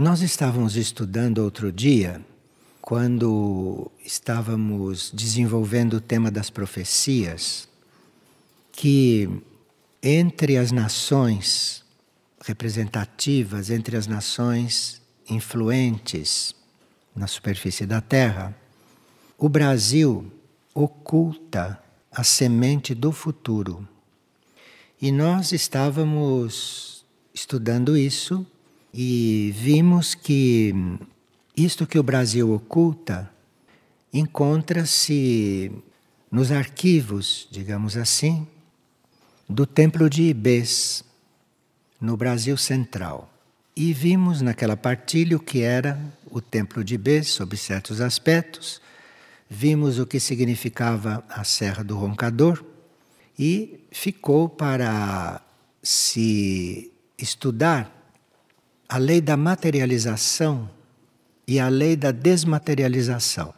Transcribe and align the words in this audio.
Nós 0.00 0.22
estávamos 0.22 0.76
estudando 0.76 1.44
outro 1.44 1.70
dia, 1.70 2.24
quando 2.80 3.92
estávamos 4.02 5.10
desenvolvendo 5.12 5.98
o 5.98 6.00
tema 6.00 6.30
das 6.30 6.48
profecias, 6.48 7.68
que 8.72 9.28
entre 10.02 10.56
as 10.56 10.72
nações 10.72 11.84
representativas, 12.42 13.68
entre 13.68 13.94
as 13.94 14.06
nações 14.06 15.02
influentes 15.28 16.54
na 17.14 17.26
superfície 17.26 17.84
da 17.84 18.00
Terra, 18.00 18.56
o 19.36 19.50
Brasil 19.50 20.32
oculta 20.74 21.78
a 22.10 22.24
semente 22.24 22.94
do 22.94 23.12
futuro. 23.12 23.86
E 24.98 25.12
nós 25.12 25.52
estávamos 25.52 27.04
estudando 27.34 27.98
isso 27.98 28.46
e 28.92 29.54
vimos 29.56 30.14
que 30.14 30.74
isto 31.56 31.86
que 31.86 31.98
o 31.98 32.02
Brasil 32.02 32.52
oculta 32.52 33.30
encontra-se 34.12 35.70
nos 36.30 36.50
arquivos, 36.50 37.46
digamos 37.50 37.96
assim, 37.96 38.46
do 39.48 39.66
Templo 39.66 40.08
de 40.08 40.22
Ibês, 40.22 41.04
no 42.00 42.16
Brasil 42.16 42.56
Central. 42.56 43.32
E 43.76 43.92
vimos 43.92 44.40
naquela 44.40 44.76
partilha 44.76 45.36
o 45.36 45.40
que 45.40 45.62
era 45.62 46.00
o 46.30 46.40
Templo 46.40 46.82
de 46.82 46.94
Ibês, 46.94 47.28
sob 47.28 47.56
certos 47.56 48.00
aspectos, 48.00 48.80
vimos 49.48 49.98
o 49.98 50.06
que 50.06 50.20
significava 50.20 51.24
a 51.28 51.42
Serra 51.44 51.82
do 51.82 51.96
Roncador 51.96 52.64
e 53.38 53.80
ficou 53.90 54.48
para 54.48 55.40
se 55.82 56.92
estudar 57.18 57.99
a 58.92 58.98
lei 58.98 59.20
da 59.20 59.36
materialização 59.36 60.68
e 61.46 61.60
a 61.60 61.68
lei 61.68 61.94
da 61.94 62.10
desmaterialização. 62.10 63.54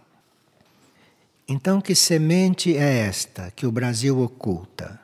Então, 1.48 1.80
que 1.80 1.94
semente 1.94 2.77
é 2.77 2.98
esta 2.98 3.50
que 3.50 3.66
o 3.66 3.72
Brasil 3.72 4.20
oculta? 4.20 5.00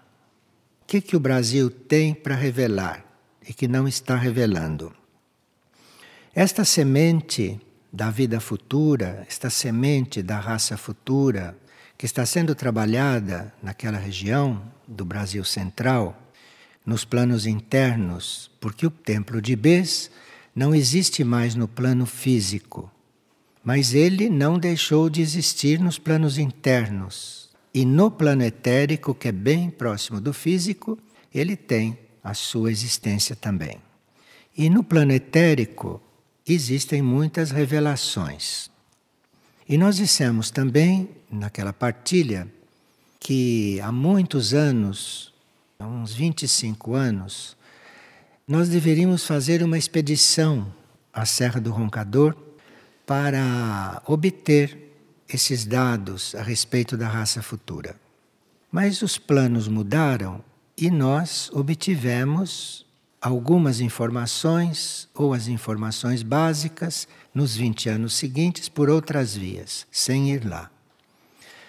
O 0.83 0.87
que, 0.87 1.01
que 1.01 1.17
o 1.17 1.21
Brasil 1.21 1.71
tem 1.71 2.13
para 2.13 2.35
revelar 2.35 3.03
e 3.49 3.55
que 3.55 3.67
não 3.67 3.89
está 3.89 4.17
revelando? 4.17 4.95
Esta 6.35 6.63
semente 6.63 7.59
da 7.91 8.11
vida 8.11 8.39
futura, 8.39 9.25
esta 9.27 9.49
semente 9.49 10.23
da 10.23 10.39
raça 10.39 10.77
futura, 10.77 11.57
que 11.97 12.05
está 12.05 12.27
sendo 12.27 12.55
trabalhada 12.55 13.51
naquela 13.63 13.97
região 13.97 14.63
do 14.87 15.07
Brasil 15.07 15.43
Central, 15.43 16.15
nos 16.89 17.05
planos 17.05 17.45
internos, 17.45 18.51
porque 18.59 18.87
o 18.87 18.91
templo 18.91 19.43
de 19.43 19.55
Bes 19.55 20.11
não 20.57 20.75
existe 20.75 21.23
mais 21.23 21.55
no 21.55 21.69
plano 21.69 22.07
físico, 22.07 22.91
mas 23.63 23.93
ele 23.93 24.31
não 24.31 24.59
deixou 24.59 25.11
de 25.11 25.21
existir 25.21 25.79
nos 25.79 25.99
planos 25.99 26.39
internos. 26.39 27.51
E 27.75 27.85
no 27.85 28.11
plano 28.11 28.43
etérico, 28.43 29.15
que 29.15 29.29
é 29.29 29.33
bem 29.33 29.69
próximo 29.69 30.19
do 30.19 30.33
físico, 30.33 30.99
ele 31.33 31.57
tem 31.57 31.99
a 32.25 32.33
sua 32.33 32.71
existência 32.71 33.37
também. 33.37 33.77
E 34.57 34.71
no 34.71 34.83
plano 34.83 35.13
etérico, 35.13 36.01
existem 36.49 37.03
muitas 37.03 37.51
revelações. 37.51 38.71
E 39.69 39.77
nós 39.77 39.97
dissemos 39.97 40.51
também, 40.51 41.11
naquela 41.31 41.75
partilha, 41.75 42.49
que 43.21 43.79
há 43.83 43.93
muitos 43.93 44.55
anos, 44.55 45.28
há 45.81 45.87
uns 45.87 46.13
25 46.13 46.95
anos, 46.95 47.57
nós 48.49 48.69
deveríamos 48.69 49.25
fazer 49.25 49.63
uma 49.63 49.79
expedição 49.79 50.75
à 51.13 51.25
Serra 51.25 51.61
do 51.61 51.71
Roncador 51.71 52.35
para 53.07 54.03
obter 54.05 54.93
esses 55.29 55.65
dados 55.65 56.35
a 56.35 56.43
respeito 56.43 56.97
da 56.97 57.07
raça 57.07 57.41
futura. 57.43 57.95
Mas 58.73 59.03
os 59.03 59.19
planos 59.19 59.69
mudaram 59.69 60.43
e 60.77 60.91
nós 60.91 61.49
obtivemos 61.53 62.85
algumas 63.21 63.79
informações 63.81 65.09
ou 65.15 65.33
as 65.33 65.47
informações 65.47 66.25
básicas 66.25 67.07
nos 67.33 67.55
20 67.55 67.89
anos 67.89 68.15
seguintes 68.15 68.69
por 68.69 68.91
outras 68.91 69.37
vias, 69.37 69.87
sem 69.93 70.33
ir 70.33 70.45
lá. 70.45 70.73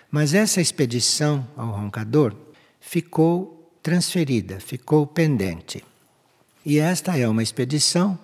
Mas 0.09 0.33
essa 0.33 0.59
expedição 0.59 1.47
ao 1.55 1.69
Roncador 1.69 2.35
ficou 2.79 3.58
transferida, 3.89 4.59
ficou 4.59 5.07
pendente. 5.07 5.83
E 6.63 6.77
esta 6.77 7.17
é 7.17 7.27
uma 7.27 7.41
expedição 7.41 8.19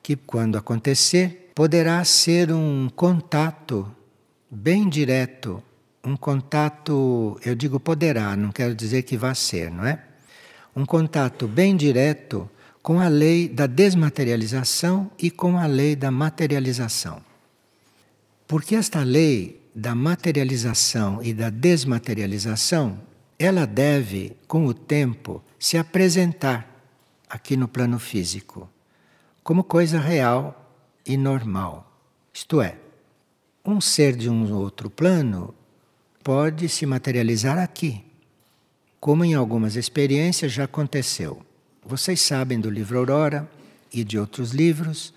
que, 0.00 0.14
quando 0.14 0.56
acontecer, 0.56 1.50
poderá 1.56 2.04
ser 2.04 2.52
um 2.52 2.88
contato 2.88 3.90
bem 4.48 4.88
direto, 4.88 5.60
um 6.04 6.16
contato, 6.16 7.36
eu 7.44 7.56
digo 7.56 7.80
poderá, 7.80 8.36
não 8.36 8.52
quero 8.52 8.76
dizer 8.76 9.02
que 9.02 9.16
vá 9.16 9.34
ser, 9.34 9.72
não 9.72 9.84
é? 9.84 10.00
Um 10.76 10.86
contato 10.86 11.48
bem 11.48 11.76
direto 11.76 12.48
com 12.80 13.00
a 13.00 13.08
lei 13.08 13.48
da 13.48 13.66
desmaterialização 13.66 15.10
e 15.18 15.32
com 15.32 15.58
a 15.58 15.66
lei 15.66 15.96
da 15.96 16.12
materialização. 16.12 17.20
Porque 18.46 18.76
esta 18.76 19.02
lei 19.02 19.60
da 19.74 19.96
materialização 19.96 21.20
e 21.24 21.34
da 21.34 21.50
desmaterialização, 21.50 23.07
ela 23.38 23.66
deve, 23.66 24.36
com 24.46 24.66
o 24.66 24.74
tempo, 24.74 25.42
se 25.58 25.78
apresentar 25.78 26.66
aqui 27.28 27.56
no 27.56 27.68
plano 27.68 27.98
físico 27.98 28.68
como 29.48 29.64
coisa 29.64 29.98
real 29.98 30.74
e 31.06 31.16
normal. 31.16 31.90
Isto 32.34 32.60
é, 32.60 32.76
um 33.64 33.80
ser 33.80 34.14
de 34.14 34.28
um 34.28 34.52
outro 34.52 34.90
plano 34.90 35.54
pode 36.22 36.68
se 36.68 36.84
materializar 36.84 37.58
aqui, 37.58 38.04
como 39.00 39.24
em 39.24 39.32
algumas 39.32 39.74
experiências 39.74 40.52
já 40.52 40.64
aconteceu. 40.64 41.40
Vocês 41.82 42.20
sabem 42.20 42.60
do 42.60 42.68
livro 42.68 42.98
Aurora 42.98 43.50
e 43.90 44.04
de 44.04 44.18
outros 44.18 44.50
livros 44.50 45.14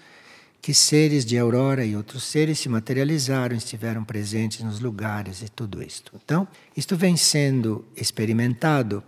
que 0.62 0.74
seres 0.74 1.26
de 1.26 1.38
Aurora 1.38 1.84
e 1.84 1.96
outros 1.96 2.24
seres 2.24 2.60
se 2.60 2.70
materializaram, 2.70 3.56
estiveram 3.56 4.04
presentes 4.04 4.62
nos 4.62 4.80
lugares 4.80 5.42
e 5.42 5.50
tudo 5.50 5.82
isto. 5.82 6.12
Então, 6.24 6.48
isto 6.78 6.96
vem 6.96 7.18
sendo 7.18 7.84
experimentado 7.96 9.04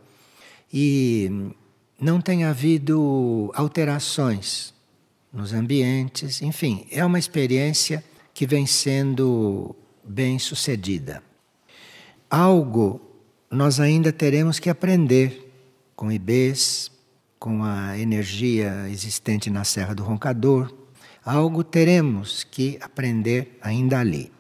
e 0.72 1.52
não 2.00 2.20
tem 2.20 2.44
havido 2.44 3.52
alterações 3.54 4.74
nos 5.32 5.54
ambientes, 5.54 6.42
enfim, 6.42 6.86
é 6.92 7.04
uma 7.06 7.20
experiência 7.20 8.04
que 8.34 8.46
vem 8.46 8.66
sendo 8.66 9.76
bem 10.04 10.38
sucedida. 10.40 11.24
Algo 12.30 13.00
nós 13.50 13.80
ainda 13.80 14.12
teremos 14.12 14.58
que 14.58 14.70
aprender 14.70 15.52
com 15.96 16.12
IBs, 16.12 16.92
com 17.38 17.64
a 17.64 17.98
energia 18.00 18.90
existente 18.90 19.50
na 19.50 19.64
Serra 19.64 19.94
do 19.94 20.04
Roncador. 20.04 20.74
Algo 21.26 21.64
teremos 21.64 22.44
que 22.44 22.78
aprender 22.82 23.58
ainda 23.62 24.00
ali. 24.00 24.32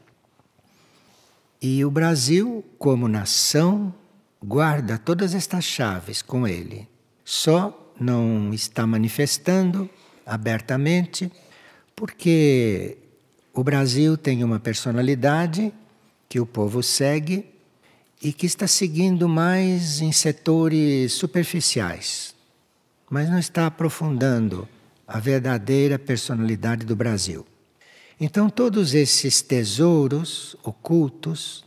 E 1.62 1.84
o 1.86 1.90
Brasil, 1.90 2.64
como 2.78 3.08
nação, 3.08 3.94
guarda 4.44 4.98
todas 4.98 5.34
estas 5.34 5.64
chaves 5.64 6.22
com 6.22 6.48
ele. 6.48 6.88
Só 7.24 7.94
não 8.00 8.54
está 8.54 8.86
manifestando 8.86 9.90
abertamente 10.26 11.32
porque 11.96 12.98
o 13.54 13.64
Brasil 13.64 14.18
tem 14.18 14.44
uma 14.44 14.60
personalidade 14.60 15.72
que 16.28 16.40
o 16.40 16.46
povo 16.46 16.84
segue 16.84 17.46
e 18.22 18.34
que 18.34 18.46
está 18.46 18.68
seguindo 18.68 19.30
mais 19.30 20.02
em 20.02 20.12
setores 20.12 21.14
superficiais 21.14 22.34
mas 23.14 23.30
não 23.30 23.38
está 23.38 23.68
aprofundando 23.68 24.68
a 25.14 25.20
verdadeira 25.20 26.00
personalidade 26.00 26.88
do 26.88 26.96
Brasil. 26.96 27.46
Então, 28.20 28.50
todos 28.50 28.96
esses 28.96 29.44
tesouros 29.44 30.56
ocultos, 30.64 31.64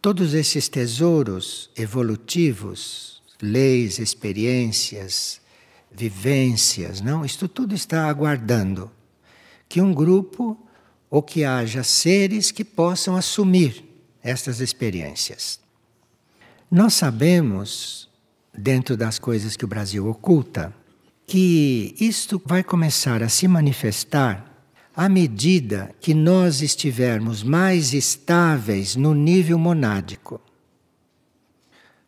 todos 0.00 0.34
esses 0.34 0.68
tesouros 0.68 1.68
evolutivos, 1.76 3.20
leis, 3.42 3.98
experiências, 3.98 5.40
vivências, 5.90 7.00
não? 7.00 7.24
Isto 7.24 7.48
tudo 7.48 7.74
está 7.74 8.08
aguardando 8.08 8.88
que 9.68 9.80
um 9.80 9.92
grupo 9.92 10.56
ou 11.10 11.20
que 11.20 11.42
haja 11.42 11.82
seres 11.82 12.52
que 12.52 12.64
possam 12.64 13.16
assumir 13.16 13.84
estas 14.22 14.60
experiências. 14.60 15.58
Nós 16.70 16.94
sabemos 16.94 18.08
dentro 18.56 18.96
das 18.96 19.18
coisas 19.18 19.56
que 19.56 19.64
o 19.64 19.68
Brasil 19.68 20.06
oculta, 20.06 20.72
que 21.26 21.94
isto 21.98 22.40
vai 22.46 22.62
começar 22.62 23.22
a 23.22 23.28
se 23.28 23.48
manifestar 23.48 24.46
à 24.94 25.08
medida 25.08 25.90
que 26.00 26.14
nós 26.14 26.62
estivermos 26.62 27.42
mais 27.42 27.92
estáveis 27.92 28.94
no 28.94 29.12
nível 29.12 29.58
monádico. 29.58 30.40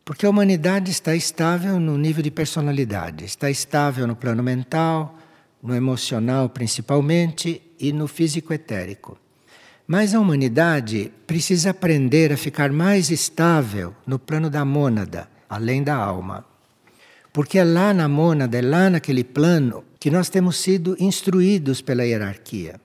Porque 0.05 0.25
a 0.25 0.31
humanidade 0.31 0.91
está 0.91 1.15
estável 1.15 1.79
no 1.79 1.99
nível 1.99 2.23
de 2.23 2.31
personalidade, 2.31 3.25
está 3.25 3.51
estável 3.51 4.07
no 4.07 4.17
plano 4.17 4.43
mental, 4.43 5.19
no 5.63 5.75
emocional 5.75 6.49
principalmente 6.49 7.61
e 7.79 7.93
no 7.93 8.07
físico 8.07 8.55
etérico. 8.55 9.19
Mas 9.87 10.15
a 10.15 10.21
humanidade 10.21 11.13
precisa 11.27 11.71
aprender 11.71 12.33
a 12.33 12.37
ficar 12.37 12.71
mais 12.73 13.11
estável 13.11 13.95
no 14.07 14.19
plano 14.19 14.49
da 14.49 14.65
mônada, 14.65 15.29
além 15.49 15.83
da 15.83 15.97
alma. 15.97 16.47
Porque 17.33 17.59
é 17.59 17.65
lá 17.65 17.93
na 17.93 18.09
mônada, 18.09 18.59
é 18.59 18.63
lá 18.63 18.91
naquele 18.91 19.23
plano, 19.25 19.85
que 20.01 20.11
nós 20.11 20.29
temos 20.29 20.57
sido 20.57 20.97
instruídos 20.99 21.81
pela 21.81 22.05
hierarquia. 22.05 22.81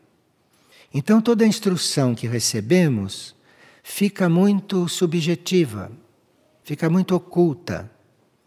Então 0.94 1.22
toda 1.22 1.44
a 1.44 1.48
instrução 1.48 2.14
que 2.14 2.28
recebemos 2.28 3.36
fica 3.82 4.30
muito 4.30 4.88
subjetiva, 4.88 5.92
fica 6.64 6.90
muito 6.90 7.16
oculta, 7.16 7.90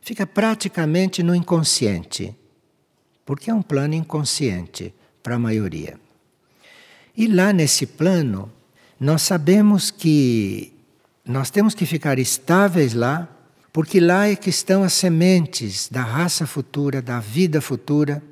fica 0.00 0.26
praticamente 0.26 1.22
no 1.22 1.34
inconsciente, 1.34 2.34
porque 3.24 3.50
é 3.50 3.54
um 3.54 3.62
plano 3.62 3.94
inconsciente 3.94 4.94
para 5.22 5.34
a 5.34 5.38
maioria. 5.38 5.98
E 7.16 7.26
lá 7.26 7.52
nesse 7.52 7.86
plano, 7.86 8.52
nós 9.00 9.22
sabemos 9.22 9.90
que 9.90 10.72
nós 11.24 11.50
temos 11.50 11.74
que 11.74 11.84
ficar 11.84 12.18
estáveis 12.18 12.94
lá, 12.94 13.28
porque 13.76 14.00
lá 14.00 14.26
é 14.26 14.34
que 14.34 14.48
estão 14.48 14.82
as 14.82 14.94
sementes 14.94 15.90
da 15.90 16.00
raça 16.00 16.46
futura, 16.46 17.02
da 17.02 17.20
vida 17.20 17.60
futura, 17.60 18.22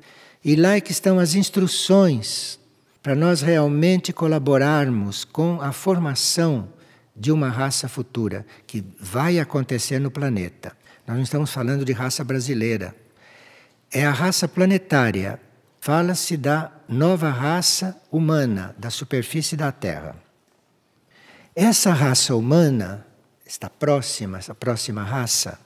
e 0.43 0.55
lá 0.55 0.73
é 0.73 0.81
que 0.81 0.91
estão 0.91 1.19
as 1.19 1.35
instruções 1.35 2.59
para 3.03 3.13
nós 3.13 3.43
realmente 3.43 4.11
colaborarmos 4.11 5.23
com 5.23 5.61
a 5.61 5.71
formação 5.71 6.67
de 7.15 7.31
uma 7.31 7.47
raça 7.47 7.87
futura 7.87 8.43
que 8.65 8.83
vai 8.99 9.37
acontecer 9.37 9.99
no 9.99 10.09
planeta. 10.09 10.75
Nós 11.05 11.15
não 11.15 11.23
estamos 11.23 11.51
falando 11.51 11.85
de 11.85 11.93
raça 11.93 12.23
brasileira. 12.23 12.95
É 13.91 14.03
a 14.03 14.11
raça 14.11 14.47
planetária. 14.47 15.39
Fala-se 15.79 16.37
da 16.37 16.71
nova 16.89 17.29
raça 17.29 17.95
humana 18.11 18.75
da 18.79 18.89
superfície 18.89 19.55
da 19.55 19.71
Terra. 19.71 20.15
Essa 21.55 21.93
raça 21.93 22.35
humana, 22.35 23.05
esta 23.45 23.69
próxima, 23.69 24.39
essa 24.39 24.55
próxima 24.55 25.03
raça, 25.03 25.59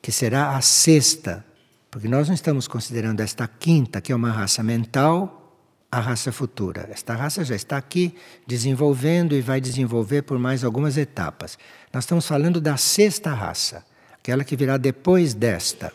que 0.00 0.12
será 0.12 0.56
a 0.56 0.60
sexta 0.60 1.44
porque 1.90 2.06
nós 2.06 2.28
não 2.28 2.34
estamos 2.34 2.68
considerando 2.68 3.20
esta 3.20 3.48
quinta, 3.48 4.00
que 4.00 4.12
é 4.12 4.14
uma 4.14 4.30
raça 4.30 4.62
mental, 4.62 5.56
a 5.90 5.98
raça 5.98 6.30
futura. 6.30 6.88
Esta 6.92 7.16
raça 7.16 7.44
já 7.44 7.56
está 7.56 7.76
aqui 7.76 8.14
desenvolvendo 8.46 9.34
e 9.34 9.40
vai 9.40 9.60
desenvolver 9.60 10.22
por 10.22 10.38
mais 10.38 10.62
algumas 10.62 10.96
etapas. 10.96 11.58
Nós 11.92 12.04
estamos 12.04 12.26
falando 12.26 12.60
da 12.60 12.76
sexta 12.76 13.34
raça, 13.34 13.84
aquela 14.14 14.44
que 14.44 14.54
virá 14.54 14.76
depois 14.76 15.34
desta. 15.34 15.92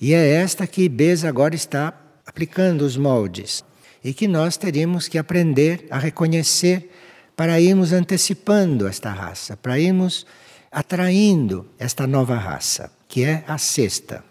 E 0.00 0.14
é 0.14 0.34
esta 0.34 0.68
que 0.68 0.82
Ibeza 0.82 1.28
agora 1.28 1.56
está 1.56 1.92
aplicando 2.24 2.82
os 2.82 2.96
moldes 2.96 3.64
e 4.04 4.14
que 4.14 4.28
nós 4.28 4.56
teríamos 4.56 5.08
que 5.08 5.18
aprender 5.18 5.84
a 5.90 5.98
reconhecer 5.98 6.92
para 7.36 7.60
irmos 7.60 7.92
antecipando 7.92 8.86
esta 8.86 9.10
raça, 9.10 9.56
para 9.56 9.78
irmos 9.78 10.26
atraindo 10.70 11.66
esta 11.78 12.06
nova 12.06 12.36
raça, 12.36 12.90
que 13.08 13.24
é 13.24 13.44
a 13.46 13.58
sexta. 13.58 14.24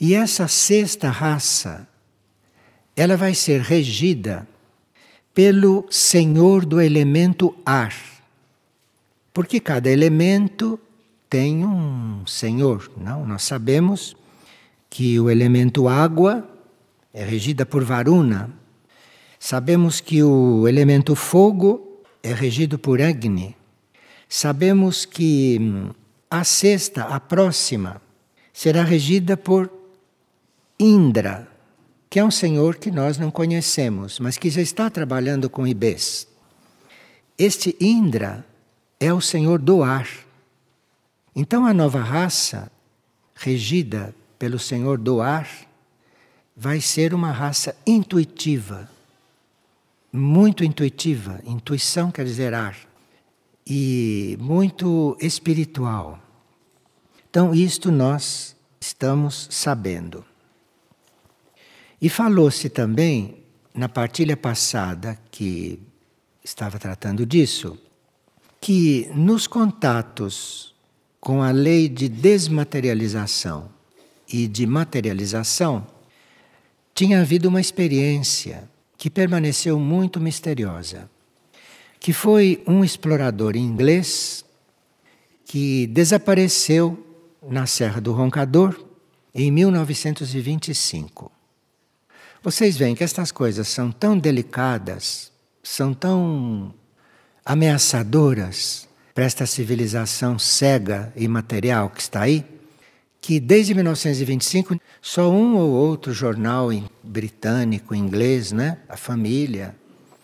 E 0.00 0.14
essa 0.14 0.48
sexta 0.48 1.10
raça, 1.10 1.86
ela 2.96 3.16
vai 3.16 3.34
ser 3.34 3.60
regida 3.60 4.46
pelo 5.34 5.86
senhor 5.90 6.64
do 6.64 6.80
elemento 6.80 7.54
ar. 7.64 7.94
Porque 9.32 9.60
cada 9.60 9.90
elemento 9.90 10.78
tem 11.28 11.64
um 11.64 12.26
senhor, 12.26 12.90
não? 12.96 13.26
Nós 13.26 13.42
sabemos 13.42 14.14
que 14.90 15.18
o 15.18 15.30
elemento 15.30 15.88
água 15.88 16.46
é 17.14 17.24
regida 17.24 17.64
por 17.64 17.82
Varuna. 17.82 18.50
Sabemos 19.44 20.00
que 20.00 20.22
o 20.22 20.68
elemento 20.68 21.16
fogo 21.16 22.00
é 22.22 22.32
regido 22.32 22.78
por 22.78 23.02
Agni. 23.02 23.56
Sabemos 24.28 25.04
que 25.04 25.58
hum, 25.60 25.90
a 26.30 26.44
sexta, 26.44 27.02
a 27.06 27.18
próxima, 27.18 28.00
será 28.52 28.84
regida 28.84 29.36
por 29.36 29.68
Indra, 30.78 31.48
que 32.08 32.20
é 32.20 32.24
um 32.24 32.30
senhor 32.30 32.76
que 32.76 32.88
nós 32.92 33.18
não 33.18 33.32
conhecemos, 33.32 34.20
mas 34.20 34.38
que 34.38 34.48
já 34.48 34.62
está 34.62 34.88
trabalhando 34.88 35.50
com 35.50 35.66
Ibês. 35.66 36.28
Este 37.36 37.76
Indra 37.80 38.46
é 39.00 39.12
o 39.12 39.20
senhor 39.20 39.58
do 39.58 39.82
ar. 39.82 40.08
Então 41.34 41.66
a 41.66 41.74
nova 41.74 41.98
raça, 41.98 42.70
regida 43.34 44.14
pelo 44.38 44.60
senhor 44.60 44.98
do 44.98 45.20
ar, 45.20 45.48
vai 46.56 46.80
ser 46.80 47.12
uma 47.12 47.32
raça 47.32 47.74
intuitiva. 47.84 48.91
Muito 50.12 50.62
intuitiva. 50.62 51.40
Intuição 51.46 52.10
quer 52.10 52.24
dizer 52.24 52.52
ar. 52.52 52.76
E 53.66 54.36
muito 54.38 55.16
espiritual. 55.20 56.20
Então, 57.30 57.54
isto 57.54 57.90
nós 57.90 58.54
estamos 58.78 59.48
sabendo. 59.50 60.22
E 62.00 62.08
falou-se 62.10 62.68
também, 62.68 63.38
na 63.74 63.88
partilha 63.88 64.36
passada, 64.36 65.18
que 65.30 65.78
estava 66.44 66.78
tratando 66.78 67.24
disso, 67.24 67.78
que 68.60 69.08
nos 69.14 69.46
contatos 69.46 70.74
com 71.20 71.42
a 71.42 71.52
lei 71.52 71.88
de 71.88 72.08
desmaterialização 72.08 73.70
e 74.28 74.48
de 74.48 74.66
materialização, 74.66 75.86
tinha 76.92 77.20
havido 77.20 77.48
uma 77.48 77.60
experiência 77.60 78.68
que 79.02 79.10
permaneceu 79.10 79.80
muito 79.80 80.20
misteriosa, 80.20 81.10
que 81.98 82.12
foi 82.12 82.62
um 82.68 82.84
explorador 82.84 83.56
inglês 83.56 84.44
que 85.44 85.88
desapareceu 85.88 87.04
na 87.42 87.66
Serra 87.66 88.00
do 88.00 88.12
Roncador 88.12 88.80
em 89.34 89.50
1925. 89.50 91.32
Vocês 92.44 92.76
veem 92.76 92.94
que 92.94 93.02
estas 93.02 93.32
coisas 93.32 93.66
são 93.66 93.90
tão 93.90 94.16
delicadas, 94.16 95.32
são 95.64 95.92
tão 95.92 96.72
ameaçadoras 97.44 98.88
para 99.12 99.24
esta 99.24 99.46
civilização 99.46 100.38
cega 100.38 101.12
e 101.16 101.26
material 101.26 101.90
que 101.90 102.02
está 102.02 102.20
aí, 102.20 102.46
que 103.20 103.40
desde 103.40 103.74
1925 103.74 104.80
só 105.00 105.28
um 105.28 105.56
ou 105.56 105.72
outro 105.72 106.12
jornal 106.12 106.70
britânico, 107.02 107.94
inglês, 107.94 108.52
né, 108.52 108.78
a 108.88 108.96
família, 108.96 109.74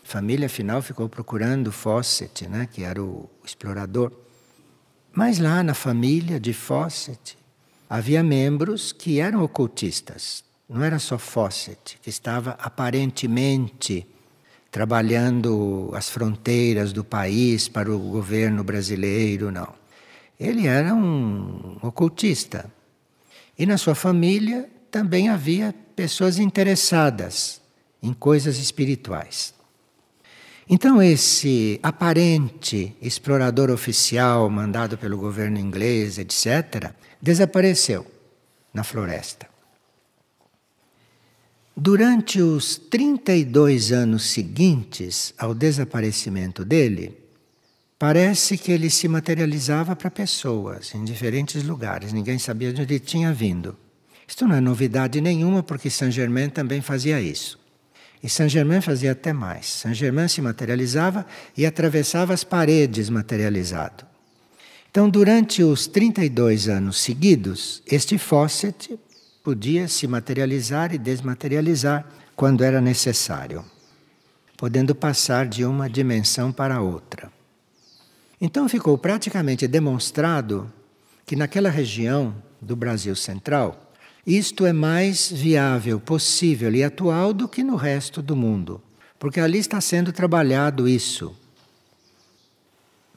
a 0.05 0.09
família 0.09 0.47
afinal 0.47 0.81
ficou 0.81 1.09
procurando 1.09 1.73
Fawcett, 1.73 2.49
né, 2.49 2.69
que 2.71 2.83
era 2.83 3.03
o 3.03 3.29
explorador. 3.45 4.13
Mas 5.13 5.39
lá 5.39 5.63
na 5.63 5.75
família 5.75 6.39
de 6.39 6.53
Fawcett 6.53 7.37
havia 7.89 8.23
membros 8.23 8.93
que 8.93 9.21
eram 9.21 9.43
ocultistas, 9.43 10.45
não 10.69 10.83
era 10.83 10.99
só 10.99 11.19
Fawcett, 11.19 11.99
que 12.03 12.11
estava 12.11 12.53
aparentemente 12.61 14.07
trabalhando 14.71 15.91
as 15.95 16.11
fronteiras 16.11 16.93
do 16.93 17.03
país 17.03 17.69
para 17.69 17.91
o 17.91 17.99
governo 17.99 18.63
brasileiro, 18.63 19.51
não. 19.51 19.73
Ele 20.39 20.67
era 20.67 20.95
um 20.95 21.79
ocultista. 21.83 22.71
E 23.59 23.67
na 23.67 23.77
sua 23.77 23.95
família 23.95 24.69
também 24.91 25.29
havia 25.29 25.75
pessoas 25.95 26.39
interessadas 26.39 27.61
em 28.03 28.13
coisas 28.13 28.59
espirituais. 28.59 29.55
Então, 30.71 31.03
esse 31.03 31.81
aparente 31.83 32.95
explorador 33.01 33.71
oficial 33.71 34.51
mandado 34.51 34.99
pelo 34.99 35.17
governo 35.17 35.59
inglês, 35.59 36.19
etc., 36.19 36.93
desapareceu 37.21 38.07
na 38.73 38.85
floresta. 38.85 39.49
Durante 41.75 42.43
os 42.43 42.77
32 42.77 43.93
anos 43.93 44.31
seguintes 44.31 45.33
ao 45.39 45.55
desaparecimento 45.55 46.65
dele, 46.65 47.17
parece 47.99 48.59
que 48.59 48.71
ele 48.71 48.91
se 48.91 49.09
materializava 49.09 49.97
para 49.97 50.11
pessoas 50.11 50.95
em 50.95 51.05
diferentes 51.05 51.63
lugares, 51.63 52.13
ninguém 52.13 52.39
sabia 52.39 52.73
de 52.73 52.83
onde 52.83 52.95
ele 52.95 53.01
tinha 53.01 53.33
vindo. 53.33 53.77
Isto 54.29 54.47
não 54.47 54.55
é 54.55 54.61
novidade 54.61 55.21
nenhuma, 55.21 55.63
porque 55.63 55.89
Saint-Germain 55.89 56.51
também 56.51 56.83
fazia 56.83 57.21
isso. 57.21 57.59
E 58.23 58.29
Saint-Germain 58.29 58.83
fazia 58.83 59.13
até 59.13 59.33
mais. 59.33 59.67
Saint-Germain 59.67 60.29
se 60.29 60.43
materializava 60.43 61.27
e 61.57 61.65
atravessava 61.65 62.35
as 62.35 62.45
paredes 62.45 63.09
materializado. 63.09 64.05
Então, 64.91 65.09
durante 65.09 65.63
os 65.63 65.87
32 65.87 66.69
anos 66.69 67.01
seguidos, 67.01 67.83
este 67.87 68.19
Fawcett 68.19 68.99
podia 69.43 69.89
se 69.89 70.07
materializar 70.07 70.95
e 70.95 70.99
desmaterializar 70.99 72.07
quando 72.37 72.63
era 72.63 72.81
necessário, 72.81 73.65
podendo 74.57 74.95
passar 74.95 75.47
de 75.47 75.65
uma 75.65 75.89
dimensão 75.89 76.53
para 76.53 76.83
outra. 76.83 77.33
Então 78.41 78.69
ficou 78.69 78.97
praticamente 78.97 79.67
demonstrado 79.67 80.73
que 81.27 81.35
naquela 81.35 81.71
região 81.71 82.35
do 82.61 82.77
Brasil 82.77 83.17
Central 83.17 83.88
isto 84.29 84.67
é 84.67 84.75
mais 84.75 85.33
viável, 85.33 85.99
possível 85.99 86.75
e 86.75 86.85
atual 86.85 87.33
do 87.33 87.49
que 87.49 87.65
no 87.65 87.77
resto 87.77 88.21
do 88.21 88.37
mundo, 88.37 88.79
porque 89.19 89.41
ali 89.41 89.57
está 89.57 89.81
sendo 89.81 90.13
trabalhado 90.13 90.87
isso. 90.87 91.35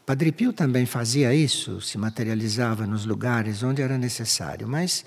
Padre 0.06 0.32
Pio 0.32 0.54
também 0.54 0.86
fazia 0.86 1.36
isso, 1.36 1.82
se 1.82 1.98
materializava 1.98 2.88
nos 2.88 3.06
lugares 3.06 3.62
onde 3.62 3.82
era 3.82 3.98
necessário, 3.98 4.70
mas 4.70 5.04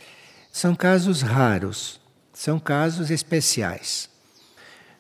são 0.53 0.75
casos 0.75 1.23
raros, 1.23 1.99
são 2.35 2.61
casos 2.61 3.11
especiais. 3.11 4.11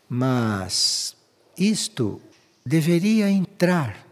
Mas 0.08 1.14
isto 1.54 2.18
deveria 2.64 3.28
entrar 3.28 4.06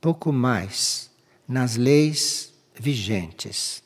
pouco 0.00 0.32
mais 0.32 1.10
nas 1.46 1.76
leis 1.76 2.54
vigentes. 2.74 3.82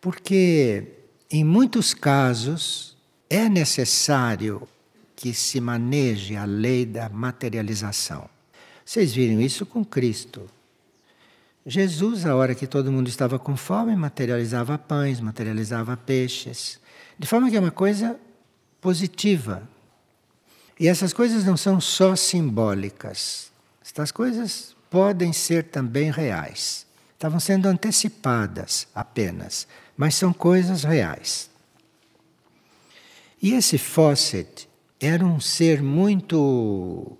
Porque 0.00 0.95
em 1.30 1.44
muitos 1.44 1.92
casos 1.92 2.96
é 3.28 3.48
necessário 3.48 4.66
que 5.14 5.32
se 5.32 5.60
maneje 5.60 6.36
a 6.36 6.44
lei 6.44 6.84
da 6.84 7.08
materialização. 7.08 8.28
Vocês 8.84 9.14
viram 9.14 9.40
isso 9.40 9.66
com 9.66 9.84
Cristo. 9.84 10.48
Jesus, 11.64 12.24
a 12.24 12.36
hora 12.36 12.54
que 12.54 12.66
todo 12.66 12.92
mundo 12.92 13.08
estava 13.08 13.38
com 13.38 13.56
fome, 13.56 13.96
materializava 13.96 14.78
pães, 14.78 15.20
materializava 15.20 15.96
peixes. 15.96 16.78
De 17.18 17.26
forma 17.26 17.50
que 17.50 17.56
é 17.56 17.60
uma 17.60 17.72
coisa 17.72 18.16
positiva. 18.80 19.68
E 20.78 20.86
essas 20.86 21.12
coisas 21.12 21.44
não 21.44 21.56
são 21.56 21.80
só 21.80 22.14
simbólicas. 22.14 23.50
Estas 23.84 24.12
coisas 24.12 24.76
podem 24.88 25.32
ser 25.32 25.64
também 25.64 26.10
reais. 26.12 26.86
Estavam 27.14 27.40
sendo 27.40 27.66
antecipadas 27.66 28.86
apenas, 28.94 29.66
mas 29.96 30.14
são 30.14 30.32
coisas 30.32 30.84
reais. 30.84 31.50
E 33.42 33.52
esse 33.52 33.78
Fawcett 33.78 34.68
era 35.00 35.24
um 35.24 35.38
ser 35.40 35.82
muito 35.82 37.16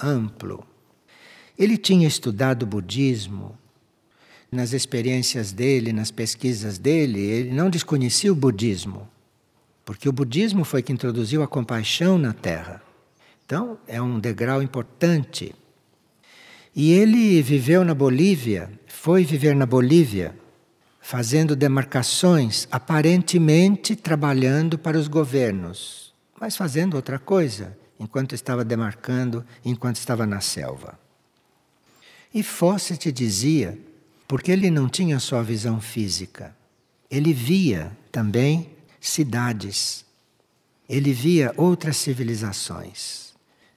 amplo. 0.00 0.66
Ele 1.58 1.76
tinha 1.76 2.06
estudado 2.06 2.66
budismo. 2.66 3.58
Nas 4.50 4.72
experiências 4.72 5.52
dele, 5.52 5.92
nas 5.92 6.10
pesquisas 6.10 6.78
dele, 6.78 7.20
ele 7.20 7.52
não 7.52 7.68
desconhecia 7.68 8.32
o 8.32 8.36
budismo, 8.36 9.08
porque 9.84 10.08
o 10.08 10.12
budismo 10.12 10.64
foi 10.64 10.82
que 10.82 10.92
introduziu 10.92 11.42
a 11.42 11.48
compaixão 11.48 12.16
na 12.16 12.32
Terra. 12.32 12.80
Então, 13.44 13.76
é 13.88 14.00
um 14.00 14.20
degrau 14.20 14.62
importante. 14.62 15.54
E 16.74 16.92
ele 16.92 17.42
viveu 17.42 17.84
na 17.84 17.94
Bolívia, 17.94 18.70
foi 18.86 19.24
viver 19.24 19.54
na 19.56 19.66
Bolívia, 19.66 20.34
fazendo 21.06 21.54
demarcações, 21.54 22.66
aparentemente 22.68 23.94
trabalhando 23.94 24.76
para 24.76 24.98
os 24.98 25.06
governos, 25.06 26.12
mas 26.40 26.56
fazendo 26.56 26.94
outra 26.94 27.16
coisa, 27.16 27.78
enquanto 27.96 28.34
estava 28.34 28.64
demarcando, 28.64 29.46
enquanto 29.64 29.98
estava 29.98 30.26
na 30.26 30.40
selva. 30.40 30.98
E 32.34 32.42
Fawcett 32.42 33.12
dizia, 33.12 33.78
porque 34.26 34.50
ele 34.50 34.68
não 34.68 34.88
tinha 34.88 35.20
só 35.20 35.38
a 35.38 35.44
visão 35.44 35.80
física, 35.80 36.56
ele 37.08 37.32
via 37.32 37.96
também 38.10 38.72
cidades, 39.00 40.04
ele 40.88 41.12
via 41.12 41.54
outras 41.56 41.98
civilizações 41.98 43.32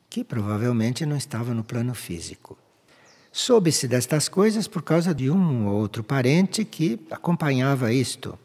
que 0.09 0.23
provavelmente 0.23 1.05
não 1.05 1.15
estava 1.15 1.53
no 1.53 1.63
plano 1.63 1.93
físico. 1.93 2.57
Soube-se 3.41 3.87
destas 3.87 4.27
coisas 4.27 4.67
por 4.67 4.81
causa 4.81 5.15
de 5.15 5.29
um 5.29 5.67
ou 5.69 5.75
outro 5.75 6.03
parente 6.03 6.65
que 6.65 6.99
acompanhava 7.09 7.93
isto 7.93 8.37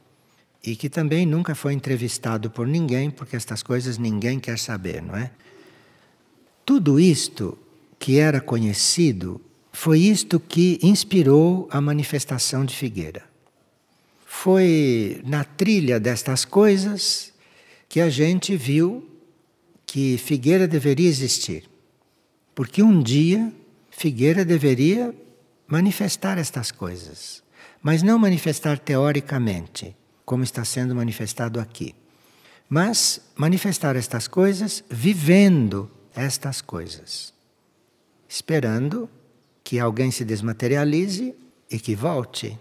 e 0.64 0.76
que 0.76 0.88
também 0.88 1.26
nunca 1.26 1.52
foi 1.52 1.72
entrevistado 1.72 2.48
por 2.48 2.64
ninguém, 2.64 3.10
porque 3.10 3.34
estas 3.34 3.60
coisas 3.60 3.98
ninguém 3.98 4.38
quer 4.38 4.56
saber, 4.56 5.02
não 5.02 5.16
é? 5.16 5.32
Tudo 6.64 7.00
isto 7.00 7.58
que 7.98 8.20
era 8.20 8.40
conhecido 8.40 9.40
foi 9.72 9.98
isto 9.98 10.38
que 10.38 10.78
inspirou 10.80 11.68
a 11.72 11.80
manifestação 11.80 12.64
de 12.64 12.76
Figueira. 12.76 13.24
Foi 14.24 15.20
na 15.26 15.42
trilha 15.42 15.98
destas 15.98 16.44
coisas 16.44 17.32
que 17.88 18.00
a 18.00 18.08
gente 18.08 18.56
viu 18.56 19.04
que 19.84 20.16
Figueira 20.18 20.68
deveria 20.68 21.08
existir. 21.08 21.68
Porque 22.54 22.80
um 22.80 23.02
dia 23.02 23.52
Figueira 23.96 24.44
deveria 24.44 25.14
manifestar 25.68 26.36
estas 26.36 26.72
coisas, 26.72 27.42
mas 27.80 28.02
não 28.02 28.18
manifestar 28.18 28.76
teoricamente, 28.76 29.96
como 30.24 30.42
está 30.42 30.64
sendo 30.64 30.96
manifestado 30.96 31.60
aqui, 31.60 31.94
mas 32.68 33.20
manifestar 33.36 33.94
estas 33.94 34.26
coisas 34.26 34.82
vivendo 34.90 35.88
estas 36.12 36.60
coisas, 36.60 37.32
esperando 38.28 39.08
que 39.62 39.78
alguém 39.78 40.10
se 40.10 40.24
desmaterialize 40.24 41.32
e 41.70 41.78
que 41.78 41.94
volte, 41.94 42.58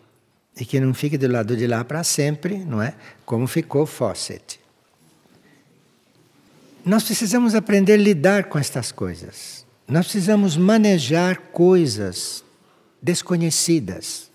e 0.56 0.64
que 0.64 0.80
não 0.80 0.94
fique 0.94 1.18
do 1.18 1.28
lado 1.28 1.58
de 1.58 1.66
lá 1.66 1.84
para 1.84 2.04
sempre, 2.04 2.60
não 2.60 2.80
é? 2.80 2.94
Como 3.26 3.48
ficou 3.48 3.88
Fawcett. 3.88 4.60
Nós 6.86 7.04
precisamos 7.04 7.56
aprender 7.56 7.94
a 7.94 7.98
lidar 7.98 8.44
com 8.46 8.60
estas 8.60 8.92
coisas. 8.92 9.63
Nós 9.94 10.08
precisamos 10.08 10.58
manejar 10.58 11.38
coisas 11.52 12.44
desconhecidas. 13.00 14.32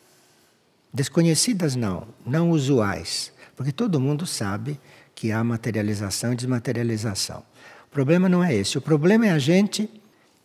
Desconhecidas 0.95 1.75
não, 1.75 2.07
não 2.25 2.53
usuais, 2.53 3.33
porque 3.57 3.73
todo 3.73 3.99
mundo 3.99 4.25
sabe 4.25 4.79
que 5.17 5.33
há 5.33 5.43
materialização 5.43 6.33
e 6.33 6.37
desmaterialização. 6.37 7.43
O 7.89 7.91
problema 7.91 8.29
não 8.29 8.45
é 8.45 8.55
esse, 8.55 8.79
o 8.79 8.81
problema 8.81 9.27
é 9.27 9.31
a 9.33 9.39
gente 9.41 9.91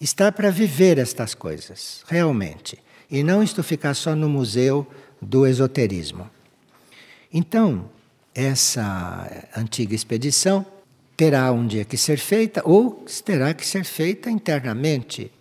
estar 0.01 0.31
para 0.31 0.49
viver 0.49 0.97
estas 0.97 1.35
coisas, 1.35 2.03
realmente, 2.07 2.79
e 3.07 3.21
não 3.21 3.43
isto 3.43 3.61
ficar 3.61 3.93
só 3.93 4.15
no 4.15 4.27
museu 4.27 4.87
do 5.21 5.45
esoterismo. 5.45 6.27
Então, 7.31 7.87
essa 8.33 9.29
antiga 9.55 9.93
expedição 9.93 10.65
terá 11.15 11.51
um 11.51 11.65
dia 11.65 11.85
que 11.85 11.97
ser 11.97 12.17
feita 12.17 12.61
ou 12.65 13.05
terá 13.25 13.53
que 13.53 13.65
ser 13.65 13.83
feita 13.83 14.29
internamente 14.29 15.31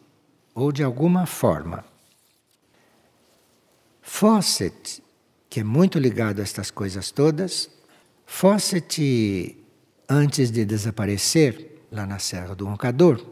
ou 0.55 0.71
de 0.71 0.83
alguma 0.83 1.27
forma. 1.27 1.85
Fawcett, 4.03 5.03
que 5.49 5.61
é 5.61 5.65
muito 5.65 5.99
ligado 5.99 6.41
a 6.41 6.43
estas 6.43 6.71
coisas 6.71 7.11
todas, 7.11 7.71
Fawcett, 8.27 9.57
antes 10.09 10.51
de 10.51 10.65
desaparecer 10.65 11.85
lá 11.91 12.07
na 12.07 12.19
Serra 12.19 12.55
do 12.55 12.67
Roncador, 12.67 13.25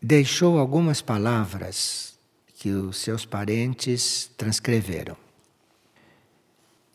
deixou 0.00 0.58
algumas 0.58 1.00
palavras 1.00 2.14
que 2.54 2.70
os 2.70 2.96
seus 2.98 3.24
parentes 3.24 4.30
transcreveram. 4.36 5.16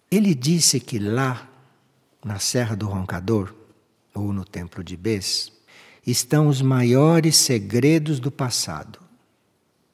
Ele 0.09 0.35
disse 0.35 0.79
que 0.79 0.99
lá, 0.99 1.49
na 2.23 2.39
Serra 2.39 2.75
do 2.75 2.87
Roncador, 2.87 3.53
ou 4.13 4.33
no 4.33 4.45
templo 4.45 4.83
de 4.83 4.97
Bes, 4.97 5.51
estão 6.05 6.47
os 6.47 6.61
maiores 6.61 7.37
segredos 7.37 8.19
do 8.19 8.31
passado. 8.31 8.99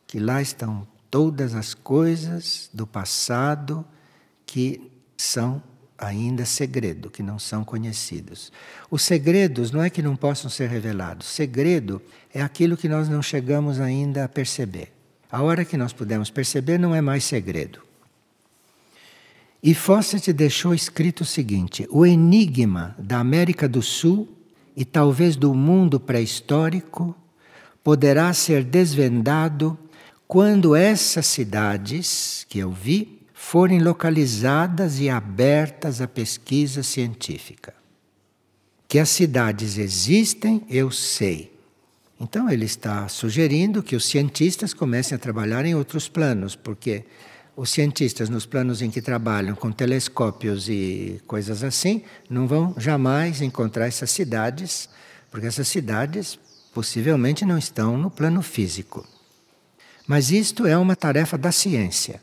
Que 0.05 0.19
lá 0.19 0.41
estão 0.41 0.87
todas 1.09 1.53
as 1.53 1.73
coisas 1.73 2.69
do 2.73 2.87
passado 2.87 3.85
que 4.45 4.91
são 5.17 5.61
ainda 5.97 6.45
segredo, 6.45 7.09
que 7.09 7.23
não 7.23 7.39
são 7.39 7.63
conhecidos. 7.63 8.51
Os 8.89 9.01
segredos 9.01 9.71
não 9.71 9.81
é 9.81 9.89
que 9.89 10.01
não 10.01 10.15
possam 10.15 10.49
ser 10.49 10.69
revelados. 10.69 11.27
Segredo 11.27 12.01
é 12.33 12.41
aquilo 12.41 12.77
que 12.77 12.87
nós 12.87 13.09
não 13.09 13.21
chegamos 13.21 13.79
ainda 13.79 14.23
a 14.23 14.29
perceber. 14.29 14.93
A 15.29 15.41
hora 15.41 15.65
que 15.65 15.75
nós 15.75 15.91
podemos 15.91 16.29
perceber 16.29 16.77
não 16.77 16.93
é 16.93 17.01
mais 17.01 17.23
segredo. 17.23 17.86
E 19.61 19.73
Fawcett 19.73 20.31
deixou 20.31 20.73
escrito 20.73 21.21
o 21.21 21.25
seguinte: 21.25 21.87
o 21.89 22.05
enigma 22.05 22.95
da 22.99 23.19
América 23.19 23.67
do 23.67 23.81
Sul 23.81 24.27
e 24.75 24.85
talvez 24.85 25.35
do 25.35 25.53
mundo 25.53 25.99
pré-histórico 25.99 27.15
poderá 27.83 28.31
ser 28.33 28.63
desvendado 28.63 29.77
quando 30.27 30.75
essas 30.75 31.25
cidades 31.25 32.45
que 32.49 32.59
eu 32.59 32.71
vi 32.71 33.21
forem 33.33 33.79
localizadas 33.79 34.99
e 34.99 35.09
abertas 35.09 36.01
à 36.01 36.07
pesquisa 36.07 36.83
científica. 36.83 37.73
Que 38.87 38.99
as 38.99 39.09
cidades 39.09 39.77
existem, 39.77 40.63
eu 40.69 40.91
sei. 40.91 41.55
Então 42.19 42.49
ele 42.49 42.65
está 42.65 43.07
sugerindo 43.07 43.83
que 43.83 43.95
os 43.95 44.05
cientistas 44.05 44.73
comecem 44.73 45.15
a 45.15 45.19
trabalhar 45.19 45.65
em 45.65 45.75
outros 45.75 46.07
planos, 46.09 46.55
porque 46.55 47.05
os 47.57 47.71
cientistas, 47.71 48.29
nos 48.29 48.45
planos 48.45 48.83
em 48.83 48.91
que 48.91 49.01
trabalham 49.01 49.55
com 49.55 49.71
telescópios 49.71 50.69
e 50.69 51.19
coisas 51.25 51.63
assim, 51.63 52.03
não 52.29 52.47
vão 52.47 52.75
jamais 52.77 53.41
encontrar 53.41 53.87
essas 53.87 54.11
cidades, 54.11 54.87
porque 55.31 55.47
essas 55.47 55.67
cidades 55.67 56.37
possivelmente 56.71 57.43
não 57.43 57.57
estão 57.57 57.97
no 57.97 58.11
plano 58.11 58.43
físico. 58.43 59.03
Mas 60.05 60.29
isto 60.29 60.67
é 60.67 60.77
uma 60.77 60.95
tarefa 60.95 61.35
da 61.35 61.51
ciência. 61.51 62.21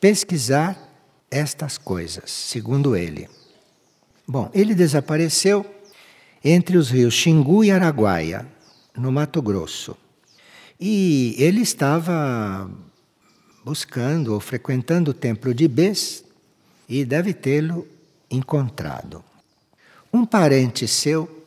Pesquisar 0.00 0.78
estas 1.28 1.76
coisas, 1.76 2.30
segundo 2.30 2.94
ele. 2.94 3.28
Bom, 4.28 4.48
ele 4.54 4.76
desapareceu 4.76 5.66
entre 6.44 6.76
os 6.76 6.88
rios 6.88 7.14
Xingu 7.14 7.64
e 7.64 7.72
Araguaia, 7.72 8.46
no 8.96 9.10
Mato 9.10 9.42
Grosso. 9.42 9.96
E 10.78 11.34
ele 11.36 11.62
estava 11.62 12.70
buscando 13.64 14.34
ou 14.34 14.40
frequentando 14.40 15.12
o 15.12 15.14
templo 15.14 15.54
de 15.54 15.68
Bes 15.68 16.24
e 16.88 17.04
deve 17.04 17.32
tê-lo 17.32 17.86
encontrado. 18.30 19.24
Um 20.12 20.26
parente 20.26 20.86
seu 20.86 21.44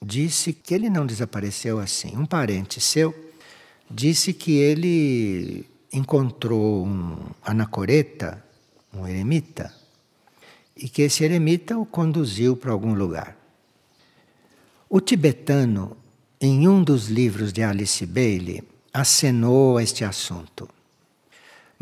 disse 0.00 0.52
que 0.52 0.74
ele 0.74 0.88
não 0.88 1.06
desapareceu 1.06 1.78
assim. 1.78 2.16
Um 2.16 2.26
parente 2.26 2.80
seu 2.80 3.14
disse 3.90 4.32
que 4.32 4.52
ele 4.52 5.66
encontrou 5.92 6.86
um 6.86 7.16
anacoreta, 7.44 8.42
um 8.92 9.06
eremita, 9.06 9.72
e 10.76 10.88
que 10.88 11.02
esse 11.02 11.22
eremita 11.22 11.76
o 11.76 11.84
conduziu 11.84 12.56
para 12.56 12.72
algum 12.72 12.94
lugar. 12.94 13.36
O 14.88 15.00
tibetano, 15.00 15.96
em 16.40 16.66
um 16.66 16.82
dos 16.82 17.08
livros 17.08 17.52
de 17.52 17.62
Alice 17.62 18.04
Bailey, 18.06 18.62
acenou 18.92 19.76
a 19.76 19.82
este 19.82 20.04
assunto. 20.04 20.68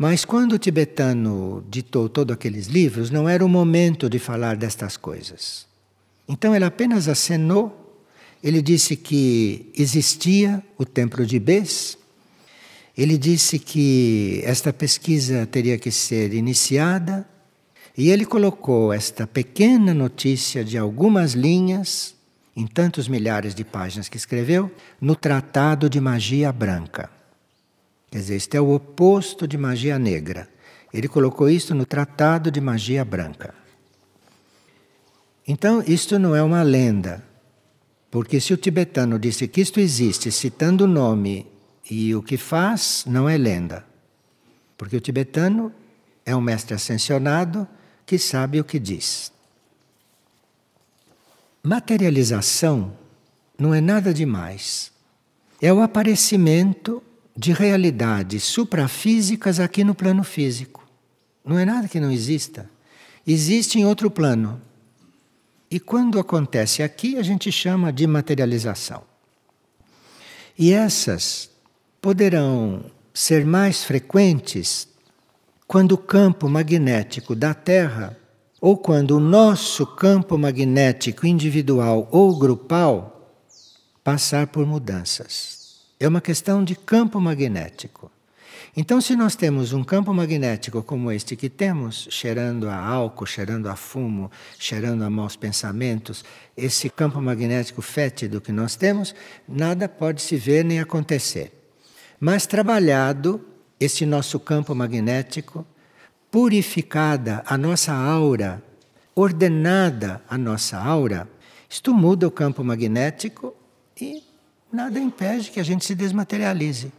Mas 0.01 0.25
quando 0.25 0.53
o 0.53 0.57
tibetano 0.57 1.63
ditou 1.69 2.09
todos 2.09 2.33
aqueles 2.33 2.65
livros, 2.65 3.11
não 3.11 3.29
era 3.29 3.45
o 3.45 3.47
momento 3.47 4.09
de 4.09 4.17
falar 4.17 4.57
destas 4.57 4.97
coisas. 4.97 5.67
Então 6.27 6.55
ele 6.55 6.65
apenas 6.65 7.07
acenou, 7.07 8.03
ele 8.43 8.63
disse 8.63 8.95
que 8.95 9.71
existia 9.77 10.63
o 10.75 10.85
templo 10.85 11.23
de 11.23 11.37
Bes, 11.37 11.99
ele 12.97 13.15
disse 13.15 13.59
que 13.59 14.41
esta 14.43 14.73
pesquisa 14.73 15.45
teria 15.45 15.77
que 15.77 15.91
ser 15.91 16.33
iniciada 16.33 17.23
e 17.95 18.09
ele 18.09 18.25
colocou 18.25 18.91
esta 18.91 19.27
pequena 19.27 19.93
notícia 19.93 20.65
de 20.65 20.79
algumas 20.79 21.33
linhas, 21.33 22.15
em 22.55 22.65
tantos 22.65 23.07
milhares 23.07 23.53
de 23.53 23.63
páginas 23.63 24.09
que 24.09 24.17
escreveu, 24.17 24.71
no 24.99 25.15
Tratado 25.15 25.87
de 25.87 26.01
Magia 26.01 26.51
Branca. 26.51 27.20
Quer 28.11 28.17
dizer, 28.17 28.35
este 28.35 28.57
é 28.57 28.61
o 28.61 28.71
oposto 28.71 29.47
de 29.47 29.57
magia 29.57 29.97
negra. 29.97 30.49
Ele 30.93 31.07
colocou 31.07 31.49
isso 31.49 31.73
no 31.73 31.85
Tratado 31.85 32.51
de 32.51 32.59
Magia 32.59 33.05
Branca. 33.05 33.55
Então, 35.47 35.81
isto 35.87 36.19
não 36.19 36.35
é 36.35 36.43
uma 36.43 36.61
lenda, 36.61 37.23
porque 38.11 38.41
se 38.41 38.53
o 38.53 38.57
tibetano 38.57 39.17
disse 39.17 39.47
que 39.47 39.61
isto 39.61 39.79
existe, 39.79 40.29
citando 40.29 40.83
o 40.83 40.87
nome 40.87 41.47
e 41.89 42.13
o 42.13 42.21
que 42.21 42.35
faz 42.35 43.05
não 43.07 43.29
é 43.29 43.37
lenda. 43.37 43.85
Porque 44.77 44.97
o 44.97 45.01
tibetano 45.01 45.73
é 46.25 46.35
um 46.35 46.41
mestre 46.41 46.73
ascensionado 46.73 47.65
que 48.05 48.19
sabe 48.19 48.59
o 48.59 48.63
que 48.65 48.77
diz. 48.77 49.31
Materialização 51.63 52.93
não 53.57 53.73
é 53.73 53.79
nada 53.79 54.13
demais. 54.13 54.91
É 55.61 55.71
o 55.71 55.81
aparecimento 55.81 57.01
de 57.41 57.53
realidades 57.53 58.43
suprafísicas 58.43 59.59
aqui 59.59 59.83
no 59.83 59.95
plano 59.95 60.23
físico. 60.23 60.87
Não 61.43 61.57
é 61.57 61.65
nada 61.65 61.87
que 61.87 61.99
não 61.99 62.11
exista. 62.11 62.69
Existe 63.25 63.79
em 63.79 63.83
outro 63.83 64.11
plano. 64.11 64.61
E 65.67 65.79
quando 65.79 66.19
acontece 66.19 66.83
aqui, 66.83 67.17
a 67.17 67.23
gente 67.23 67.51
chama 67.51 67.91
de 67.91 68.05
materialização. 68.05 69.01
E 70.55 70.71
essas 70.71 71.49
poderão 71.99 72.85
ser 73.11 73.43
mais 73.43 73.83
frequentes 73.83 74.87
quando 75.65 75.93
o 75.93 75.97
campo 75.97 76.47
magnético 76.47 77.33
da 77.33 77.55
Terra 77.55 78.15
ou 78.61 78.77
quando 78.77 79.17
o 79.17 79.19
nosso 79.19 79.87
campo 79.87 80.37
magnético 80.37 81.25
individual 81.25 82.07
ou 82.11 82.37
grupal 82.37 83.33
passar 84.03 84.45
por 84.45 84.63
mudanças. 84.63 85.60
É 86.01 86.07
uma 86.07 86.19
questão 86.19 86.63
de 86.63 86.75
campo 86.75 87.21
magnético. 87.21 88.09
Então, 88.75 88.99
se 88.99 89.15
nós 89.15 89.35
temos 89.35 89.71
um 89.71 89.83
campo 89.83 90.11
magnético 90.11 90.81
como 90.81 91.11
este 91.11 91.35
que 91.35 91.47
temos, 91.47 92.07
cheirando 92.09 92.67
a 92.67 92.75
álcool, 92.75 93.27
cheirando 93.27 93.67
a 93.67 93.75
fumo, 93.75 94.31
cheirando 94.57 95.03
a 95.03 95.11
maus 95.11 95.35
pensamentos, 95.35 96.25
esse 96.57 96.89
campo 96.89 97.21
magnético 97.21 97.83
fétido 97.83 98.41
que 98.41 98.51
nós 98.51 98.75
temos, 98.75 99.13
nada 99.47 99.87
pode 99.87 100.23
se 100.23 100.37
ver 100.37 100.65
nem 100.65 100.79
acontecer. 100.79 101.51
Mas 102.19 102.47
trabalhado 102.47 103.39
esse 103.79 104.03
nosso 104.03 104.39
campo 104.39 104.73
magnético, 104.73 105.63
purificada 106.31 107.43
a 107.45 107.55
nossa 107.59 107.93
aura, 107.93 108.59
ordenada 109.13 110.19
a 110.27 110.35
nossa 110.35 110.79
aura, 110.79 111.29
isto 111.69 111.93
muda 111.93 112.27
o 112.27 112.31
campo 112.31 112.63
magnético 112.63 113.53
e 113.95 114.30
nada 114.71 114.99
impede 114.99 115.51
que 115.51 115.59
a 115.59 115.63
gente 115.63 115.85
se 115.85 115.95
desmaterialize 115.95 116.91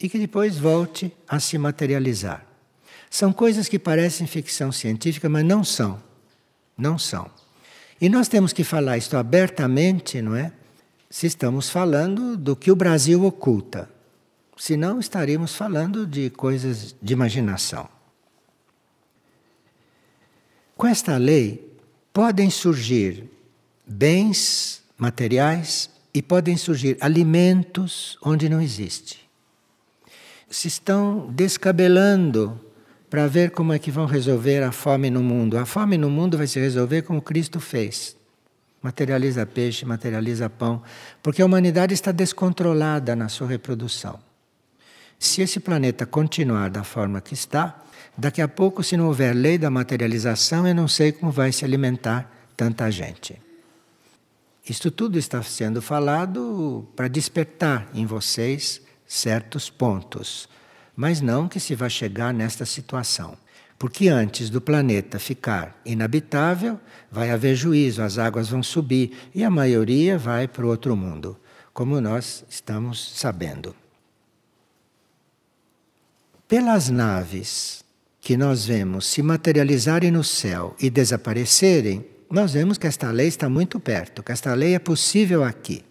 e 0.00 0.08
que 0.08 0.18
depois 0.18 0.58
volte 0.58 1.12
a 1.28 1.40
se 1.40 1.56
materializar. 1.58 2.44
São 3.10 3.32
coisas 3.32 3.68
que 3.68 3.78
parecem 3.78 4.26
ficção 4.26 4.70
científica, 4.70 5.28
mas 5.28 5.44
não 5.44 5.64
são. 5.64 6.02
Não 6.76 6.98
são. 6.98 7.30
E 8.00 8.08
nós 8.08 8.28
temos 8.28 8.52
que 8.52 8.62
falar 8.62 8.98
isto 8.98 9.16
abertamente, 9.16 10.20
não 10.20 10.36
é? 10.36 10.52
Se 11.08 11.26
estamos 11.26 11.70
falando 11.70 12.36
do 12.36 12.54
que 12.54 12.70
o 12.70 12.76
Brasil 12.76 13.24
oculta. 13.24 13.88
Senão 14.56 14.98
estaríamos 14.98 15.54
falando 15.54 16.06
de 16.06 16.30
coisas 16.30 16.94
de 17.00 17.12
imaginação. 17.12 17.88
Com 20.76 20.86
esta 20.86 21.16
lei, 21.16 21.74
podem 22.12 22.50
surgir 22.50 23.30
bens 23.86 24.82
materiais 24.98 25.88
e 26.16 26.22
podem 26.22 26.56
surgir 26.56 26.96
alimentos 26.98 28.16
onde 28.22 28.48
não 28.48 28.58
existe. 28.58 29.28
Se 30.48 30.66
estão 30.66 31.30
descabelando 31.30 32.58
para 33.10 33.26
ver 33.26 33.50
como 33.50 33.74
é 33.74 33.78
que 33.78 33.90
vão 33.90 34.06
resolver 34.06 34.62
a 34.62 34.72
fome 34.72 35.10
no 35.10 35.22
mundo. 35.22 35.58
A 35.58 35.66
fome 35.66 35.98
no 35.98 36.08
mundo 36.08 36.38
vai 36.38 36.46
se 36.46 36.58
resolver 36.58 37.02
como 37.02 37.20
Cristo 37.20 37.60
fez. 37.60 38.16
Materializa 38.80 39.44
peixe, 39.44 39.84
materializa 39.84 40.48
pão, 40.48 40.82
porque 41.22 41.42
a 41.42 41.44
humanidade 41.44 41.92
está 41.92 42.12
descontrolada 42.12 43.14
na 43.14 43.28
sua 43.28 43.46
reprodução. 43.46 44.18
Se 45.18 45.42
esse 45.42 45.60
planeta 45.60 46.06
continuar 46.06 46.70
da 46.70 46.82
forma 46.82 47.20
que 47.20 47.34
está, 47.34 47.82
daqui 48.16 48.40
a 48.40 48.48
pouco, 48.48 48.82
se 48.82 48.96
não 48.96 49.08
houver 49.08 49.34
lei 49.34 49.58
da 49.58 49.68
materialização, 49.68 50.66
eu 50.66 50.74
não 50.74 50.88
sei 50.88 51.12
como 51.12 51.30
vai 51.30 51.52
se 51.52 51.62
alimentar 51.62 52.32
tanta 52.56 52.90
gente. 52.90 53.44
Isto 54.68 54.90
tudo 54.90 55.16
está 55.16 55.42
sendo 55.42 55.80
falado 55.80 56.88
para 56.96 57.06
despertar 57.06 57.88
em 57.94 58.04
vocês 58.04 58.82
certos 59.06 59.70
pontos, 59.70 60.48
mas 60.96 61.20
não 61.20 61.48
que 61.48 61.60
se 61.60 61.74
vá 61.76 61.88
chegar 61.88 62.34
nesta 62.34 62.66
situação. 62.66 63.38
Porque 63.78 64.08
antes 64.08 64.50
do 64.50 64.60
planeta 64.60 65.18
ficar 65.18 65.80
inabitável, 65.84 66.80
vai 67.10 67.30
haver 67.30 67.54
juízo, 67.54 68.02
as 68.02 68.18
águas 68.18 68.48
vão 68.48 68.62
subir 68.62 69.12
e 69.34 69.44
a 69.44 69.50
maioria 69.50 70.18
vai 70.18 70.48
para 70.48 70.64
o 70.64 70.68
outro 70.68 70.96
mundo, 70.96 71.38
como 71.72 72.00
nós 72.00 72.44
estamos 72.48 73.12
sabendo. 73.16 73.76
Pelas 76.48 76.88
naves 76.88 77.84
que 78.20 78.36
nós 78.36 78.64
vemos 78.66 79.06
se 79.06 79.22
materializarem 79.22 80.10
no 80.10 80.24
céu 80.24 80.74
e 80.80 80.88
desaparecerem, 80.90 82.04
nós 82.30 82.52
vemos 82.52 82.78
que 82.78 82.86
esta 82.86 83.10
lei 83.10 83.28
está 83.28 83.48
muito 83.48 83.78
perto, 83.78 84.22
que 84.22 84.32
esta 84.32 84.52
lei 84.54 84.74
é 84.74 84.78
possível 84.78 85.44
aqui. 85.44 85.84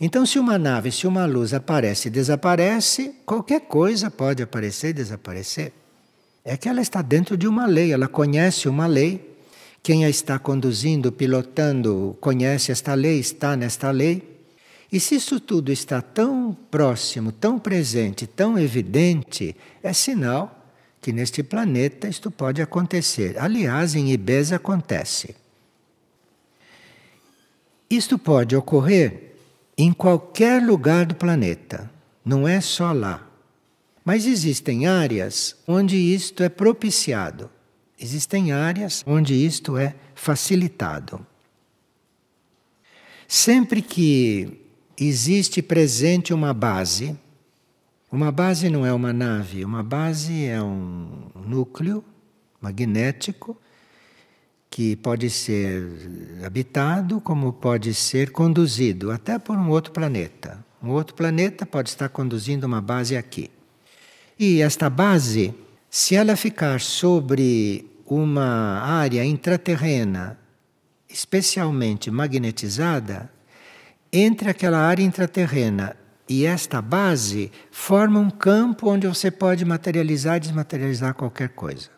Então, 0.00 0.26
se 0.26 0.38
uma 0.38 0.58
nave, 0.58 0.90
se 0.90 1.06
uma 1.06 1.24
luz 1.24 1.54
aparece 1.54 2.08
e 2.08 2.10
desaparece, 2.10 3.14
qualquer 3.24 3.62
coisa 3.62 4.10
pode 4.10 4.42
aparecer 4.42 4.88
e 4.88 4.92
desaparecer. 4.92 5.72
É 6.44 6.56
que 6.56 6.68
ela 6.68 6.80
está 6.80 7.00
dentro 7.00 7.36
de 7.36 7.46
uma 7.46 7.66
lei, 7.66 7.92
ela 7.92 8.08
conhece 8.08 8.68
uma 8.68 8.86
lei. 8.86 9.34
Quem 9.82 10.04
a 10.04 10.08
está 10.08 10.38
conduzindo, 10.38 11.12
pilotando, 11.12 12.16
conhece 12.20 12.72
esta 12.72 12.94
lei, 12.94 13.18
está 13.18 13.56
nesta 13.56 13.90
lei. 13.90 14.22
E 14.90 15.00
se 15.00 15.16
isso 15.16 15.40
tudo 15.40 15.72
está 15.72 16.00
tão 16.00 16.56
próximo, 16.70 17.32
tão 17.32 17.58
presente, 17.58 18.26
tão 18.26 18.58
evidente, 18.58 19.56
é 19.82 19.92
sinal 19.92 20.68
que 21.00 21.12
neste 21.12 21.42
planeta 21.42 22.08
isto 22.08 22.30
pode 22.30 22.62
acontecer. 22.62 23.36
Aliás, 23.38 23.94
em 23.94 24.12
Ibez 24.12 24.52
acontece. 24.52 25.34
Isto 27.90 28.18
pode 28.18 28.56
ocorrer 28.56 29.34
em 29.76 29.92
qualquer 29.92 30.62
lugar 30.62 31.04
do 31.06 31.14
planeta, 31.14 31.90
não 32.24 32.46
é 32.46 32.60
só 32.60 32.92
lá. 32.92 33.28
Mas 34.04 34.26
existem 34.26 34.86
áreas 34.86 35.56
onde 35.66 35.96
isto 35.96 36.42
é 36.42 36.48
propiciado. 36.48 37.50
Existem 37.98 38.52
áreas 38.52 39.02
onde 39.06 39.34
isto 39.34 39.76
é 39.76 39.94
facilitado. 40.14 41.26
Sempre 43.26 43.80
que 43.80 44.60
existe 44.98 45.62
presente 45.62 46.34
uma 46.34 46.52
base. 46.52 47.18
Uma 48.12 48.30
base 48.30 48.68
não 48.68 48.84
é 48.84 48.92
uma 48.92 49.12
nave, 49.12 49.64
uma 49.64 49.82
base 49.82 50.44
é 50.44 50.62
um 50.62 51.30
núcleo 51.34 52.04
magnético 52.60 53.58
que 54.74 54.96
pode 54.96 55.30
ser 55.30 55.86
habitado, 56.44 57.20
como 57.20 57.52
pode 57.52 57.94
ser 57.94 58.32
conduzido 58.32 59.12
até 59.12 59.38
por 59.38 59.56
um 59.56 59.70
outro 59.70 59.92
planeta. 59.92 60.58
Um 60.82 60.90
outro 60.90 61.14
planeta 61.14 61.64
pode 61.64 61.90
estar 61.90 62.08
conduzindo 62.08 62.66
uma 62.66 62.80
base 62.80 63.16
aqui. 63.16 63.52
E 64.36 64.60
esta 64.60 64.90
base, 64.90 65.54
se 65.88 66.16
ela 66.16 66.34
ficar 66.34 66.80
sobre 66.80 67.88
uma 68.04 68.80
área 68.80 69.24
intraterrena 69.24 70.36
especialmente 71.08 72.10
magnetizada, 72.10 73.30
entre 74.12 74.50
aquela 74.50 74.78
área 74.78 75.04
intraterrena 75.04 75.96
e 76.28 76.44
esta 76.44 76.82
base 76.82 77.52
forma 77.70 78.18
um 78.18 78.28
campo 78.28 78.90
onde 78.90 79.06
você 79.06 79.30
pode 79.30 79.64
materializar 79.64 80.38
e 80.38 80.40
desmaterializar 80.40 81.14
qualquer 81.14 81.50
coisa. 81.50 81.93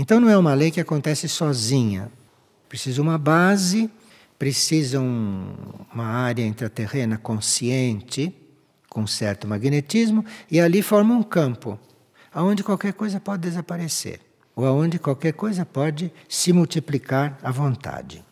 Então 0.00 0.20
não 0.20 0.30
é 0.30 0.38
uma 0.38 0.54
lei 0.54 0.70
que 0.70 0.80
acontece 0.80 1.28
sozinha. 1.28 2.08
Precisa 2.68 3.02
uma 3.02 3.18
base, 3.18 3.90
precisa 4.38 5.00
um, 5.00 5.52
uma 5.92 6.04
área 6.04 6.46
intraterrena 6.46 7.18
consciente, 7.18 8.32
com 8.88 9.08
certo 9.08 9.48
magnetismo, 9.48 10.24
e 10.48 10.60
ali 10.60 10.82
forma 10.82 11.16
um 11.16 11.22
campo, 11.24 11.76
aonde 12.32 12.62
qualquer 12.62 12.92
coisa 12.92 13.18
pode 13.18 13.42
desaparecer, 13.42 14.20
ou 14.54 14.64
aonde 14.64 15.00
qualquer 15.00 15.32
coisa 15.32 15.66
pode 15.66 16.12
se 16.28 16.52
multiplicar 16.52 17.36
à 17.42 17.50
vontade. 17.50 18.24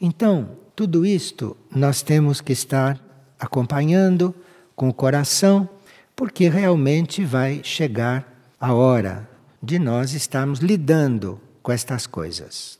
Então, 0.00 0.56
tudo 0.74 1.06
isto 1.06 1.56
nós 1.70 2.02
temos 2.02 2.40
que 2.40 2.52
estar 2.52 3.00
acompanhando 3.38 4.34
com 4.74 4.88
o 4.88 4.94
coração, 4.94 5.68
porque 6.16 6.48
realmente 6.48 7.24
vai 7.24 7.60
chegar 7.62 8.26
a 8.58 8.74
hora 8.74 9.33
de 9.64 9.78
nós 9.78 10.12
estarmos 10.12 10.60
lidando 10.60 11.40
com 11.62 11.72
estas 11.72 12.06
coisas. 12.06 12.78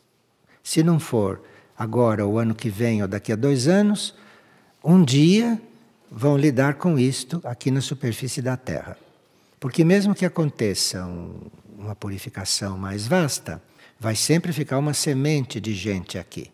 Se 0.62 0.82
não 0.82 1.00
for 1.00 1.42
agora, 1.76 2.26
o 2.26 2.38
ano 2.38 2.54
que 2.54 2.68
vem 2.68 3.02
ou 3.02 3.08
daqui 3.08 3.32
a 3.32 3.36
dois 3.36 3.66
anos, 3.66 4.14
um 4.82 5.02
dia 5.02 5.60
vão 6.10 6.36
lidar 6.36 6.74
com 6.74 6.98
isto 6.98 7.40
aqui 7.44 7.70
na 7.70 7.80
superfície 7.80 8.40
da 8.40 8.56
Terra. 8.56 8.96
Porque, 9.58 9.84
mesmo 9.84 10.14
que 10.14 10.26
aconteça 10.26 11.04
um, 11.06 11.40
uma 11.78 11.96
purificação 11.96 12.76
mais 12.76 13.06
vasta, 13.06 13.62
vai 13.98 14.14
sempre 14.14 14.52
ficar 14.52 14.78
uma 14.78 14.92
semente 14.92 15.60
de 15.60 15.74
gente 15.74 16.18
aqui. 16.18 16.50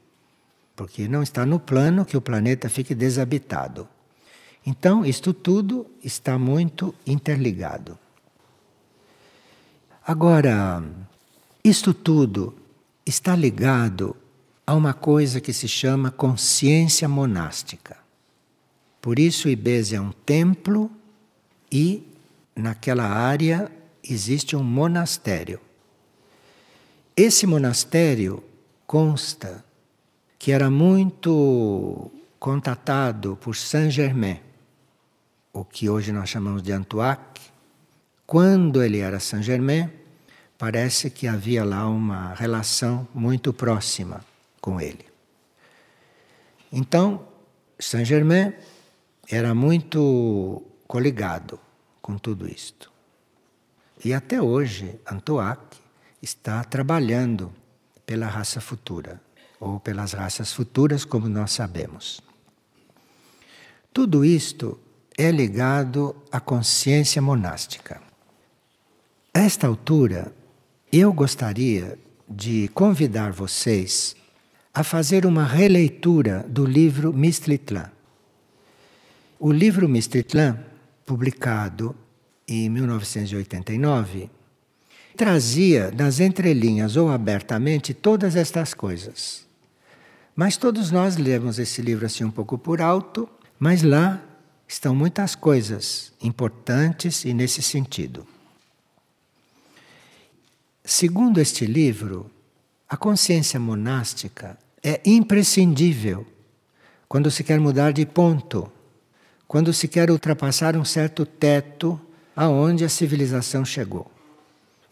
Porque 0.77 1.09
não 1.09 1.23
está 1.23 1.45
no 1.45 1.59
plano 1.59 2.05
que 2.05 2.16
o 2.16 2.21
planeta 2.21 2.69
fique 2.69 2.95
desabitado. 2.95 3.88
Então, 4.64 5.05
isto 5.05 5.35
tudo 5.35 5.87
está 6.03 6.38
muito 6.38 6.95
interligado. 7.07 7.99
Agora, 10.11 10.83
isto 11.62 11.94
tudo 11.94 12.53
está 13.07 13.37
ligado 13.37 14.16
a 14.66 14.75
uma 14.75 14.92
coisa 14.92 15.40
que 15.40 15.53
se 15.53 15.68
chama 15.68 16.11
consciência 16.11 17.09
monástica. 17.09 17.96
Por 19.01 19.20
isso, 19.20 19.49
Ibeze 19.49 19.94
é 19.94 20.01
um 20.01 20.11
templo 20.11 20.90
e 21.70 22.03
naquela 22.57 23.05
área 23.05 23.70
existe 24.03 24.57
um 24.57 24.64
monastério. 24.64 25.61
Esse 27.16 27.46
monastério 27.46 28.42
consta 28.88 29.64
que 30.40 30.51
era 30.51 30.68
muito 30.68 32.11
contatado 32.37 33.38
por 33.40 33.55
Saint-Germain, 33.55 34.40
o 35.53 35.64
que 35.64 35.88
hoje 35.88 36.11
nós 36.11 36.29
chamamos 36.29 36.64
de 36.64 36.73
Antoine. 36.73 37.16
Quando 38.27 38.83
ele 38.83 38.99
era 38.99 39.20
Saint-Germain, 39.20 39.99
parece 40.61 41.09
que 41.09 41.27
havia 41.27 41.64
lá 41.64 41.88
uma 41.88 42.35
relação 42.35 43.09
muito 43.14 43.51
próxima 43.51 44.23
com 44.61 44.79
ele. 44.79 45.07
Então, 46.70 47.27
Saint-Germain 47.79 48.53
era 49.27 49.55
muito 49.55 50.62
coligado 50.87 51.59
com 52.03 52.18
tudo 52.18 52.46
isto. 52.46 52.92
E 54.05 54.12
até 54.12 54.42
hoje, 54.42 55.01
Antoac 55.11 55.79
está 56.20 56.62
trabalhando 56.62 57.51
pela 58.05 58.27
raça 58.27 58.61
futura, 58.61 59.18
ou 59.59 59.81
pelas 59.81 60.12
raças 60.12 60.53
futuras, 60.53 61.07
como 61.07 61.27
nós 61.27 61.53
sabemos. 61.53 62.20
Tudo 63.94 64.27
isto 64.27 64.79
é 65.16 65.31
ligado 65.31 66.14
à 66.31 66.38
consciência 66.38 67.23
monástica. 67.23 68.03
A 69.33 69.40
esta 69.40 69.66
altura, 69.66 70.35
eu 70.92 71.12
gostaria 71.12 71.96
de 72.29 72.68
convidar 72.74 73.31
vocês 73.31 74.16
a 74.74 74.83
fazer 74.83 75.24
uma 75.24 75.44
releitura 75.44 76.44
do 76.48 76.64
livro 76.64 77.12
Mistritlan. 77.12 77.90
O 79.38 79.53
livro 79.53 79.88
Mistritlan, 79.88 80.59
publicado 81.07 81.94
em 82.46 82.68
1989, 82.68 84.29
trazia 85.16 85.92
nas 85.92 86.18
entrelinhas 86.18 86.96
ou 86.96 87.09
abertamente 87.09 87.94
todas 87.94 88.35
estas 88.35 88.74
coisas. 88.74 89.46
Mas 90.35 90.57
todos 90.57 90.90
nós 90.90 91.16
lemos 91.16 91.59
esse 91.59 91.81
livro 91.81 92.07
assim 92.07 92.24
um 92.24 92.31
pouco 92.31 92.59
por 92.59 92.81
alto, 92.81 93.29
mas 93.59 93.83
lá 93.83 94.20
estão 94.66 94.94
muitas 94.94 95.37
coisas 95.37 96.12
importantes 96.20 97.24
e 97.24 97.33
nesse 97.33 97.62
sentido. 97.62 98.26
Segundo 100.85 101.40
este 101.40 101.66
livro, 101.66 102.31
a 102.88 102.97
consciência 102.97 103.61
monástica 103.61 104.59
é 104.83 105.01
imprescindível 105.05 106.27
quando 107.09 107.31
se 107.31 107.45
quer 107.45 107.61
mudar 107.61 107.93
de 107.93 108.07
ponto, 108.07 108.71
quando 109.47 109.73
se 109.73 109.87
quer 109.87 110.11
ultrapassar 110.11 110.77
um 110.77 110.85
certo 110.85 111.27
teto 111.27 112.01
aonde 112.35 112.85
a 112.85 112.88
civilização 112.88 113.64
chegou 113.64 114.11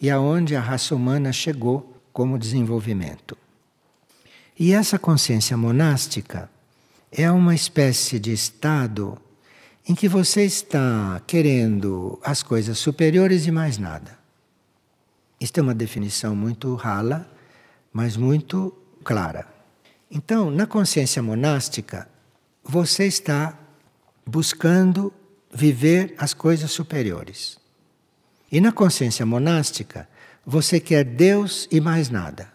e 0.00 0.10
aonde 0.10 0.54
a 0.54 0.60
raça 0.60 0.94
humana 0.94 1.32
chegou 1.32 1.96
como 2.12 2.38
desenvolvimento. 2.38 3.36
E 4.58 4.72
essa 4.72 4.98
consciência 4.98 5.56
monástica 5.56 6.50
é 7.10 7.30
uma 7.30 7.54
espécie 7.54 8.18
de 8.18 8.32
estado 8.32 9.16
em 9.88 9.94
que 9.94 10.08
você 10.08 10.44
está 10.44 11.22
querendo 11.26 12.18
as 12.22 12.42
coisas 12.42 12.78
superiores 12.78 13.46
e 13.46 13.50
mais 13.50 13.78
nada. 13.78 14.18
Isto 15.40 15.60
é 15.60 15.62
uma 15.62 15.74
definição 15.74 16.34
muito 16.34 16.74
rala, 16.74 17.30
mas 17.92 18.16
muito 18.16 18.76
clara. 19.04 19.46
Então, 20.10 20.50
na 20.50 20.66
consciência 20.66 21.22
monástica, 21.22 22.08
você 22.64 23.06
está 23.06 23.56
buscando 24.26 25.12
viver 25.52 26.14
as 26.18 26.34
coisas 26.34 26.70
superiores. 26.70 27.58
E 28.50 28.60
na 28.60 28.72
consciência 28.72 29.24
monástica, 29.24 30.08
você 30.44 30.80
quer 30.80 31.04
Deus 31.04 31.68
e 31.70 31.80
mais 31.80 32.10
nada. 32.10 32.52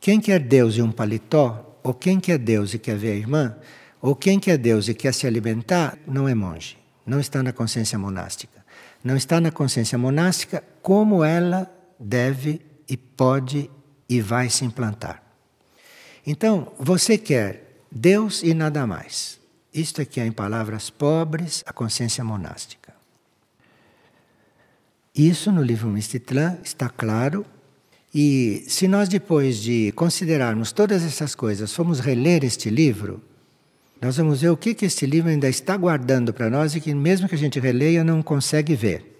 Quem 0.00 0.20
quer 0.20 0.40
Deus 0.40 0.76
e 0.76 0.82
um 0.82 0.90
paletó, 0.90 1.78
ou 1.82 1.94
quem 1.94 2.18
quer 2.18 2.38
Deus 2.38 2.74
e 2.74 2.78
quer 2.78 2.96
ver 2.96 3.12
a 3.12 3.16
irmã, 3.16 3.56
ou 4.00 4.16
quem 4.16 4.40
quer 4.40 4.58
Deus 4.58 4.88
e 4.88 4.94
quer 4.94 5.14
se 5.14 5.26
alimentar, 5.26 5.96
não 6.06 6.28
é 6.28 6.34
monge, 6.34 6.76
não 7.06 7.20
está 7.20 7.42
na 7.42 7.52
consciência 7.52 7.98
monástica 7.98 8.63
não 9.04 9.16
está 9.16 9.38
na 9.38 9.52
consciência 9.52 9.98
monástica 9.98 10.64
como 10.80 11.22
ela 11.22 11.70
deve 12.00 12.62
e 12.88 12.96
pode 12.96 13.70
e 14.08 14.20
vai 14.22 14.48
se 14.48 14.64
implantar. 14.64 15.22
Então, 16.26 16.72
você 16.78 17.18
quer 17.18 17.82
Deus 17.92 18.42
e 18.42 18.54
nada 18.54 18.86
mais. 18.86 19.38
Isto 19.72 20.00
é 20.00 20.04
que 20.04 20.20
é, 20.20 20.26
em 20.26 20.32
palavras 20.32 20.88
pobres, 20.88 21.62
a 21.66 21.72
consciência 21.72 22.24
monástica. 22.24 22.94
Isso 25.14 25.52
no 25.52 25.62
livro 25.62 25.88
Mistitlan 25.88 26.58
está 26.64 26.88
claro. 26.88 27.44
E 28.12 28.64
se 28.68 28.88
nós, 28.88 29.08
depois 29.08 29.58
de 29.58 29.92
considerarmos 29.92 30.72
todas 30.72 31.04
essas 31.04 31.34
coisas, 31.34 31.72
formos 31.72 32.00
reler 32.00 32.44
este 32.44 32.70
livro, 32.70 33.22
nós 34.00 34.16
vamos 34.16 34.42
ver 34.42 34.50
o 34.50 34.56
que, 34.56 34.74
que 34.74 34.84
este 34.84 35.06
livro 35.06 35.30
ainda 35.30 35.48
está 35.48 35.76
guardando 35.76 36.32
para 36.32 36.50
nós 36.50 36.74
e 36.74 36.80
que, 36.80 36.94
mesmo 36.94 37.28
que 37.28 37.34
a 37.34 37.38
gente 37.38 37.58
releia, 37.58 38.04
não 38.04 38.22
consegue 38.22 38.74
ver. 38.74 39.14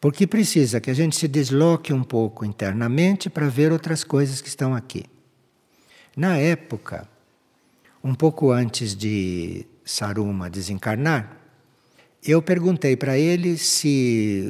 Porque 0.00 0.26
precisa 0.26 0.80
que 0.80 0.90
a 0.90 0.94
gente 0.94 1.16
se 1.16 1.28
desloque 1.28 1.92
um 1.92 2.02
pouco 2.02 2.44
internamente 2.44 3.30
para 3.30 3.48
ver 3.48 3.72
outras 3.72 4.04
coisas 4.04 4.40
que 4.40 4.48
estão 4.48 4.74
aqui. 4.74 5.04
Na 6.16 6.36
época, 6.36 7.08
um 8.02 8.14
pouco 8.14 8.50
antes 8.50 8.94
de 8.94 9.66
Saruma 9.84 10.50
desencarnar, 10.50 11.36
eu 12.22 12.42
perguntei 12.42 12.96
para 12.96 13.16
ele 13.18 13.56
se 13.56 14.44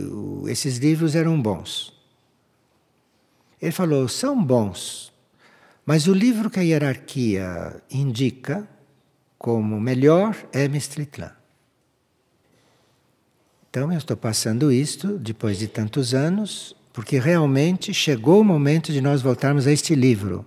esses 0.47 0.79
livros 0.79 1.15
eram 1.15 1.41
bons. 1.41 1.93
Ele 3.61 3.73
falou: 3.73 4.09
são 4.09 4.43
bons, 4.43 5.13
mas 5.85 6.07
o 6.07 6.15
livro 6.15 6.51
que 6.51 6.59
a 6.59 6.63
hierarquia 6.63 7.83
indica 7.91 8.69
como 9.47 9.81
melhor 9.81 10.37
é 10.53 10.67
Mistritlan. 10.67 11.31
Então 13.71 13.93
eu 13.93 13.99
estou 13.99 14.17
passando 14.17 14.73
isto 14.73 15.17
depois 15.19 15.57
de 15.57 15.69
tantos 15.69 16.15
anos 16.15 16.75
porque 16.93 17.21
realmente 17.21 17.95
chegou 17.95 18.41
o 18.41 18.45
momento 18.45 18.91
de 18.91 19.01
nós 19.01 19.23
voltarmos 19.23 19.69
a 19.69 19.71
este 19.71 19.95
livro. 19.95 20.45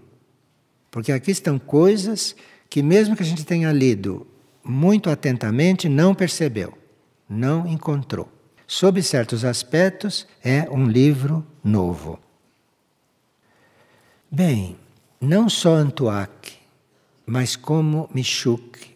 Porque 0.92 1.14
aqui 1.14 1.32
estão 1.32 1.58
coisas 1.58 2.36
que, 2.70 2.84
mesmo 2.84 3.16
que 3.16 3.24
a 3.24 3.26
gente 3.26 3.46
tenha 3.46 3.72
lido 3.72 4.28
muito 4.62 5.10
atentamente, 5.10 5.88
não 5.88 6.14
percebeu, 6.14 6.78
não 7.30 7.66
encontrou. 7.66 8.30
Sob 8.68 9.02
certos 9.02 9.46
aspectos, 9.46 10.28
é 10.44 10.68
um 10.70 10.86
livro 10.86 11.48
novo. 11.64 12.20
Bem, 14.30 14.76
não 15.22 15.48
só 15.48 15.76
Antuak, 15.76 16.58
mas 17.26 17.56
como 17.56 18.10
Michuk. 18.14 18.88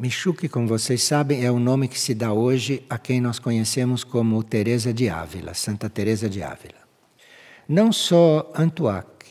Michuk, 0.00 0.48
como 0.48 0.66
vocês 0.66 1.02
sabem, 1.02 1.44
é 1.44 1.50
o 1.50 1.58
nome 1.58 1.86
que 1.86 2.00
se 2.00 2.14
dá 2.14 2.32
hoje 2.32 2.82
a 2.88 2.96
quem 2.96 3.20
nós 3.20 3.38
conhecemos 3.38 4.02
como 4.02 4.42
Teresa 4.42 4.94
de 4.94 5.10
Ávila, 5.10 5.52
Santa 5.52 5.90
Teresa 5.90 6.26
de 6.26 6.42
Ávila. 6.42 6.80
Não 7.68 7.92
só 7.92 8.50
Antuak, 8.56 9.26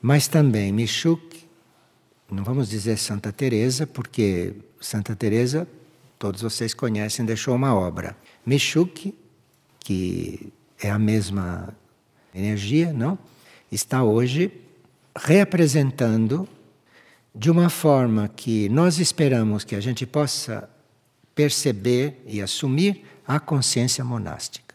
mas 0.00 0.26
também 0.26 0.72
Michuk, 0.72 1.44
não 2.30 2.42
vamos 2.42 2.70
dizer 2.70 2.96
Santa 2.96 3.30
Teresa, 3.30 3.86
porque 3.86 4.54
Santa 4.80 5.14
Teresa, 5.14 5.68
todos 6.18 6.40
vocês 6.40 6.72
conhecem, 6.72 7.26
deixou 7.26 7.54
uma 7.54 7.74
obra. 7.74 8.16
Michuk, 8.46 9.14
que 9.78 10.50
é 10.82 10.90
a 10.90 10.98
mesma 10.98 11.76
energia, 12.34 12.94
não? 12.94 13.18
Está 13.70 14.02
hoje 14.02 14.50
reapresentando 15.14 16.48
de 17.34 17.50
uma 17.50 17.68
forma 17.68 18.28
que 18.28 18.68
nós 18.68 18.98
esperamos 18.98 19.64
que 19.64 19.74
a 19.74 19.80
gente 19.80 20.06
possa 20.06 20.68
perceber 21.34 22.22
e 22.26 22.40
assumir 22.40 23.04
a 23.26 23.40
consciência 23.40 24.04
monástica. 24.04 24.74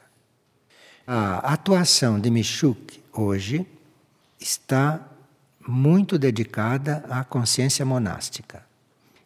A 1.07 1.53
atuação 1.53 2.19
de 2.19 2.29
Michuk 2.29 3.01
hoje 3.13 3.65
está 4.39 5.07
muito 5.67 6.17
dedicada 6.17 7.05
à 7.09 7.23
consciência 7.23 7.85
monástica 7.85 8.65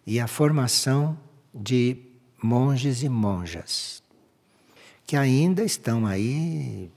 e 0.06 0.19
à 0.19 0.28
formação 0.28 1.17
de 1.54 1.98
monges 2.41 3.02
e 3.04 3.10
monjas 3.10 4.04
que 5.06 5.17
ainda 5.17 5.63
estão 5.63 6.06
aí 6.06 6.91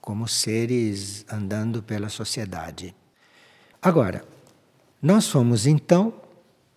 como 0.00 0.28
seres 0.28 1.24
andando 1.30 1.82
pela 1.82 2.08
sociedade. 2.08 2.94
Agora, 3.80 4.24
nós 5.02 5.28
fomos 5.28 5.66
então 5.66 6.12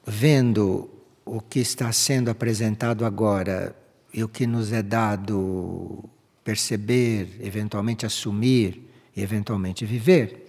vendo 0.06 0.90
o 1.26 1.40
que 1.40 1.60
está 1.60 1.92
sendo 1.92 2.30
apresentado 2.30 3.06
agora 3.06 3.76
e 4.14 4.24
o 4.24 4.28
que 4.28 4.48
nos 4.48 4.72
é 4.72 4.82
dado 4.82 6.04
perceber, 6.44 7.38
eventualmente 7.40 8.06
assumir 8.06 8.90
e 9.16 9.22
eventualmente 9.22 9.86
viver. 9.86 10.48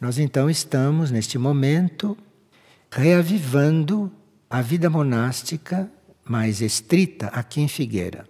Nós 0.00 0.18
então 0.18 0.48
estamos 0.48 1.10
neste 1.10 1.38
momento 1.38 2.16
reavivando 2.90 4.10
a 4.48 4.62
vida 4.62 4.88
monástica 4.88 5.90
mais 6.24 6.60
estrita 6.60 7.26
aqui 7.28 7.60
em 7.60 7.68
Figueira. 7.68 8.26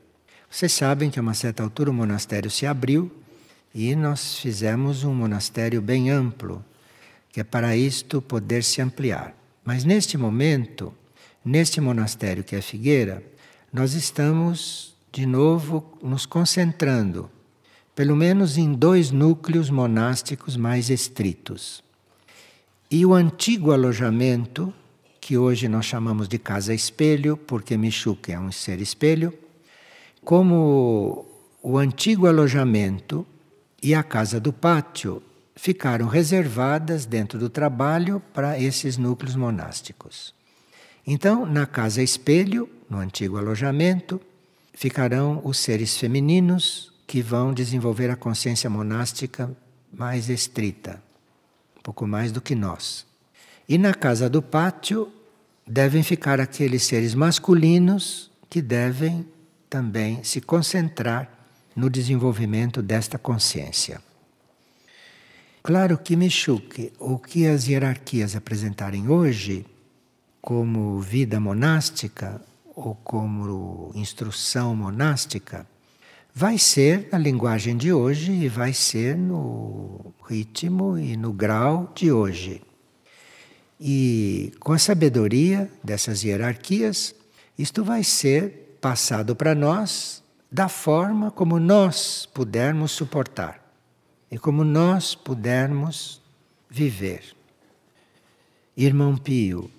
Vocês 0.51 0.73
sabem 0.73 1.11
que 1.11 1.19
a 1.19 1.23
uma 1.23 1.35
certa 1.35 1.63
altura 1.63 1.91
o 1.91 1.95
monastério 1.95 2.51
se 2.51 2.67
abriu 2.67 3.11
e 3.75 3.95
nós 3.95 4.39
fizemos 4.39 5.05
um 5.05 5.15
monastério 5.15 5.81
bem 5.81 6.11
amplo 6.11 6.65
que 7.35 7.41
é 7.41 7.45
para 7.45 7.77
isto 7.77 8.23
poder 8.23 8.63
se 8.63 8.81
ampliar. 8.81 9.37
Mas 9.65 9.83
neste 9.83 10.17
momento, 10.17 10.95
neste 11.45 11.81
monastério 11.81 12.45
que 12.45 12.55
é 12.55 12.61
Figueira, 12.61 13.25
nós 13.73 13.95
estamos 13.95 14.95
de 15.11 15.27
novo 15.27 15.99
nos 16.01 16.27
concentrando, 16.27 17.29
pelo 17.93 18.15
menos 18.15 18.57
em 18.57 18.73
dois 18.73 19.11
núcleos 19.11 19.69
monásticos 19.69 20.57
mais 20.57 20.91
estritos. 20.91 21.83
E 22.89 23.05
o 23.05 23.13
antigo 23.13 23.73
alojamento, 23.73 24.73
que 25.21 25.37
hoje 25.37 25.67
nós 25.67 25.87
chamamos 25.87 26.29
de 26.29 26.39
casa 26.39 26.73
espelho, 26.73 27.37
porque 27.37 27.77
Michuque 27.77 28.31
é 28.31 28.39
um 28.39 28.53
ser 28.53 28.81
espelho, 28.81 29.35
como 30.25 31.27
o 31.61 31.79
antigo 31.79 32.29
alojamento 32.29 33.27
e 33.83 33.93
a 33.93 34.05
casa 34.05 34.39
do 34.39 34.53
pátio 34.53 35.21
ficaram 35.57 36.07
reservadas 36.07 37.07
dentro 37.07 37.39
do 37.39 37.49
trabalho 37.49 38.21
para 38.33 38.59
esses 38.59 38.97
núcleos 38.97 39.37
monásticos. 39.37 40.35
Então, 41.07 41.47
na 41.47 41.67
casa 41.67 42.03
espelho, 42.03 42.69
no 42.89 42.99
antigo 42.99 43.37
alojamento, 43.37 44.21
ficarão 44.73 45.41
os 45.45 45.59
seres 45.59 45.97
femininos 45.97 46.93
que 47.07 47.23
vão 47.23 47.53
desenvolver 47.53 48.11
a 48.11 48.17
consciência 48.17 48.69
monástica 48.69 49.55
mais 49.93 50.29
estrita, 50.29 51.01
um 51.79 51.83
pouco 51.83 52.07
mais 52.07 52.33
do 52.33 52.41
que 52.41 52.55
nós. 52.55 53.07
E 53.69 53.79
na 53.79 53.95
casa 53.95 54.29
do 54.29 54.43
pátio 54.43 55.13
devem 55.67 56.03
ficar 56.03 56.41
aqueles 56.41 56.83
seres 56.83 57.15
masculinos 57.15 58.31
que 58.51 58.61
devem 58.61 59.27
também 59.71 60.23
se 60.25 60.41
concentrar 60.41 61.31
no 61.75 61.89
desenvolvimento 61.91 62.83
desta 62.83 63.19
consciência. 63.19 64.01
Claro 65.67 65.97
que 65.97 66.15
Michuque, 66.15 66.93
o 66.99 67.19
que 67.19 67.47
as 67.47 67.67
hierarquias 67.67 68.37
apresentarem 68.37 69.09
hoje, 69.09 69.65
como 70.39 71.01
vida 71.01 71.41
monástica 71.41 72.39
ou 72.77 72.95
como 72.97 73.91
instrução 73.95 74.77
monástica, 74.77 75.67
vai 76.35 76.59
ser 76.59 77.09
na 77.11 77.17
linguagem 77.17 77.79
de 77.79 77.95
hoje 77.95 78.31
e 78.31 78.47
vai 78.47 78.75
ser 78.75 79.17
no 79.17 80.13
ritmo 80.29 80.99
e 80.99 81.17
no 81.17 81.33
grau 81.33 81.91
de 81.95 82.13
hoje. 82.13 82.61
E 83.81 84.53
com 84.61 84.75
a 84.75 84.79
sabedoria 84.79 85.71
dessas 85.83 86.23
hierarquias, 86.23 87.15
isto 87.59 87.83
vai 87.83 88.05
ser 88.05 88.77
passado 88.83 89.35
para 89.35 89.55
nós 89.55 90.23
da 90.53 90.69
forma 90.69 91.31
como 91.31 91.59
nós 91.59 92.29
pudermos 92.35 92.93
suportar 92.93 93.64
e 94.35 94.39
como 94.39 94.65
nós 94.65 95.15
pudermos 95.15 96.21
viver. 96.69 97.23
Irmão 98.77 99.17
Pio, 99.17 99.71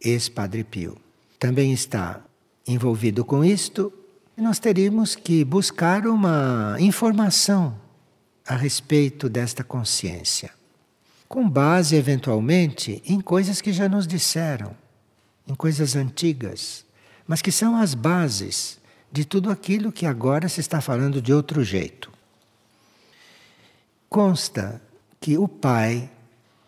ex-Padre 0.00 0.64
Pio, 0.64 0.98
também 1.38 1.72
está 1.72 2.20
envolvido 2.66 3.24
com 3.24 3.44
isto, 3.44 3.92
nós 4.36 4.58
teríamos 4.58 5.14
que 5.14 5.44
buscar 5.44 6.04
uma 6.08 6.74
informação 6.80 7.78
a 8.44 8.56
respeito 8.56 9.28
desta 9.28 9.62
consciência, 9.62 10.50
com 11.28 11.48
base, 11.48 11.94
eventualmente, 11.94 13.00
em 13.06 13.20
coisas 13.20 13.60
que 13.60 13.72
já 13.72 13.88
nos 13.88 14.04
disseram, 14.04 14.74
em 15.46 15.54
coisas 15.54 15.94
antigas, 15.94 16.84
mas 17.24 17.40
que 17.40 17.52
são 17.52 17.76
as 17.76 17.94
bases 17.94 18.80
de 19.12 19.24
tudo 19.24 19.48
aquilo 19.48 19.92
que 19.92 20.06
agora 20.06 20.48
se 20.48 20.58
está 20.58 20.80
falando 20.80 21.22
de 21.22 21.32
outro 21.32 21.62
jeito. 21.62 22.10
Consta 24.12 24.78
que 25.18 25.38
o 25.38 25.48
pai 25.48 26.10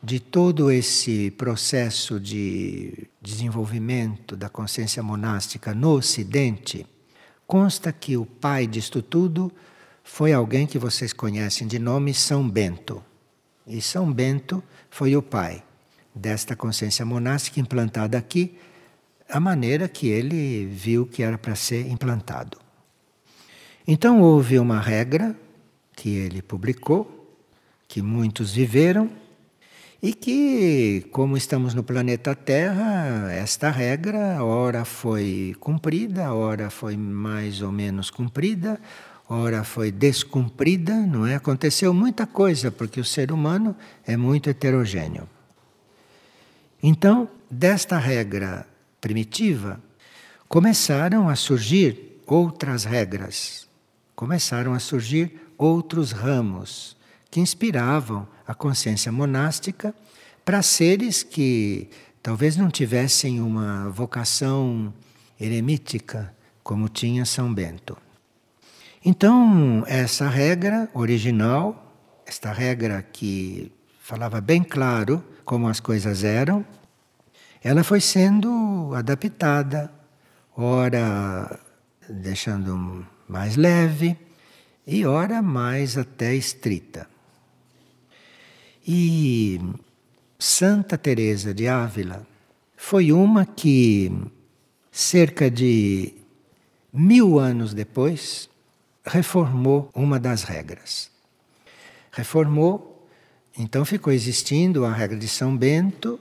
de 0.02 0.18
todo 0.18 0.70
esse 0.70 1.30
processo 1.33 2.18
de 2.18 3.07
desenvolvimento 3.20 4.35
da 4.35 4.48
consciência 4.48 5.02
monástica 5.02 5.74
no 5.74 5.90
Ocidente, 5.90 6.87
consta 7.46 7.92
que 7.92 8.16
o 8.16 8.24
pai 8.24 8.66
disto 8.66 9.02
tudo 9.02 9.52
foi 10.02 10.33
alguém 10.33 10.66
que 10.66 10.78
vocês 10.78 11.12
conhecem 11.12 11.66
de 11.66 11.78
nome 11.78 12.14
São 12.14 12.48
Bento. 12.48 13.04
E 13.66 13.83
São 13.83 14.11
Bento 14.11 14.64
foi 14.88 15.14
o 15.14 15.20
pai 15.20 15.62
desta 16.14 16.57
consciência 16.57 17.04
monástica 17.04 17.61
implantada 17.61 18.16
aqui, 18.16 18.57
a 19.28 19.38
maneira 19.38 19.87
que 19.87 20.09
ele 20.09 20.64
viu 20.64 21.07
que 21.07 21.22
era 21.22 21.37
para 21.37 21.54
ser 21.54 21.90
implantado. 21.90 22.57
Então 23.87 24.22
houve 24.22 24.59
uma 24.59 24.80
regra 24.80 25.38
que 25.92 26.09
ele 26.09 26.40
publicou, 26.40 27.20
que 27.88 28.02
muitos 28.02 28.52
viveram 28.52 29.10
e 30.02 30.12
que, 30.12 31.06
como 31.12 31.34
estamos 31.34 31.72
no 31.72 31.82
planeta 31.82 32.34
Terra, 32.34 33.32
esta 33.32 33.70
regra 33.70 34.44
ora 34.44 34.84
foi 34.84 35.56
cumprida, 35.58 36.34
ora 36.34 36.68
foi 36.68 36.94
mais 36.94 37.62
ou 37.62 37.72
menos 37.72 38.10
cumprida, 38.10 38.78
ora 39.26 39.64
foi 39.64 39.90
descumprida, 39.90 40.94
não 40.94 41.26
é? 41.26 41.36
Aconteceu 41.36 41.94
muita 41.94 42.26
coisa 42.26 42.70
porque 42.70 43.00
o 43.00 43.04
ser 43.04 43.32
humano 43.32 43.74
é 44.06 44.14
muito 44.14 44.50
heterogêneo. 44.50 45.26
Então, 46.82 47.26
desta 47.50 47.96
regra 47.96 48.66
primitiva, 49.00 49.80
começaram 50.46 51.30
a 51.30 51.34
surgir 51.34 52.20
outras 52.26 52.84
regras, 52.84 53.66
começaram 54.14 54.74
a 54.74 54.78
surgir 54.78 55.40
outros 55.56 56.12
ramos 56.12 56.94
que 57.34 57.40
inspiravam 57.40 58.28
a 58.46 58.54
consciência 58.54 59.10
monástica 59.10 59.92
para 60.44 60.62
seres 60.62 61.24
que 61.24 61.88
talvez 62.22 62.56
não 62.56 62.70
tivessem 62.70 63.40
uma 63.40 63.90
vocação 63.90 64.94
eremítica 65.40 66.32
como 66.62 66.88
tinha 66.88 67.24
São 67.24 67.52
Bento. 67.52 67.98
Então, 69.04 69.82
essa 69.88 70.28
regra 70.28 70.88
original 70.94 71.92
esta 72.24 72.52
regra 72.52 73.02
que 73.02 73.72
falava 74.00 74.40
bem 74.40 74.62
claro 74.62 75.20
como 75.44 75.66
as 75.66 75.80
coisas 75.80 76.22
eram, 76.22 76.64
ela 77.64 77.82
foi 77.82 78.00
sendo 78.00 78.92
adaptada, 78.94 79.90
ora 80.56 81.58
deixando 82.08 83.04
mais 83.28 83.56
leve 83.56 84.16
e 84.86 85.04
ora 85.04 85.42
mais 85.42 85.98
até 85.98 86.32
estrita. 86.32 87.12
E 88.86 89.58
Santa 90.38 90.98
Teresa 90.98 91.54
de 91.54 91.66
Ávila 91.66 92.26
foi 92.76 93.12
uma 93.12 93.46
que 93.46 94.12
cerca 94.92 95.50
de 95.50 96.12
mil 96.92 97.38
anos 97.38 97.72
depois 97.72 98.48
reformou 99.06 99.90
uma 99.94 100.20
das 100.20 100.42
regras. 100.42 101.10
Reformou, 102.12 103.08
então 103.56 103.86
ficou 103.86 104.12
existindo 104.12 104.84
a 104.84 104.92
regra 104.92 105.16
de 105.16 105.28
São 105.28 105.56
Bento, 105.56 106.20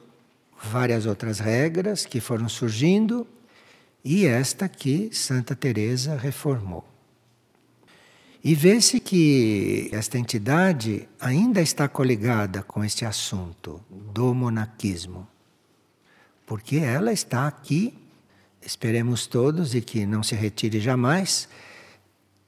várias 0.63 1.05
outras 1.05 1.39
regras 1.39 2.05
que 2.05 2.21
foram 2.21 2.47
surgindo 2.47 3.27
e 4.05 4.25
esta 4.25 4.69
que 4.69 5.09
Santa 5.11 5.53
Teresa 5.53 6.15
reformou. 6.15 6.92
E 8.43 8.53
vê-se 8.53 8.99
que 8.99 9.89
esta 9.93 10.17
entidade 10.17 11.07
ainda 11.17 11.61
está 11.61 11.87
coligada 11.87 12.61
com 12.61 12.83
este 12.83 13.05
assunto 13.05 13.79
do 13.89 14.33
monaquismo, 14.33 15.25
porque 16.45 16.75
ela 16.75 17.13
está 17.13 17.47
aqui, 17.47 17.97
esperemos 18.61 19.27
todos 19.27 19.73
e 19.73 19.79
que 19.79 20.05
não 20.05 20.21
se 20.21 20.35
retire 20.35 20.81
jamais, 20.81 21.47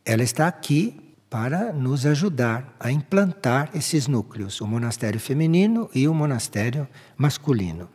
ela 0.04 0.22
está 0.22 0.48
aqui 0.48 1.00
para 1.30 1.72
nos 1.72 2.06
ajudar 2.06 2.76
a 2.78 2.92
implantar 2.92 3.70
esses 3.74 4.06
núcleos, 4.06 4.60
o 4.60 4.68
monastério 4.68 5.20
feminino 5.20 5.90
e 5.96 6.10
o 6.10 6.14
monastério 6.14 6.88
masculino. 7.18 7.90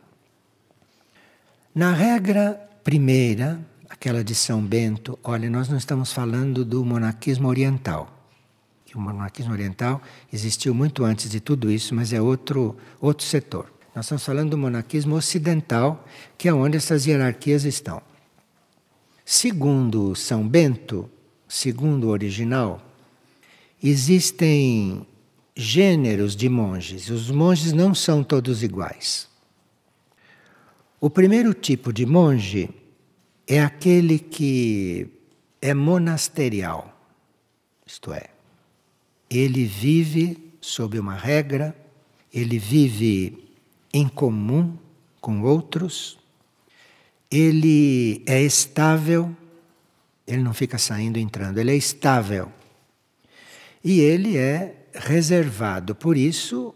Na 1.73 1.93
regra 1.93 2.67
primeira, 2.83 3.59
aquela 3.91 4.23
de 4.23 4.33
São 4.33 4.61
Bento, 4.61 5.19
olha, 5.21 5.49
nós 5.49 5.67
não 5.67 5.77
estamos 5.77 6.13
falando 6.13 6.63
do 6.63 6.83
monaquismo 6.85 7.49
oriental. 7.49 8.09
o 8.95 8.99
monaquismo 8.99 9.51
oriental 9.51 10.01
existiu 10.31 10.73
muito 10.73 11.03
antes 11.03 11.29
de 11.29 11.41
tudo 11.41 11.69
isso, 11.69 11.93
mas 11.93 12.13
é 12.13 12.21
outro, 12.21 12.77
outro 13.01 13.25
setor. 13.25 13.71
Nós 13.93 14.05
estamos 14.05 14.23
falando 14.23 14.51
do 14.51 14.57
monaquismo 14.57 15.15
ocidental, 15.15 16.05
que 16.37 16.47
é 16.47 16.53
onde 16.53 16.77
essas 16.77 17.05
hierarquias 17.05 17.65
estão. 17.65 18.01
Segundo 19.25 20.15
São 20.15 20.47
Bento, 20.47 21.09
segundo 21.47 22.05
o 22.05 22.11
original, 22.11 22.81
existem 23.83 25.05
gêneros 25.53 26.33
de 26.33 26.47
monges. 26.47 27.09
Os 27.09 27.29
monges 27.29 27.73
não 27.73 27.93
são 27.93 28.23
todos 28.23 28.63
iguais. 28.63 29.27
O 30.99 31.09
primeiro 31.09 31.53
tipo 31.53 31.91
de 31.91 32.05
monge 32.05 32.69
é 33.47 33.61
aquele 33.61 34.19
que 34.19 35.07
é 35.61 35.73
monasterial, 35.73 36.97
isto 37.85 38.13
é, 38.13 38.29
ele 39.29 39.65
vive 39.65 40.53
sob 40.59 40.99
uma 40.99 41.15
regra, 41.15 41.75
ele 42.33 42.57
vive 42.57 43.49
em 43.93 44.07
comum 44.07 44.77
com 45.19 45.41
outros, 45.41 46.17
ele 47.29 48.23
é 48.25 48.41
estável, 48.41 49.35
ele 50.25 50.41
não 50.41 50.53
fica 50.53 50.77
saindo 50.77 51.17
e 51.17 51.21
entrando, 51.21 51.57
ele 51.57 51.71
é 51.71 51.75
estável. 51.75 52.51
E 53.83 53.99
ele 53.99 54.37
é 54.37 54.85
reservado, 54.93 55.95
por 55.95 56.15
isso, 56.15 56.75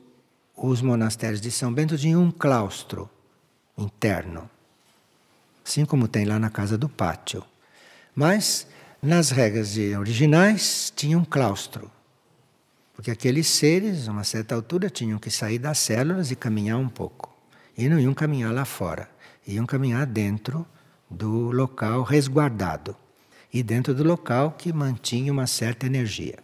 os 0.56 0.82
monastérios 0.82 1.42
de 1.42 1.52
São 1.52 1.74
Bento 1.74 1.98
tinham 1.98 2.24
um 2.24 2.32
claustro 2.32 3.10
interno, 3.78 4.50
assim 5.66 5.84
como 5.84 6.08
tem 6.08 6.26
lá 6.26 6.38
na 6.38 6.50
casa 6.50 6.78
do 6.78 6.88
pátio. 6.88 7.44
Mas 8.14 8.68
nas 9.02 9.32
regras 9.32 9.76
originais 10.00 10.94
tinha 10.96 11.18
um 11.18 11.26
claustro, 11.26 11.92
porque 12.94 13.12
aqueles 13.12 13.48
seres, 13.48 14.08
a 14.08 14.12
uma 14.12 14.24
certa 14.24 14.56
altura, 14.56 14.90
tinham 14.90 15.20
que 15.20 15.32
sair 15.32 15.58
das 15.58 15.80
células 15.80 16.32
e 16.32 16.36
caminhar 16.36 16.78
um 16.78 16.88
pouco. 16.88 17.36
E 17.78 17.90
não 17.90 18.00
iam 18.00 18.14
caminhar 18.14 18.54
lá 18.54 18.64
fora, 18.64 19.10
iam 19.46 19.66
caminhar 19.66 20.06
dentro 20.06 20.66
do 21.10 21.52
local 21.52 22.04
resguardado 22.04 22.96
e 23.52 23.62
dentro 23.62 23.94
do 23.94 24.04
local 24.04 24.52
que 24.52 24.72
mantinha 24.72 25.32
uma 25.32 25.48
certa 25.48 25.86
energia. 25.86 26.40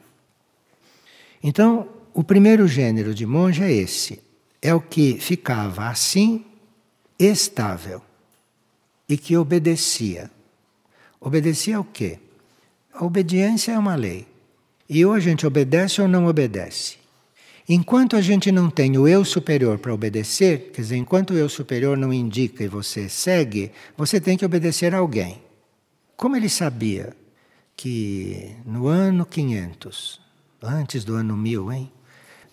Então, 1.42 1.88
o 2.14 2.24
primeiro 2.24 2.68
gênero 2.68 3.14
de 3.14 3.26
monge 3.26 3.64
é 3.64 3.72
esse. 3.72 4.22
É 4.62 4.74
o 4.74 4.82
que 4.82 5.18
ficava 5.20 5.88
assim 5.88 6.46
estável 7.18 8.02
e 9.12 9.18
que 9.18 9.36
obedecia. 9.36 10.32
Obedecia 11.20 11.76
ao 11.76 11.84
quê? 11.84 12.18
A 12.94 13.04
obediência 13.04 13.74
é 13.74 13.78
uma 13.78 13.94
lei. 13.94 14.26
E 14.90 15.06
ou 15.06 15.14
a 15.14 15.20
gente 15.20 15.46
obedece 15.46 16.02
ou 16.02 16.08
não 16.08 16.28
obedece. 16.28 16.98
Enquanto 17.68 18.16
a 18.16 18.22
gente 18.22 18.52
não 18.52 18.70
tem 18.70 18.98
o 18.98 19.08
eu 19.08 19.26
superior 19.26 19.80
para 19.80 19.94
obedecer, 19.94 20.72
quer 20.74 20.82
dizer, 20.82 20.96
enquanto 20.96 21.32
o 21.32 21.38
eu 21.38 21.50
superior 21.50 21.98
não 21.98 22.14
indica 22.14 22.64
e 22.64 22.70
você 22.70 23.10
segue, 23.10 23.72
você 23.98 24.20
tem 24.20 24.38
que 24.38 24.46
obedecer 24.46 24.96
a 24.96 25.00
alguém. 25.00 25.42
Como 26.16 26.38
ele 26.38 26.50
sabia 26.50 27.14
que 27.76 28.56
no 28.66 28.88
ano 28.88 29.26
500, 29.26 30.22
antes 30.64 31.04
do 31.04 31.16
ano 31.16 31.36
1000, 31.36 31.72
hein? 31.72 31.92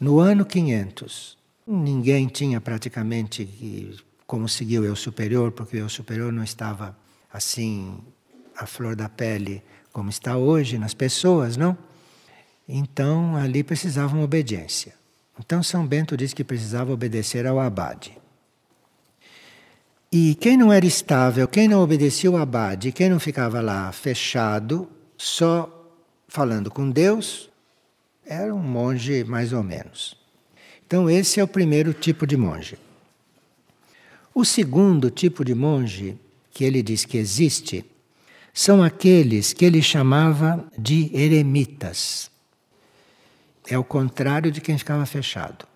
No 0.01 0.19
ano 0.19 0.45
500, 0.45 1.39
ninguém 1.67 2.27
tinha 2.27 2.61
praticamente 2.61 3.45
como 4.29 4.47
seguir 4.47 4.79
o 4.79 4.85
eu 4.85 4.95
superior, 4.95 5.51
porque 5.53 5.79
o 5.79 5.81
eu 5.81 5.89
superior 5.89 6.31
não 6.31 6.45
estava 6.45 6.95
assim 7.33 7.99
à 8.55 8.67
flor 8.67 8.95
da 8.95 9.09
pele 9.09 9.63
como 9.91 10.11
está 10.11 10.37
hoje 10.37 10.77
nas 10.77 10.93
pessoas, 10.93 11.57
não? 11.57 11.77
Então 12.69 13.35
ali 13.37 13.65
precisava 13.65 14.15
uma 14.15 14.25
obediência. 14.25 14.95
Então 15.41 15.63
São 15.63 15.87
Bento 15.87 16.15
diz 16.15 16.35
que 16.35 16.45
precisava 16.45 16.93
obedecer 16.93 17.47
ao 17.47 17.59
abade. 17.59 18.19
E 20.13 20.35
quem 20.35 20.59
não 20.59 20.71
era 20.71 20.85
estável, 20.85 21.49
quem 21.49 21.67
não 21.67 21.81
obedecia 21.81 22.29
ao 22.29 22.37
abade, 22.37 22.93
quem 22.93 23.09
não 23.09 23.19
ficava 23.19 23.63
lá 23.63 23.91
fechado, 23.93 24.91
só 25.17 25.91
falando 26.29 26.71
com 26.71 26.91
Deus, 26.91 27.49
era 28.27 28.55
um 28.55 28.63
monge 28.63 29.25
mais 29.25 29.55
ou 29.55 29.63
menos. 29.63 30.19
Então 30.87 31.09
esse 31.09 31.41
é 31.41 31.43
o 31.43 31.49
primeiro 31.49 31.95
tipo 31.95 32.27
de 32.27 32.37
monge. 32.37 32.77
O 34.39 34.45
segundo 34.45 35.11
tipo 35.11 35.45
de 35.45 35.53
monge 35.53 36.17
que 36.53 36.63
ele 36.63 36.81
diz 36.81 37.05
que 37.05 37.19
existe 37.19 37.85
são 38.55 38.85
aqueles 38.85 39.53
que 39.53 39.65
ele 39.65 39.83
chamava 39.83 40.65
de 40.79 41.11
eremitas. 41.13 42.31
É 43.67 43.77
o 43.77 43.83
contrário 43.83 44.53
de 44.53 44.61
quem 44.61 44.79
ficava 44.79 45.05
fechado. 45.07 45.67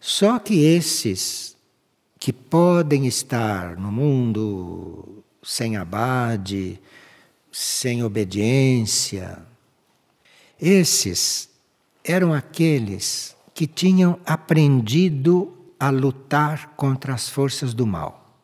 Só 0.00 0.38
que 0.38 0.64
esses 0.64 1.54
que 2.18 2.32
podem 2.32 3.06
estar 3.06 3.76
no 3.76 3.92
mundo 3.92 5.22
sem 5.42 5.76
abade, 5.76 6.80
sem 7.52 8.02
obediência, 8.02 9.38
esses 10.58 11.50
eram 12.02 12.32
aqueles 12.32 13.36
que 13.52 13.66
tinham 13.66 14.18
aprendido 14.24 15.59
a 15.80 15.88
lutar 15.88 16.74
contra 16.76 17.14
as 17.14 17.26
forças 17.26 17.72
do 17.72 17.86
mal. 17.86 18.38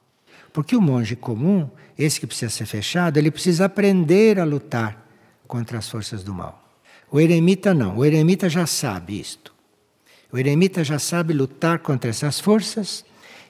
Porque 0.54 0.74
o 0.74 0.80
monge 0.80 1.14
comum, 1.14 1.68
esse 1.98 2.18
que 2.18 2.26
precisa 2.26 2.50
ser 2.50 2.64
fechado, 2.64 3.18
ele 3.18 3.30
precisa 3.30 3.66
aprender 3.66 4.40
a 4.40 4.44
lutar 4.44 5.06
contra 5.46 5.76
as 5.76 5.86
forças 5.86 6.24
do 6.24 6.32
mal. 6.32 6.66
O 7.12 7.20
eremita 7.20 7.74
não, 7.74 7.98
o 7.98 8.04
eremita 8.04 8.48
já 8.48 8.66
sabe 8.66 9.20
isto. 9.20 9.54
O 10.32 10.38
eremita 10.38 10.82
já 10.82 10.98
sabe 10.98 11.34
lutar 11.34 11.80
contra 11.80 12.08
essas 12.08 12.40
forças 12.40 13.04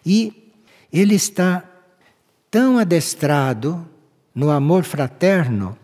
e 0.05 0.53
ele 0.93 1.14
está 1.14 1.64
tão 2.51 2.78
adestrado 2.78 3.89
no 4.34 4.51
amor 4.51 4.82
fraterno 4.82 5.78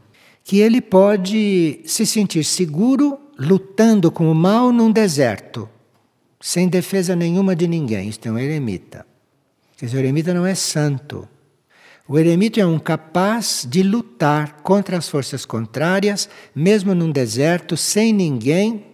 que 0.44 0.58
ele 0.58 0.80
pode 0.80 1.80
se 1.84 2.04
sentir 2.04 2.44
seguro 2.44 3.18
lutando 3.38 4.10
com 4.10 4.30
o 4.30 4.34
mal 4.34 4.72
num 4.72 4.90
deserto 4.90 5.68
sem 6.42 6.68
defesa 6.68 7.14
nenhuma 7.14 7.54
de 7.54 7.68
ninguém. 7.68 8.08
Isto 8.08 8.26
é 8.26 8.32
um 8.32 8.38
eremita. 8.38 9.06
Quer 9.76 9.86
dizer, 9.86 9.96
o 9.96 10.00
eremita 10.00 10.34
não 10.34 10.44
é 10.44 10.56
santo. 10.56 11.28
O 12.08 12.18
eremita 12.18 12.60
é 12.60 12.66
um 12.66 12.80
capaz 12.80 13.64
de 13.66 13.84
lutar 13.84 14.54
contra 14.62 14.98
as 14.98 15.08
forças 15.08 15.46
contrárias, 15.46 16.28
mesmo 16.52 16.96
num 16.96 17.12
deserto, 17.12 17.76
sem 17.76 18.12
ninguém 18.12 18.84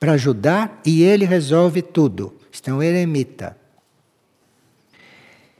para 0.00 0.12
ajudar, 0.12 0.80
e 0.84 1.02
ele 1.02 1.26
resolve 1.26 1.82
tudo. 1.82 2.34
Isto 2.50 2.70
é 2.70 2.72
um 2.72 2.82
eremita. 2.82 3.54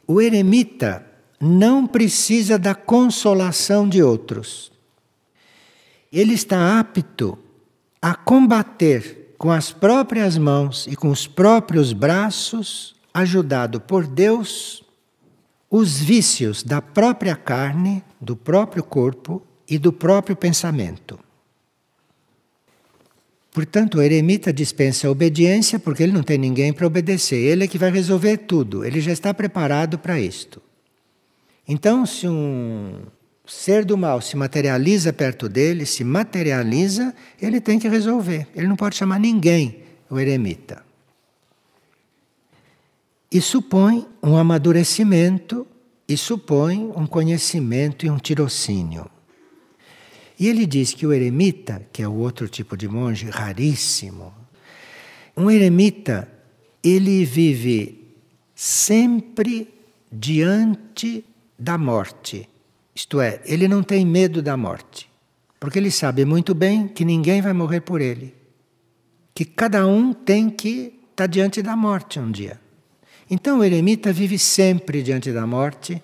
O 0.07 0.23
eremita 0.23 1.05
não 1.39 1.87
precisa 1.87 2.59
da 2.59 2.75
consolação 2.75 3.87
de 3.87 4.03
outros. 4.03 4.73
Ele 6.11 6.33
está 6.33 6.81
apto 6.81 7.39
a 8.01 8.15
combater 8.15 9.20
com 9.41 9.51
as 9.51 9.73
próprias 9.73 10.37
mãos 10.37 10.87
e 10.87 10.95
com 10.95 11.09
os 11.09 11.27
próprios 11.27 11.95
braços, 11.95 12.95
ajudado 13.15 13.81
por 13.81 14.07
Deus, 14.07 14.85
os 15.71 15.99
vícios 15.99 16.63
da 16.63 16.83
própria 16.83 17.35
carne, 17.35 18.05
do 18.21 18.37
próprio 18.37 18.85
corpo 18.85 19.43
e 19.67 19.79
do 19.79 19.95
próprio 19.95 20.37
pensamento. 20.37 21.19
Portanto, 23.51 23.97
o 23.97 24.03
eremita 24.03 24.53
dispensa 24.53 25.09
a 25.09 25.11
obediência 25.11 25.79
porque 25.79 26.03
ele 26.03 26.13
não 26.13 26.23
tem 26.23 26.37
ninguém 26.37 26.71
para 26.71 26.87
obedecer. 26.87 27.39
Ele 27.39 27.65
é 27.65 27.67
que 27.67 27.79
vai 27.79 27.91
resolver 27.91 28.37
tudo. 28.37 28.85
Ele 28.85 29.01
já 29.01 29.11
está 29.11 29.33
preparado 29.33 29.99
para 29.99 30.21
isto. 30.21 30.61
Então, 31.67 32.05
se 32.05 32.29
um 32.29 33.01
ser 33.51 33.85
do 33.85 33.99
mal 33.99 34.21
se 34.21 34.37
materializa 34.37 35.13
perto 35.13 35.49
dele, 35.49 35.85
se 35.85 36.05
materializa, 36.05 37.13
ele 37.43 37.61
tem 37.61 37.79
que 37.79 37.89
resolver. 37.89 38.47
Ele 38.55 38.69
não 38.69 38.77
pode 38.77 38.95
chamar 38.95 39.19
ninguém, 39.19 39.83
o 40.09 40.19
eremita. 40.19 40.85
E 43.31 43.41
supõe 43.41 44.07
um 44.23 44.37
amadurecimento, 44.37 45.67
e 46.09 46.17
supõe 46.17 46.93
um 46.97 47.07
conhecimento 47.07 48.07
e 48.07 48.11
um 48.11 48.19
tirocínio. 48.19 49.11
E 50.39 50.49
ele 50.49 50.67
diz 50.67 50.95
que 50.95 51.07
o 51.07 51.13
eremita, 51.13 51.87
que 51.93 52.03
é 52.03 52.09
o 52.09 52.15
outro 52.15 52.49
tipo 52.49 52.77
de 52.77 52.89
monge 52.89 53.29
raríssimo, 53.31 54.33
um 55.37 55.51
eremita, 55.51 56.29
ele 56.83 57.25
vive 57.25 58.15
sempre 58.55 59.73
diante 60.11 61.25
da 61.59 61.79
morte. 61.79 62.50
Isto 63.01 63.19
é, 63.19 63.41
ele 63.47 63.67
não 63.67 63.83
tem 63.83 64.05
medo 64.05 64.43
da 64.43 64.59
morte, 64.59 65.09
porque 65.59 65.79
ele 65.79 65.91
sabe 65.91 66.27
muito 66.27 66.55
bem 66.55 66.87
que 66.87 67.03
ninguém 67.03 67.41
vai 67.41 67.55
morrer 67.55 67.81
por 67.81 67.99
ele. 67.99 68.35
Que 69.35 69.47
cada 69.47 69.87
um 69.87 70.13
tem 70.13 70.51
que 70.51 71.01
estar 71.11 71.27
diante 71.27 71.63
da 71.63 71.75
morte 71.75 72.21
um 72.21 72.31
dia. 72.31 72.61
Então 73.31 73.61
o 73.61 73.65
eremita 73.65 74.13
vive 74.13 74.39
sempre 74.39 75.03
diante 75.03 75.33
da 75.33 75.47
morte, 75.47 76.03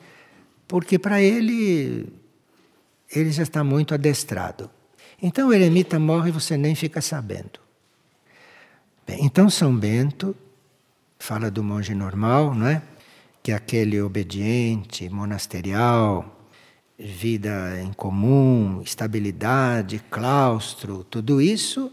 porque 0.67 0.99
para 0.99 1.21
ele 1.21 2.09
ele 3.15 3.31
já 3.31 3.43
está 3.43 3.63
muito 3.63 3.93
adestrado. 3.93 4.71
Então 5.23 5.49
o 5.49 5.53
eremita 5.53 5.99
morre 5.99 6.31
e 6.31 6.33
você 6.33 6.57
nem 6.57 6.75
fica 6.75 7.03
sabendo. 7.03 7.61
Bem, 9.07 9.23
então 9.23 9.51
São 9.51 9.77
Bento 9.77 10.35
fala 11.19 11.51
do 11.51 11.63
monge 11.63 11.95
normal, 11.95 12.55
não 12.55 12.67
é? 12.67 12.83
Que 13.43 13.53
é 13.53 13.55
aquele 13.55 14.01
obediente, 14.01 15.11
monasterial, 15.11 16.36
vida 16.99 17.81
em 17.83 17.93
comum, 17.93 18.81
estabilidade, 18.83 20.03
claustro, 20.11 21.05
tudo 21.05 21.41
isso, 21.41 21.93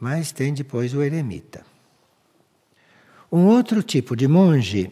mas 0.00 0.32
tem 0.32 0.52
depois 0.52 0.94
o 0.94 1.02
eremita. 1.02 1.64
Um 3.30 3.46
outro 3.46 3.82
tipo 3.82 4.16
de 4.16 4.26
monge 4.26 4.90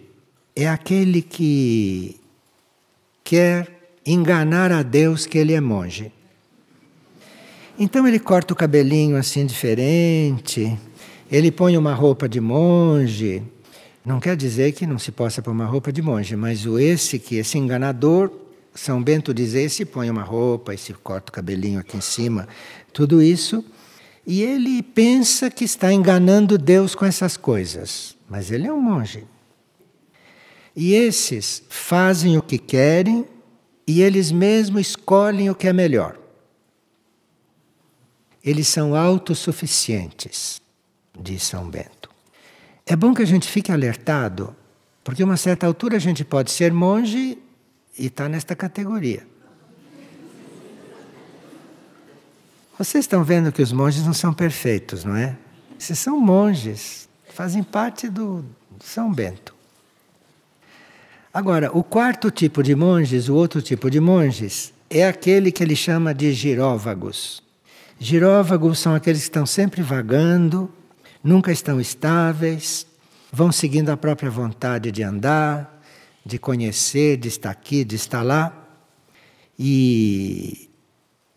é 0.54 0.68
aquele 0.68 1.20
que 1.22 2.20
quer 3.22 3.96
enganar 4.06 4.70
a 4.70 4.82
Deus 4.82 5.26
que 5.26 5.38
ele 5.38 5.52
é 5.52 5.60
monge. 5.60 6.12
Então 7.78 8.06
ele 8.06 8.18
corta 8.20 8.52
o 8.52 8.56
cabelinho 8.56 9.16
assim 9.16 9.46
diferente, 9.46 10.78
ele 11.30 11.50
põe 11.50 11.76
uma 11.76 11.92
roupa 11.92 12.28
de 12.28 12.40
monge. 12.40 13.42
Não 14.04 14.20
quer 14.20 14.36
dizer 14.36 14.72
que 14.72 14.86
não 14.86 14.98
se 14.98 15.10
possa 15.10 15.42
pôr 15.42 15.50
uma 15.50 15.64
roupa 15.64 15.90
de 15.90 16.02
monge, 16.02 16.36
mas 16.36 16.66
o 16.66 16.78
esse 16.78 17.18
que 17.18 17.36
esse 17.36 17.58
enganador, 17.58 18.30
São 18.74 19.02
Bento 19.02 19.32
diz 19.32 19.54
esse 19.54 19.84
põe 19.84 20.10
uma 20.10 20.22
roupa, 20.22 20.74
esse 20.74 20.92
corta 20.92 21.30
o 21.30 21.32
cabelinho 21.32 21.78
aqui 21.78 21.96
em 21.96 22.00
cima, 22.00 22.48
tudo 22.92 23.22
isso, 23.22 23.64
e 24.26 24.42
ele 24.42 24.82
pensa 24.82 25.48
que 25.50 25.64
está 25.64 25.92
enganando 25.92 26.58
Deus 26.58 26.94
com 26.94 27.04
essas 27.04 27.36
coisas, 27.36 28.16
mas 28.28 28.50
ele 28.50 28.66
é 28.66 28.72
um 28.72 28.80
monge. 28.80 29.26
E 30.74 30.92
esses 30.94 31.62
fazem 31.68 32.36
o 32.36 32.42
que 32.42 32.58
querem 32.58 33.24
e 33.86 34.02
eles 34.02 34.32
mesmos 34.32 34.88
escolhem 34.88 35.50
o 35.50 35.54
que 35.54 35.68
é 35.68 35.72
melhor. 35.72 36.18
Eles 38.42 38.66
são 38.66 38.94
autossuficientes, 38.94 40.60
diz 41.18 41.44
São 41.44 41.70
Bento. 41.70 42.10
É 42.84 42.96
bom 42.96 43.14
que 43.14 43.22
a 43.22 43.26
gente 43.26 43.48
fique 43.48 43.70
alertado, 43.70 44.54
porque 45.04 45.22
a 45.22 45.26
uma 45.26 45.36
certa 45.36 45.66
altura 45.66 45.96
a 45.96 46.00
gente 46.00 46.24
pode 46.24 46.50
ser 46.50 46.72
monge 46.72 47.38
e 47.98 48.06
está 48.06 48.28
nesta 48.28 48.54
categoria. 48.54 49.26
Vocês 52.76 53.04
estão 53.04 53.22
vendo 53.22 53.52
que 53.52 53.62
os 53.62 53.72
monges 53.72 54.04
não 54.04 54.12
são 54.12 54.34
perfeitos, 54.34 55.04
não 55.04 55.14
é? 55.14 55.36
Esses 55.78 55.98
são 55.98 56.18
monges, 56.18 57.08
fazem 57.32 57.62
parte 57.62 58.08
do 58.08 58.44
São 58.80 59.12
Bento. 59.12 59.54
Agora, 61.32 61.70
o 61.76 61.82
quarto 61.82 62.30
tipo 62.30 62.62
de 62.62 62.74
monges, 62.74 63.28
o 63.28 63.34
outro 63.34 63.62
tipo 63.62 63.90
de 63.90 64.00
monges, 64.00 64.72
é 64.90 65.06
aquele 65.06 65.50
que 65.50 65.62
ele 65.62 65.74
chama 65.74 66.14
de 66.14 66.32
giróvagos. 66.32 67.42
Giróvagos 67.98 68.78
são 68.78 68.94
aqueles 68.94 69.20
que 69.20 69.28
estão 69.28 69.46
sempre 69.46 69.82
vagando, 69.82 70.70
nunca 71.22 71.50
estão 71.50 71.80
estáveis, 71.80 72.86
vão 73.32 73.50
seguindo 73.50 73.90
a 73.90 73.96
própria 73.96 74.30
vontade 74.30 74.92
de 74.92 75.02
andar, 75.02 75.73
de 76.24 76.38
conhecer, 76.38 77.16
de 77.16 77.28
estar 77.28 77.50
aqui, 77.50 77.84
de 77.84 77.96
estar 77.96 78.22
lá. 78.22 78.66
E 79.58 80.68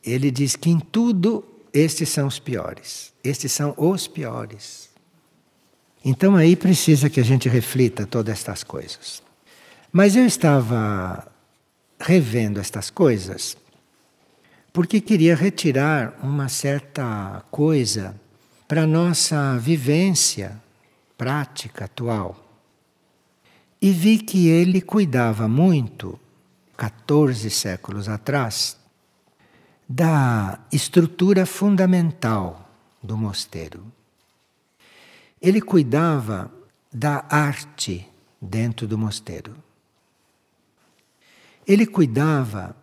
ele 0.03 0.31
diz 0.31 0.55
que 0.55 0.69
em 0.69 0.79
tudo 0.79 1.43
estes 1.73 2.09
são 2.09 2.27
os 2.27 2.39
piores. 2.39 3.13
Estes 3.23 3.51
são 3.51 3.73
os 3.77 4.07
piores. 4.07 4.89
Então 6.03 6.35
aí 6.35 6.55
precisa 6.55 7.09
que 7.09 7.19
a 7.19 7.23
gente 7.23 7.49
reflita 7.49 8.05
todas 8.05 8.33
estas 8.33 8.63
coisas. 8.63 9.21
Mas 9.91 10.15
eu 10.15 10.25
estava 10.25 11.27
revendo 11.99 12.59
estas 12.59 12.89
coisas 12.89 13.57
porque 14.71 15.01
queria 15.01 15.35
retirar 15.35 16.13
uma 16.21 16.47
certa 16.47 17.43
coisa 17.49 18.15
para 18.67 18.83
a 18.83 18.87
nossa 18.87 19.57
vivência 19.57 20.61
prática 21.17 21.85
atual. 21.85 22.46
E 23.81 23.91
vi 23.91 24.17
que 24.17 24.47
ele 24.47 24.81
cuidava 24.81 25.47
muito, 25.47 26.19
14 26.75 27.49
séculos 27.49 28.09
atrás, 28.09 28.77
da 29.87 30.59
estrutura 30.71 31.45
fundamental 31.45 32.69
do 33.01 33.17
mosteiro. 33.17 33.85
Ele 35.41 35.61
cuidava 35.61 36.51
da 36.91 37.25
arte 37.29 38.07
dentro 38.41 38.87
do 38.87 38.97
mosteiro. 38.97 39.55
Ele 41.65 41.85
cuidava 41.85 42.75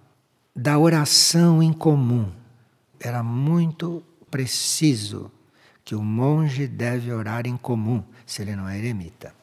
da 0.55 0.79
oração 0.79 1.63
em 1.63 1.73
comum. 1.73 2.31
Era 3.01 3.23
muito 3.23 4.03
preciso 4.31 5.31
que 5.85 5.95
o 5.95 6.03
monge 6.03 6.67
deve 6.67 7.13
orar 7.13 7.47
em 7.47 7.57
comum, 7.57 8.03
se 8.25 8.41
ele 8.41 8.57
não 8.57 8.69
é 8.69 8.79
eremita. 8.79 9.35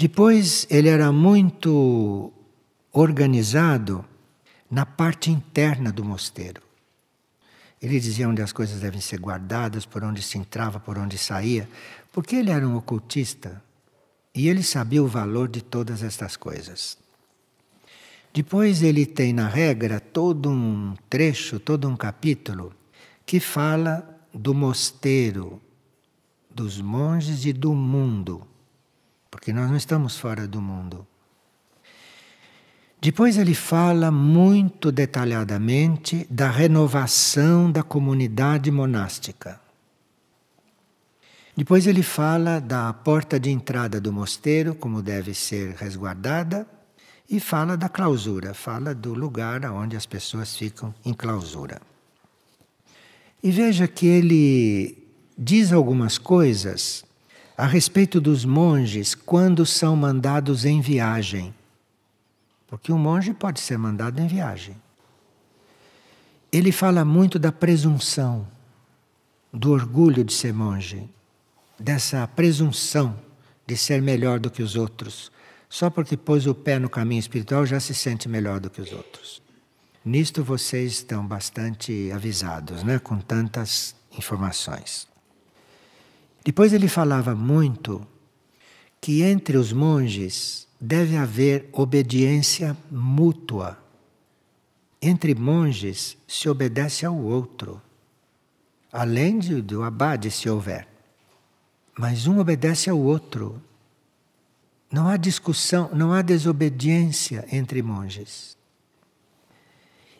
Depois, 0.00 0.66
ele 0.70 0.88
era 0.88 1.12
muito 1.12 2.32
organizado 2.90 4.02
na 4.70 4.86
parte 4.86 5.30
interna 5.30 5.92
do 5.92 6.02
mosteiro. 6.02 6.62
Ele 7.82 8.00
dizia 8.00 8.26
onde 8.26 8.40
as 8.40 8.50
coisas 8.50 8.80
devem 8.80 9.02
ser 9.02 9.20
guardadas, 9.20 9.84
por 9.84 10.02
onde 10.02 10.22
se 10.22 10.38
entrava, 10.38 10.80
por 10.80 10.96
onde 10.96 11.18
saía, 11.18 11.68
porque 12.10 12.36
ele 12.36 12.50
era 12.50 12.66
um 12.66 12.76
ocultista 12.76 13.62
e 14.34 14.48
ele 14.48 14.62
sabia 14.62 15.02
o 15.02 15.06
valor 15.06 15.48
de 15.48 15.60
todas 15.60 16.02
estas 16.02 16.34
coisas. 16.34 16.96
Depois 18.32 18.82
ele 18.82 19.04
tem 19.04 19.34
na 19.34 19.48
regra 19.48 20.00
todo 20.00 20.48
um 20.48 20.94
trecho, 21.10 21.60
todo 21.60 21.86
um 21.86 21.94
capítulo 21.94 22.72
que 23.26 23.38
fala 23.38 24.18
do 24.32 24.54
mosteiro, 24.54 25.60
dos 26.48 26.80
monges 26.80 27.44
e 27.44 27.52
do 27.52 27.74
mundo, 27.74 28.48
porque 29.30 29.52
nós 29.52 29.68
não 29.68 29.76
estamos 29.76 30.18
fora 30.18 30.46
do 30.46 30.60
mundo. 30.60 31.06
Depois 33.00 33.38
ele 33.38 33.54
fala 33.54 34.10
muito 34.10 34.92
detalhadamente 34.92 36.26
da 36.28 36.50
renovação 36.50 37.72
da 37.72 37.82
comunidade 37.82 38.70
monástica. 38.70 39.58
Depois 41.56 41.86
ele 41.86 42.02
fala 42.02 42.60
da 42.60 42.92
porta 42.92 43.40
de 43.40 43.50
entrada 43.50 44.00
do 44.00 44.12
mosteiro, 44.12 44.74
como 44.74 45.02
deve 45.02 45.32
ser 45.32 45.74
resguardada 45.76 46.66
e 47.28 47.38
fala 47.40 47.76
da 47.76 47.88
clausura, 47.88 48.52
fala 48.52 48.94
do 48.94 49.14
lugar 49.14 49.64
onde 49.66 49.96
as 49.96 50.04
pessoas 50.04 50.54
ficam 50.56 50.94
em 51.04 51.14
clausura. 51.14 51.80
E 53.42 53.50
veja 53.50 53.88
que 53.88 54.06
ele 54.06 55.08
diz 55.38 55.72
algumas 55.72 56.18
coisas 56.18 57.04
a 57.60 57.66
respeito 57.66 58.22
dos 58.22 58.42
monges 58.42 59.14
quando 59.14 59.66
são 59.66 59.94
mandados 59.94 60.64
em 60.64 60.80
viagem. 60.80 61.54
Porque 62.66 62.90
um 62.90 62.96
monge 62.96 63.34
pode 63.34 63.60
ser 63.60 63.76
mandado 63.76 64.18
em 64.18 64.26
viagem. 64.26 64.74
Ele 66.50 66.72
fala 66.72 67.04
muito 67.04 67.38
da 67.38 67.52
presunção. 67.52 68.48
do 69.52 69.72
orgulho 69.72 70.24
de 70.24 70.32
ser 70.32 70.54
monge, 70.54 71.06
dessa 71.78 72.26
presunção 72.28 73.18
de 73.66 73.76
ser 73.76 74.00
melhor 74.00 74.38
do 74.38 74.48
que 74.50 74.62
os 74.62 74.74
outros. 74.76 75.30
Só 75.68 75.90
porque 75.90 76.16
pôs 76.16 76.46
o 76.46 76.54
pé 76.54 76.78
no 76.78 76.88
caminho 76.88 77.20
espiritual 77.20 77.66
já 77.66 77.78
se 77.78 77.92
sente 77.92 78.26
melhor 78.28 78.58
do 78.58 78.70
que 78.70 78.80
os 78.80 78.92
outros. 78.92 79.42
Nisto 80.02 80.42
vocês 80.42 80.92
estão 80.92 81.26
bastante 81.26 82.10
avisados, 82.12 82.82
né? 82.84 82.98
com 83.00 83.18
tantas 83.18 83.94
informações. 84.16 85.09
Depois 86.44 86.72
ele 86.72 86.88
falava 86.88 87.34
muito 87.34 88.06
que 89.00 89.22
entre 89.22 89.56
os 89.56 89.72
monges 89.72 90.66
deve 90.80 91.16
haver 91.16 91.68
obediência 91.72 92.76
mútua. 92.90 93.78
Entre 95.02 95.34
monges 95.34 96.16
se 96.26 96.48
obedece 96.48 97.06
ao 97.06 97.16
outro, 97.16 97.80
além 98.92 99.38
de, 99.38 99.62
do 99.62 99.82
abade, 99.82 100.30
se 100.30 100.48
houver. 100.48 100.88
Mas 101.98 102.26
um 102.26 102.38
obedece 102.38 102.90
ao 102.90 102.98
outro. 102.98 103.62
Não 104.90 105.08
há 105.08 105.16
discussão, 105.16 105.90
não 105.94 106.12
há 106.12 106.20
desobediência 106.20 107.46
entre 107.52 107.82
monges. 107.82 108.56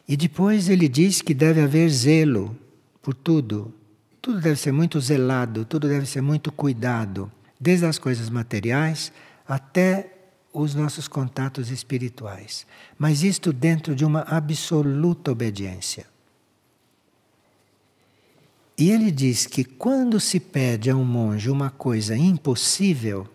E 0.06 0.16
depois 0.16 0.68
ele 0.68 0.88
diz 0.88 1.20
que 1.22 1.34
deve 1.34 1.60
haver 1.60 1.88
zelo 1.90 2.56
por 3.02 3.14
tudo. 3.14 3.72
Tudo 4.20 4.40
deve 4.40 4.56
ser 4.56 4.72
muito 4.72 5.00
zelado, 5.00 5.64
tudo 5.64 5.88
deve 5.88 6.06
ser 6.06 6.20
muito 6.20 6.52
cuidado, 6.52 7.30
desde 7.58 7.86
as 7.86 7.98
coisas 7.98 8.28
materiais 8.28 9.12
até 9.48 10.12
os 10.52 10.74
nossos 10.74 11.08
contatos 11.08 11.70
espirituais. 11.70 12.66
Mas 12.98 13.22
isto 13.22 13.52
dentro 13.52 13.94
de 13.94 14.04
uma 14.04 14.20
absoluta 14.22 15.32
obediência. 15.32 16.06
E 18.76 18.90
ele 18.90 19.10
diz 19.10 19.46
que 19.46 19.64
quando 19.64 20.18
se 20.18 20.40
pede 20.40 20.90
a 20.90 20.96
um 20.96 21.04
monge 21.04 21.50
uma 21.50 21.70
coisa 21.70 22.16
impossível, 22.16 23.28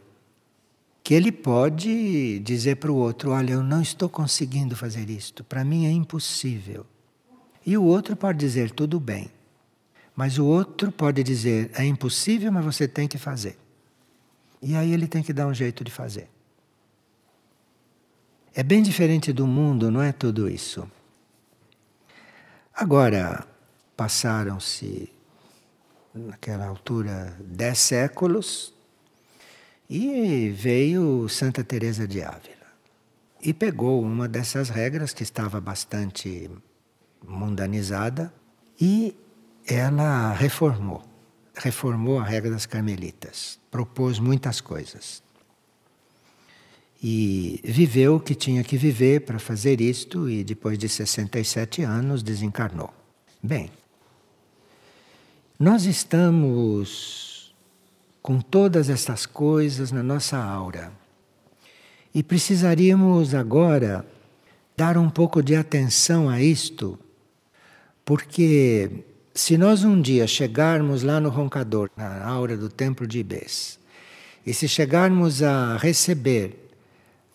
que 1.03 1.13
ele 1.13 1.31
pode 1.31 2.39
dizer 2.39 2.77
para 2.77 2.91
o 2.91 2.95
outro: 2.95 3.29
Olha, 3.29 3.53
eu 3.53 3.63
não 3.63 3.81
estou 3.81 4.09
conseguindo 4.09 4.75
fazer 4.75 5.07
isto, 5.09 5.43
para 5.43 5.63
mim 5.63 5.85
é 5.85 5.91
impossível. 5.91 6.85
E 7.63 7.77
o 7.77 7.83
outro 7.83 8.15
pode 8.15 8.39
dizer: 8.39 8.71
Tudo 8.71 8.99
bem. 8.99 9.34
Mas 10.15 10.37
o 10.37 10.45
outro 10.45 10.91
pode 10.91 11.23
dizer: 11.23 11.71
É 11.73 11.83
impossível, 11.83 12.51
mas 12.51 12.63
você 12.63 12.87
tem 12.87 13.07
que 13.07 13.17
fazer. 13.17 13.57
E 14.61 14.75
aí 14.75 14.91
ele 14.91 15.07
tem 15.07 15.21
que 15.21 15.33
dar 15.33 15.47
um 15.47 15.53
jeito 15.53 15.83
de 15.83 15.91
fazer. 15.91 16.29
É 18.53 18.63
bem 18.63 18.81
diferente 18.81 19.33
do 19.33 19.45
mundo, 19.45 19.91
não 19.91 20.01
é 20.01 20.13
tudo 20.13 20.49
isso? 20.49 20.89
Agora, 22.73 23.45
passaram-se, 23.97 25.11
naquela 26.13 26.65
altura, 26.65 27.37
dez 27.41 27.79
séculos, 27.79 28.73
e 29.89 30.49
veio 30.49 31.27
Santa 31.29 31.63
Teresa 31.63 32.07
de 32.07 32.21
Ávila 32.21 32.55
e 33.41 33.53
pegou 33.53 34.01
uma 34.01 34.27
dessas 34.27 34.69
regras 34.69 35.13
que 35.13 35.21
estava 35.21 35.61
bastante 35.61 36.49
mundanizada 37.23 38.33
e 38.79 39.15
ela 39.67 40.33
reformou. 40.33 41.03
Reformou 41.55 42.19
a 42.19 42.23
regra 42.23 42.51
das 42.51 42.65
carmelitas, 42.65 43.59
propôs 43.71 44.19
muitas 44.19 44.59
coisas. 44.59 45.23
E 47.01 47.61
viveu 47.63 48.15
o 48.15 48.19
que 48.19 48.35
tinha 48.35 48.63
que 48.63 48.77
viver 48.77 49.21
para 49.21 49.39
fazer 49.39 49.79
isto 49.79 50.29
e 50.29 50.43
depois 50.43 50.77
de 50.77 50.89
67 50.89 51.81
anos 51.81 52.23
desencarnou. 52.23 52.93
Bem, 53.41 53.71
nós 55.57 55.85
estamos 55.85 57.55
com 58.21 58.41
todas 58.41 58.89
essas 58.89 59.25
coisas 59.25 59.91
na 59.91 60.01
nossa 60.01 60.37
aura. 60.37 60.91
E 62.13 62.23
precisaríamos 62.23 63.35
agora 63.35 64.05
dar 64.75 64.97
um 64.97 65.09
pouco 65.09 65.43
de 65.43 65.55
atenção 65.55 66.27
a 66.27 66.41
isto, 66.41 66.97
porque 68.03 69.03
se 69.35 69.57
nós 69.57 69.83
um 69.83 70.01
dia 70.01 70.25
chegarmos 70.25 71.03
lá 71.03 71.19
no 71.19 71.27
roncador, 71.27 71.91
na 71.97 72.25
aura 72.25 72.55
do 72.55 72.69
templo 72.69 73.05
de 73.05 73.19
Ibês, 73.19 73.77
e 74.45 74.53
se 74.53 74.65
chegarmos 74.65 75.43
a 75.43 75.75
receber 75.75 76.71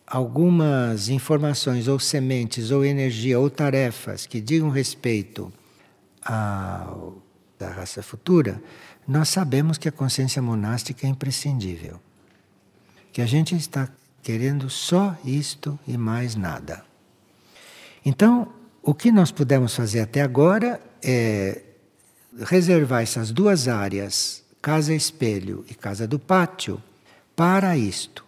algumas 0.07 1.11
informações 1.11 1.88
ou 1.88 2.01
sementes 2.01 2.70
ou 2.70 2.86
energia 2.86 3.38
ou 3.38 3.51
tarefas 3.51 4.24
que 4.24 4.40
digam 4.40 4.70
respeito 4.70 5.53
à 6.24 6.90
raça 7.61 8.03
futura, 8.03 8.62
nós 9.07 9.28
sabemos 9.28 9.76
que 9.76 9.88
a 9.88 9.92
consciência 9.92 10.40
monástica 10.40 11.07
é 11.07 11.11
imprescindível. 11.11 12.01
Que 13.12 13.20
a 13.20 13.26
gente 13.26 13.55
está 13.55 13.88
querendo 14.22 14.70
só 14.70 15.14
isto 15.22 15.78
e 15.86 15.98
mais 15.98 16.34
nada. 16.34 16.82
Então, 18.07 18.51
o 18.82 18.94
que 18.94 19.12
nós 19.12 19.30
pudemos 19.30 19.74
fazer 19.74 20.01
até 20.01 20.22
agora 20.22 20.80
é 21.03 21.64
reservar 22.38 23.02
essas 23.02 23.30
duas 23.30 23.68
áreas, 23.68 24.42
casa 24.60 24.94
espelho 24.94 25.64
e 25.68 25.74
casa 25.74 26.06
do 26.06 26.18
pátio, 26.18 26.82
para 27.34 27.76
isto. 27.76 28.24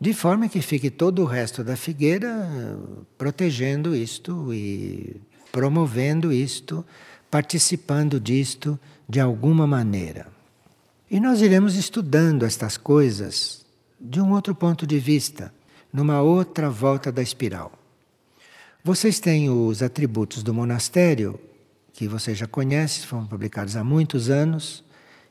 De 0.00 0.12
forma 0.12 0.48
que 0.48 0.60
fique 0.60 0.90
todo 0.90 1.22
o 1.22 1.24
resto 1.24 1.64
da 1.64 1.76
figueira 1.76 2.78
protegendo 3.16 3.96
isto 3.96 4.52
e 4.52 5.20
promovendo 5.50 6.32
isto, 6.32 6.84
participando 7.30 8.20
disto 8.20 8.78
de 9.08 9.20
alguma 9.20 9.66
maneira. 9.66 10.26
E 11.10 11.18
nós 11.18 11.40
iremos 11.40 11.76
estudando 11.76 12.44
estas 12.44 12.76
coisas 12.76 13.64
de 13.98 14.20
um 14.20 14.32
outro 14.32 14.54
ponto 14.54 14.86
de 14.86 14.98
vista, 14.98 15.52
numa 15.92 16.20
outra 16.20 16.68
volta 16.68 17.10
da 17.10 17.22
espiral. 17.22 17.72
Vocês 18.84 19.18
têm 19.18 19.48
os 19.48 19.82
atributos 19.82 20.42
do 20.42 20.52
monastério, 20.52 21.40
que 21.96 22.06
vocês 22.06 22.36
já 22.36 22.46
conhecem, 22.46 23.04
foram 23.04 23.26
publicados 23.26 23.76
há 23.76 23.82
muitos 23.82 24.28
anos 24.30 24.84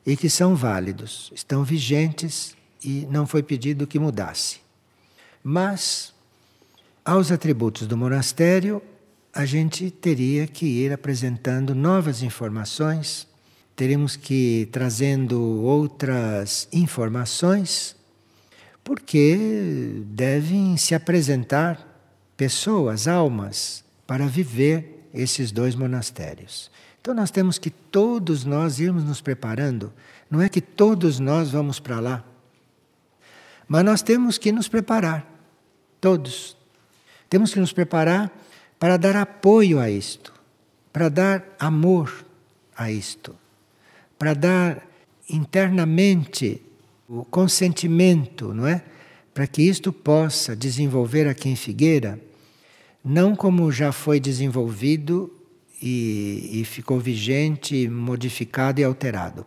e 0.04 0.16
que 0.16 0.28
são 0.28 0.54
válidos, 0.54 1.32
estão 1.34 1.64
vigentes 1.64 2.56
e 2.84 3.06
não 3.10 3.26
foi 3.26 3.42
pedido 3.42 3.86
que 3.86 3.98
mudasse. 3.98 4.58
Mas 5.42 6.12
aos 7.04 7.30
atributos 7.30 7.86
do 7.86 7.96
monastério, 7.96 8.82
a 9.32 9.44
gente 9.44 9.90
teria 9.90 10.46
que 10.46 10.66
ir 10.66 10.92
apresentando 10.92 11.74
novas 11.74 12.22
informações 12.22 13.26
teremos 13.76 14.16
que 14.16 14.62
ir 14.62 14.66
trazendo 14.66 15.38
outras 15.62 16.66
informações, 16.72 17.94
porque 18.82 20.02
devem 20.06 20.78
se 20.78 20.94
apresentar 20.94 21.86
pessoas, 22.36 23.06
almas, 23.06 23.84
para 24.06 24.26
viver 24.26 24.95
esses 25.20 25.50
dois 25.50 25.74
monastérios. 25.74 26.70
Então 27.00 27.14
nós 27.14 27.30
temos 27.30 27.58
que 27.58 27.70
todos 27.70 28.44
nós 28.44 28.78
irmos 28.78 29.04
nos 29.04 29.20
preparando. 29.20 29.92
Não 30.30 30.42
é 30.42 30.48
que 30.48 30.60
todos 30.60 31.18
nós 31.18 31.50
vamos 31.50 31.80
para 31.80 32.00
lá, 32.00 32.24
mas 33.68 33.84
nós 33.84 34.02
temos 34.02 34.38
que 34.38 34.52
nos 34.52 34.68
preparar, 34.68 35.26
todos. 36.00 36.56
Temos 37.28 37.52
que 37.52 37.60
nos 37.60 37.72
preparar 37.72 38.30
para 38.78 38.96
dar 38.96 39.16
apoio 39.16 39.80
a 39.80 39.90
isto, 39.90 40.32
para 40.92 41.08
dar 41.08 41.44
amor 41.58 42.24
a 42.76 42.90
isto 42.90 43.34
para 44.18 44.34
dar 44.34 44.86
internamente 45.28 46.62
o 47.08 47.24
consentimento, 47.24 48.52
não 48.52 48.66
é? 48.66 48.82
Para 49.34 49.46
que 49.46 49.62
isto 49.62 49.92
possa 49.92 50.56
desenvolver 50.56 51.28
aqui 51.28 51.48
em 51.48 51.56
Figueira, 51.56 52.18
não 53.06 53.36
como 53.36 53.70
já 53.70 53.92
foi 53.92 54.18
desenvolvido 54.18 55.32
e, 55.80 56.60
e 56.60 56.64
ficou 56.64 56.98
vigente, 56.98 57.88
modificado 57.88 58.80
e 58.80 58.84
alterado, 58.84 59.46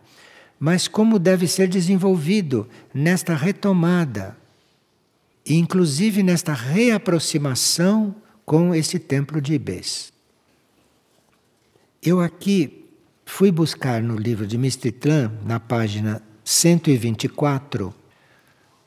mas 0.58 0.88
como 0.88 1.18
deve 1.18 1.46
ser 1.46 1.68
desenvolvido 1.68 2.66
nesta 2.92 3.34
retomada, 3.34 4.36
inclusive 5.46 6.22
nesta 6.22 6.54
reaproximação 6.54 8.16
com 8.46 8.74
esse 8.74 8.98
templo 8.98 9.40
de 9.40 9.54
Ibês. 9.54 10.12
Eu 12.02 12.20
aqui 12.20 12.80
Fui 13.32 13.50
buscar 13.50 14.02
no 14.02 14.16
livro 14.16 14.46
de 14.46 14.58
Mistitlan, 14.58 15.32
na 15.46 15.58
página 15.58 16.20
124, 16.44 17.94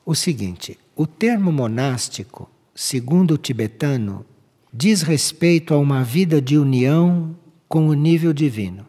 o 0.04 0.14
seguinte: 0.14 0.78
o 0.94 1.08
termo 1.08 1.50
monástico, 1.50 2.48
segundo 2.72 3.34
o 3.34 3.38
tibetano, 3.38 4.24
diz 4.76 5.02
respeito 5.02 5.72
a 5.72 5.78
uma 5.78 6.02
vida 6.02 6.42
de 6.42 6.58
união 6.58 7.36
com 7.68 7.86
o 7.86 7.94
nível 7.94 8.32
divino. 8.32 8.84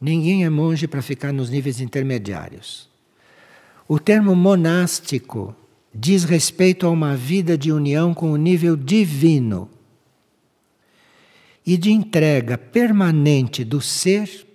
Ninguém 0.00 0.44
é 0.44 0.50
monge 0.50 0.86
para 0.86 1.02
ficar 1.02 1.32
nos 1.32 1.50
níveis 1.50 1.80
intermediários. 1.80 2.88
O 3.88 3.98
termo 3.98 4.36
monástico 4.36 5.56
diz 5.92 6.22
respeito 6.22 6.86
a 6.86 6.90
uma 6.90 7.16
vida 7.16 7.58
de 7.58 7.72
união 7.72 8.14
com 8.14 8.30
o 8.30 8.36
nível 8.36 8.76
divino. 8.76 9.68
e 11.66 11.78
de 11.78 11.90
entrega 11.90 12.58
permanente 12.58 13.64
do 13.64 13.80
ser 13.80 14.46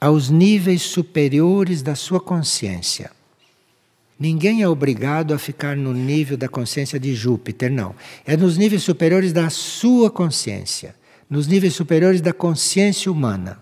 aos 0.00 0.28
níveis 0.28 0.82
superiores 0.82 1.82
da 1.82 1.94
sua 1.94 2.20
consciência. 2.20 3.15
Ninguém 4.18 4.62
é 4.62 4.68
obrigado 4.68 5.34
a 5.34 5.38
ficar 5.38 5.76
no 5.76 5.92
nível 5.92 6.36
da 6.36 6.48
consciência 6.48 6.98
de 6.98 7.14
Júpiter, 7.14 7.70
não. 7.70 7.94
É 8.24 8.36
nos 8.36 8.56
níveis 8.56 8.82
superiores 8.82 9.32
da 9.32 9.50
sua 9.50 10.10
consciência, 10.10 10.94
nos 11.28 11.46
níveis 11.46 11.74
superiores 11.74 12.20
da 12.22 12.32
consciência 12.32 13.12
humana. 13.12 13.60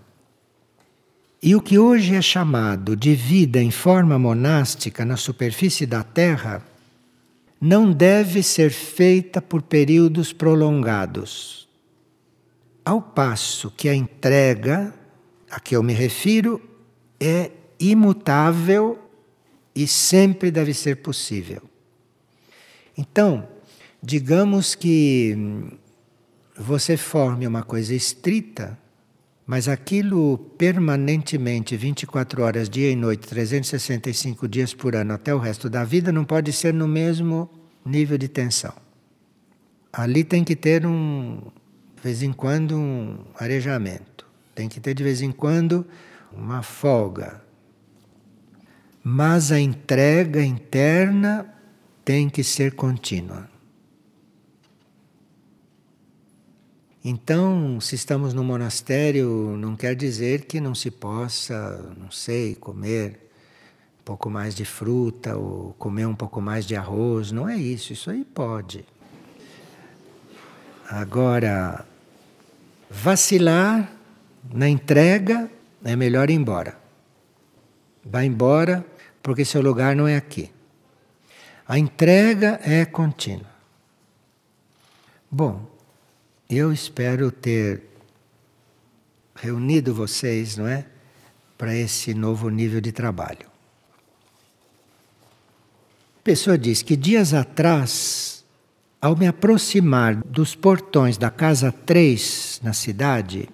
E 1.42 1.55
o 1.55 1.61
que 1.61 1.78
hoje 1.78 2.14
é 2.14 2.22
chamado 2.22 2.96
de 2.96 3.14
vida 3.14 3.61
em 3.61 3.70
forma 3.70 4.18
monástica 4.18 5.05
na 5.05 5.16
superfície 5.16 5.84
da 5.84 6.02
Terra 6.02 6.62
não 7.61 7.92
deve 7.92 8.42
ser 8.42 8.70
feita 8.70 9.42
por 9.42 9.61
períodos 9.61 10.32
prolongados. 10.32 11.68
Ao 12.84 13.02
passo 13.02 13.72
que 13.76 13.88
a 13.88 13.94
entrega 13.94 14.94
a 15.50 15.59
que 15.59 15.74
eu 15.76 15.82
me 15.82 15.92
refiro 15.92 16.61
é 17.18 17.50
imutável 17.78 18.98
e 19.74 19.86
sempre 19.86 20.50
deve 20.50 20.72
ser 20.72 20.96
possível. 20.96 21.62
Então, 22.96 23.48
digamos 24.02 24.74
que 24.74 25.36
você 26.56 26.96
forme 26.96 27.46
uma 27.46 27.62
coisa 27.62 27.94
estrita 27.94 28.78
mas 29.46 29.68
aquilo 29.68 30.38
permanentemente, 30.56 31.76
24 31.76 32.42
horas, 32.42 32.68
dia 32.68 32.90
e 32.90 32.96
noite, 32.96 33.28
365 33.28 34.48
dias 34.48 34.72
por 34.72 34.96
ano, 34.96 35.12
até 35.12 35.34
o 35.34 35.38
resto 35.38 35.68
da 35.68 35.84
vida, 35.84 36.10
não 36.10 36.24
pode 36.24 36.50
ser 36.52 36.72
no 36.72 36.88
mesmo 36.88 37.50
nível 37.84 38.16
de 38.16 38.26
tensão. 38.26 38.72
Ali 39.92 40.24
tem 40.24 40.42
que 40.42 40.56
ter 40.56 40.86
um, 40.86 41.42
de 41.96 42.02
vez 42.02 42.22
em 42.22 42.32
quando, 42.32 42.74
um 42.74 43.18
arejamento. 43.38 44.26
Tem 44.54 44.68
que 44.68 44.80
ter 44.80 44.94
de 44.94 45.04
vez 45.04 45.20
em 45.20 45.30
quando 45.30 45.86
uma 46.32 46.62
folga. 46.62 47.43
Mas 49.07 49.52
a 49.52 49.61
entrega 49.61 50.42
interna 50.42 51.46
tem 52.02 52.30
que 52.30 52.42
ser 52.42 52.74
contínua. 52.74 53.50
Então, 57.05 57.78
se 57.82 57.94
estamos 57.94 58.32
no 58.32 58.42
monastério, 58.42 59.59
não 59.59 59.76
quer 59.76 59.94
dizer 59.94 60.46
que 60.46 60.59
não 60.59 60.74
se 60.74 60.90
possa, 60.90 61.94
não 61.98 62.11
sei, 62.11 62.55
comer 62.55 63.20
um 64.00 64.05
pouco 64.07 64.30
mais 64.30 64.55
de 64.55 64.64
fruta 64.64 65.36
ou 65.36 65.74
comer 65.74 66.07
um 66.07 66.14
pouco 66.14 66.40
mais 66.40 66.64
de 66.64 66.74
arroz. 66.74 67.30
Não 67.30 67.46
é 67.46 67.59
isso, 67.59 67.92
isso 67.92 68.11
aí 68.11 68.24
pode. 68.24 68.86
Agora, 70.88 71.84
vacilar 72.88 73.92
na 74.50 74.66
entrega 74.66 75.50
é 75.84 75.94
melhor 75.94 76.30
ir 76.30 76.34
embora. 76.34 76.78
Vá 78.02 78.24
embora, 78.24 78.84
porque 79.24 79.42
seu 79.42 79.62
lugar 79.62 79.96
não 79.96 80.06
é 80.06 80.18
aqui. 80.18 80.52
A 81.66 81.78
entrega 81.78 82.60
é 82.62 82.84
contínua. 82.84 83.48
Bom, 85.30 85.66
eu 86.48 86.70
espero 86.70 87.32
ter 87.32 87.84
reunido 89.34 89.94
vocês, 89.94 90.58
não 90.58 90.66
é? 90.66 90.84
Para 91.56 91.74
esse 91.74 92.12
novo 92.12 92.50
nível 92.50 92.82
de 92.82 92.92
trabalho. 92.92 93.46
A 96.18 96.22
pessoa 96.22 96.58
diz 96.58 96.82
que 96.82 96.94
dias 96.94 97.32
atrás, 97.32 98.44
ao 99.00 99.16
me 99.16 99.26
aproximar 99.26 100.16
dos 100.16 100.54
portões 100.54 101.16
da 101.16 101.30
casa 101.30 101.72
3 101.72 102.60
na 102.62 102.74
cidade, 102.74 103.48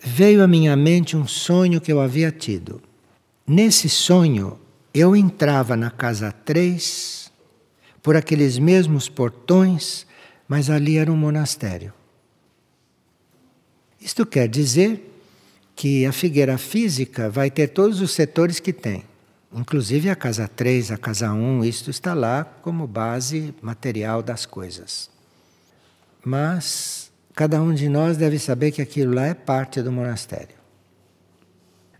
veio 0.00 0.42
à 0.42 0.46
minha 0.46 0.74
mente 0.74 1.18
um 1.18 1.26
sonho 1.26 1.82
que 1.82 1.92
eu 1.92 2.00
havia 2.00 2.32
tido. 2.32 2.80
Nesse 3.46 3.88
sonho, 3.88 4.58
eu 4.92 5.14
entrava 5.14 5.76
na 5.76 5.90
casa 5.90 6.32
3 6.32 7.32
por 8.02 8.16
aqueles 8.16 8.58
mesmos 8.58 9.08
portões 9.08 10.06
mas 10.48 10.70
ali 10.70 10.98
era 10.98 11.10
um 11.10 11.16
monastério. 11.16 11.92
Isto 14.00 14.26
quer 14.26 14.48
dizer 14.48 15.10
que 15.74 16.04
a 16.06 16.12
figueira 16.12 16.58
física 16.58 17.30
vai 17.30 17.50
ter 17.50 17.68
todos 17.68 18.00
os 18.00 18.12
setores 18.12 18.60
que 18.60 18.72
tem, 18.72 19.04
inclusive 19.52 20.10
a 20.10 20.16
casa 20.16 20.46
3, 20.46 20.92
a 20.92 20.98
casa 20.98 21.32
1, 21.32 21.64
isto 21.64 21.90
está 21.90 22.12
lá 22.12 22.44
como 22.44 22.86
base 22.86 23.54
material 23.62 24.22
das 24.22 24.44
coisas. 24.44 25.10
Mas 26.24 27.10
cada 27.34 27.60
um 27.60 27.74
de 27.74 27.88
nós 27.88 28.16
deve 28.16 28.38
saber 28.38 28.72
que 28.72 28.82
aquilo 28.82 29.14
lá 29.14 29.26
é 29.26 29.34
parte 29.34 29.82
do 29.82 29.90
monastério. 29.90 30.56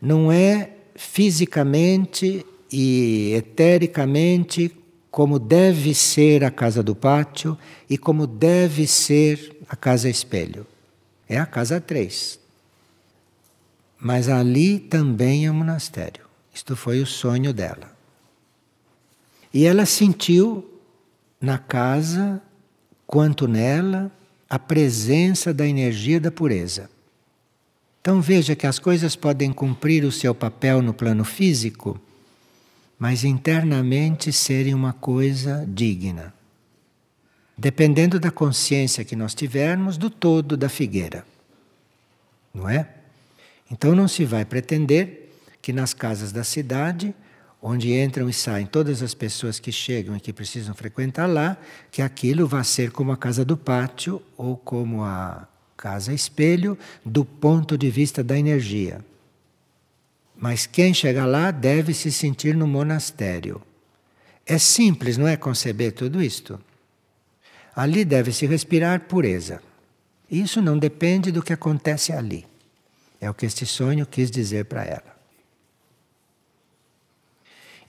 Não 0.01 0.31
é 0.31 0.71
fisicamente 0.95 2.45
e 2.71 3.33
etericamente 3.35 4.75
como 5.11 5.39
deve 5.39 5.95
ser 5.95 6.43
a 6.43 6.51
casa 6.51 6.83
do 6.83 6.95
pátio 6.95 7.57
e 7.89 7.97
como 7.97 8.27
deve 8.27 8.87
ser 8.87 9.57
a 9.69 9.77
casa 9.77 10.09
espelho. 10.09 10.67
É 11.29 11.39
a 11.39 11.47
casa 11.47 11.81
3. 11.81 12.39
Mas 13.99 14.29
ali 14.29 14.79
também 14.79 15.47
é 15.47 15.51
um 15.51 15.55
monastério. 15.55 16.27
Isto 16.53 16.75
foi 16.77 17.01
o 17.01 17.07
sonho 17.07 17.53
dela. 17.53 17.93
E 19.53 19.67
ela 19.67 19.87
sentiu 19.87 20.69
na 21.41 21.59
casa, 21.59 22.43
quanto 23.07 23.47
nela, 23.47 24.11
a 24.51 24.59
presença 24.59 25.55
da 25.55 25.67
energia 25.67 26.21
da 26.21 26.31
pureza. 26.31 26.91
Então 28.05 28.21
veja 28.21 28.55
que 28.55 28.67
as 28.67 28.79
coisas 28.79 29.17
podem 29.17 29.51
cumprir 29.51 30.05
o 30.05 30.13
seu 30.13 30.35
papel 30.35 30.83
no 30.83 30.93
plano 30.93 31.25
físico 31.25 31.99
mas 32.99 33.25
internamente 33.25 34.33
serem 34.33 34.75
uma 34.75 34.93
coisa 34.93 35.65
digna. 35.69 36.33
Dependendo 37.55 38.19
da 38.19 38.31
consciência 38.31 39.05
que 39.05 39.15
nós 39.15 39.35
tivermos 39.35 39.97
do 39.97 40.11
todo 40.11 40.57
da 40.57 40.69
figueira. 40.69 41.25
Não 42.53 42.69
é? 42.69 42.89
Então 43.71 43.95
não 43.95 44.09
se 44.09 44.25
vai 44.25 44.45
pretender 44.45 45.33
que 45.61 45.73
nas 45.73 45.95
casas 45.95 46.33
da 46.33 46.43
cidade, 46.43 47.15
onde 47.61 47.93
entram 47.93 48.29
e 48.29 48.33
saem 48.33 48.67
todas 48.67 49.03
as 49.03 49.15
pessoas 49.15 49.59
que 49.59 49.71
chegam 49.71 50.17
e 50.17 50.21
que 50.21 50.33
precisam 50.33 50.75
frequentar 50.75 51.27
lá, 51.27 51.57
que 51.91 52.03
aquilo 52.03 52.47
vá 52.47 52.63
ser 52.65 52.91
como 52.91 53.13
a 53.13 53.17
casa 53.17 53.45
do 53.45 53.57
pátio 53.57 54.21
ou 54.37 54.57
como 54.57 55.03
a 55.03 55.47
casa 55.77 56.13
espelho 56.13 56.79
do 57.05 57.25
ponto 57.25 57.77
de 57.77 57.91
vista 57.91 58.23
da 58.23 58.39
energia. 58.39 59.05
Mas 60.37 60.67
quem 60.67 60.93
chega 60.93 61.25
lá 61.25 61.51
deve 61.51 61.95
se 61.95 62.11
sentir 62.11 62.55
no 62.57 62.67
monastério. 62.67 63.63
É 64.47 64.59
simples, 64.59 65.17
não 65.17 65.27
é 65.27 65.37
conceber 65.37 65.93
tudo 65.93 66.23
isto? 66.23 66.61
Ali 67.75 68.05
deve 68.05 68.33
se 68.33 68.47
respirar 68.47 69.01
pureza. 69.01 69.63
Isso 70.31 70.61
não 70.61 70.79
depende 70.79 71.31
do 71.31 71.43
que 71.43 71.53
acontece 71.53 72.13
ali. 72.13 72.47
É 73.21 73.31
o 73.31 73.35
que 73.35 73.47
este 73.47 73.65
sonho 73.65 74.07
quis 74.07 74.31
dizer 74.31 74.67
para 74.67 74.85
ela. 74.85 75.15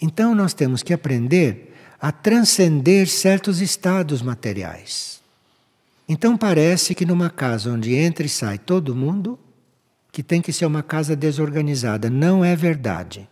Então 0.01 0.35
nós 0.35 0.53
temos 0.53 0.83
que 0.83 0.93
aprender 0.93 1.73
a 1.99 2.11
transcender 2.11 3.07
certos 3.07 3.61
estados 3.61 4.21
materiais. 4.21 5.21
Então 6.07 6.37
parece 6.37 6.93
que 6.93 7.05
numa 7.05 7.29
casa 7.29 7.71
onde 7.71 7.95
entra 7.95 8.25
e 8.25 8.29
sai 8.29 8.57
todo 8.57 8.95
mundo, 8.95 9.39
que 10.11 10.21
tem 10.21 10.41
que 10.41 10.53
ser 10.53 10.65
uma 10.65 10.83
casa 10.83 11.15
desorganizada. 11.15 12.09
Não 12.09 12.45
é 12.45 12.55
verdade. 12.55 13.27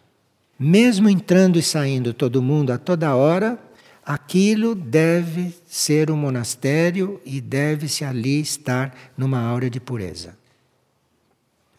Mesmo 0.58 1.10
entrando 1.10 1.60
e 1.60 1.62
saindo 1.62 2.14
todo 2.14 2.42
mundo 2.42 2.72
a 2.72 2.78
toda 2.78 3.16
hora, 3.16 3.60
aquilo 4.06 4.74
deve 4.74 5.56
ser 5.68 6.10
um 6.10 6.18
monastério 6.18 7.22
e 7.26 7.40
deve-se 7.40 8.04
ali 8.04 8.42
estar 8.42 8.96
numa 9.18 9.40
aura 9.40 9.70
de 9.70 9.80
pureza. 9.80 10.36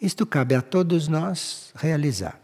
Isto 0.00 0.24
cabe 0.24 0.54
a 0.54 0.62
todos 0.62 1.08
nós 1.08 1.72
realizar. 1.74 2.40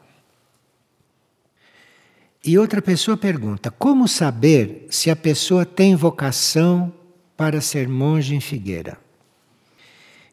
E 2.45 2.59
outra 2.59 2.81
pessoa 2.81 3.17
pergunta: 3.17 3.71
como 3.71 4.09
saber 4.09 4.87
se 4.91 5.11
a 5.11 5.17
pessoa 5.17 5.65
tem 5.65 5.95
vocação 5.95 6.93
para 7.41 7.63
ser 7.63 7.89
monge 7.89 8.35
em 8.35 8.41
Figueira? 8.41 8.99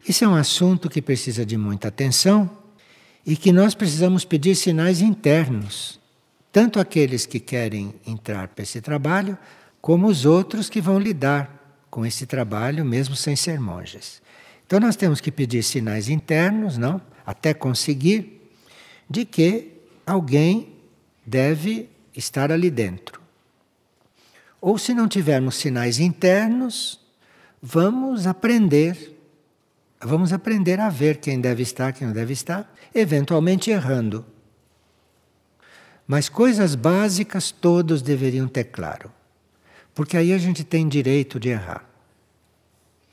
Isso 0.06 0.26
é 0.26 0.28
um 0.28 0.36
assunto 0.36 0.90
que 0.90 1.02
precisa 1.02 1.46
de 1.46 1.56
muita 1.56 1.88
atenção 1.88 2.50
e 3.26 3.38
que 3.38 3.54
nós 3.54 3.74
precisamos 3.74 4.26
pedir 4.26 4.56
sinais 4.56 5.00
internos, 5.00 6.02
tanto 6.52 6.82
aqueles 6.82 7.26
que 7.26 7.40
querem 7.40 7.94
entrar 8.06 8.50
para 8.50 8.62
esse 8.62 8.82
trabalho, 8.82 9.38
como 9.80 10.06
os 10.08 10.26
outros 10.26 10.70
que 10.70 10.82
vão 10.82 11.00
lidar 11.00 11.80
com 11.90 12.06
esse 12.06 12.26
trabalho 12.26 12.84
mesmo 12.84 13.16
sem 13.16 13.38
ser 13.38 13.58
monges. 13.58 14.22
Então 14.66 14.78
nós 14.78 14.98
temos 14.98 15.22
que 15.22 15.32
pedir 15.32 15.64
sinais 15.64 16.10
internos, 16.10 16.78
não? 16.78 17.00
Até 17.26 17.54
conseguir 17.54 18.52
de 19.10 19.24
que 19.24 19.72
alguém 20.06 20.76
deve 21.26 21.88
estar 22.14 22.52
ali 22.52 22.70
dentro. 22.70 23.27
Ou 24.60 24.78
se 24.78 24.94
não 24.94 25.08
tivermos 25.08 25.56
sinais 25.56 26.00
internos, 26.00 27.00
vamos 27.62 28.26
aprender 28.28 29.18
Vamos 30.00 30.32
aprender 30.32 30.80
a 30.80 30.90
ver 30.90 31.18
quem 31.18 31.42
deve 31.42 31.64
estar, 31.64 31.92
quem 31.92 32.06
não 32.06 32.14
deve 32.14 32.32
estar, 32.32 32.72
eventualmente 32.94 33.72
errando. 33.72 34.24
Mas 36.06 36.30
coisas 36.30 36.76
básicas 36.76 37.52
todos 37.52 38.02
deveriam 38.02 38.48
ter 38.48 38.66
claro. 38.66 39.12
Porque 39.96 40.16
aí 40.16 40.32
a 40.32 40.38
gente 40.38 40.64
tem 40.64 40.88
direito 40.88 41.40
de 41.40 41.50
errar. 41.50 41.84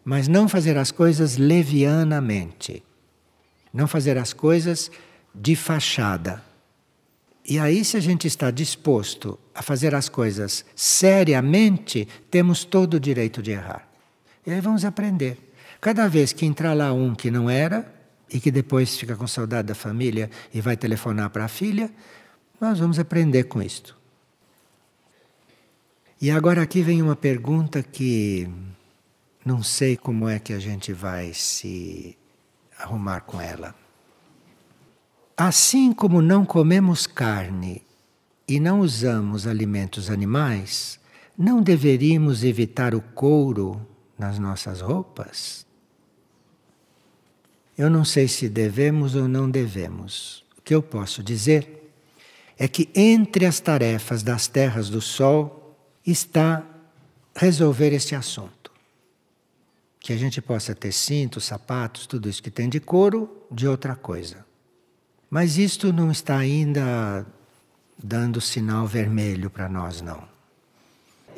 Mas 0.04 0.28
não 0.28 0.46
fazer 0.46 0.76
as 0.76 0.90
coisas 0.90 1.38
levianamente. 1.38 2.84
Não 3.72 3.88
fazer 3.88 4.18
as 4.18 4.34
coisas 4.34 4.90
de 5.34 5.56
fachada. 5.56 6.42
E 7.46 7.58
aí, 7.58 7.84
se 7.84 7.96
a 7.96 8.00
gente 8.00 8.26
está 8.26 8.50
disposto 8.50 9.38
a 9.54 9.62
fazer 9.62 9.94
as 9.94 10.08
coisas 10.08 10.64
seriamente, 10.74 12.08
temos 12.30 12.64
todo 12.64 12.94
o 12.94 13.00
direito 13.00 13.42
de 13.42 13.50
errar. 13.50 13.86
E 14.46 14.50
aí 14.50 14.60
vamos 14.60 14.84
aprender. 14.84 15.52
Cada 15.80 16.08
vez 16.08 16.32
que 16.32 16.46
entrar 16.46 16.72
lá 16.72 16.92
um 16.92 17.14
que 17.14 17.30
não 17.30 17.50
era, 17.50 17.94
e 18.34 18.40
que 18.40 18.50
depois 18.50 18.98
fica 18.98 19.14
com 19.14 19.26
saudade 19.28 19.68
da 19.68 19.74
família 19.76 20.28
e 20.52 20.60
vai 20.60 20.76
telefonar 20.76 21.30
para 21.30 21.44
a 21.44 21.48
filha, 21.48 21.88
nós 22.60 22.80
vamos 22.80 22.98
aprender 22.98 23.44
com 23.44 23.62
isto. 23.62 23.96
E 26.20 26.30
agora 26.30 26.62
aqui 26.62 26.82
vem 26.82 27.00
uma 27.00 27.14
pergunta 27.14 27.80
que 27.80 28.48
não 29.44 29.62
sei 29.62 29.96
como 29.96 30.28
é 30.28 30.40
que 30.40 30.52
a 30.52 30.58
gente 30.58 30.92
vai 30.92 31.32
se 31.32 32.18
arrumar 32.76 33.20
com 33.20 33.40
ela. 33.40 33.74
Assim 35.36 35.92
como 35.92 36.22
não 36.22 36.44
comemos 36.44 37.08
carne 37.08 37.82
e 38.46 38.60
não 38.60 38.80
usamos 38.80 39.48
alimentos 39.48 40.08
animais, 40.08 41.00
não 41.36 41.60
deveríamos 41.60 42.44
evitar 42.44 42.94
o 42.94 43.00
couro 43.00 43.84
nas 44.16 44.38
nossas 44.38 44.80
roupas? 44.80 45.66
Eu 47.76 47.90
não 47.90 48.04
sei 48.04 48.28
se 48.28 48.48
devemos 48.48 49.16
ou 49.16 49.26
não 49.26 49.50
devemos. 49.50 50.44
O 50.56 50.62
que 50.62 50.72
eu 50.72 50.80
posso 50.80 51.20
dizer 51.20 51.92
é 52.56 52.68
que 52.68 52.88
entre 52.94 53.44
as 53.44 53.58
tarefas 53.58 54.22
das 54.22 54.46
terras 54.46 54.88
do 54.88 55.00
sol 55.00 55.76
está 56.06 56.64
resolver 57.34 57.92
este 57.92 58.14
assunto. 58.14 58.70
Que 59.98 60.12
a 60.12 60.16
gente 60.16 60.40
possa 60.40 60.76
ter 60.76 60.92
cintos, 60.92 61.44
sapatos, 61.44 62.06
tudo 62.06 62.28
isso 62.28 62.40
que 62.42 62.50
tem 62.52 62.68
de 62.68 62.78
couro, 62.78 63.28
de 63.50 63.66
outra 63.66 63.96
coisa. 63.96 64.43
Mas 65.30 65.58
isto 65.58 65.92
não 65.92 66.10
está 66.10 66.38
ainda 66.38 67.26
dando 68.02 68.40
sinal 68.40 68.86
vermelho 68.86 69.50
para 69.50 69.68
nós, 69.68 70.00
não. 70.00 70.22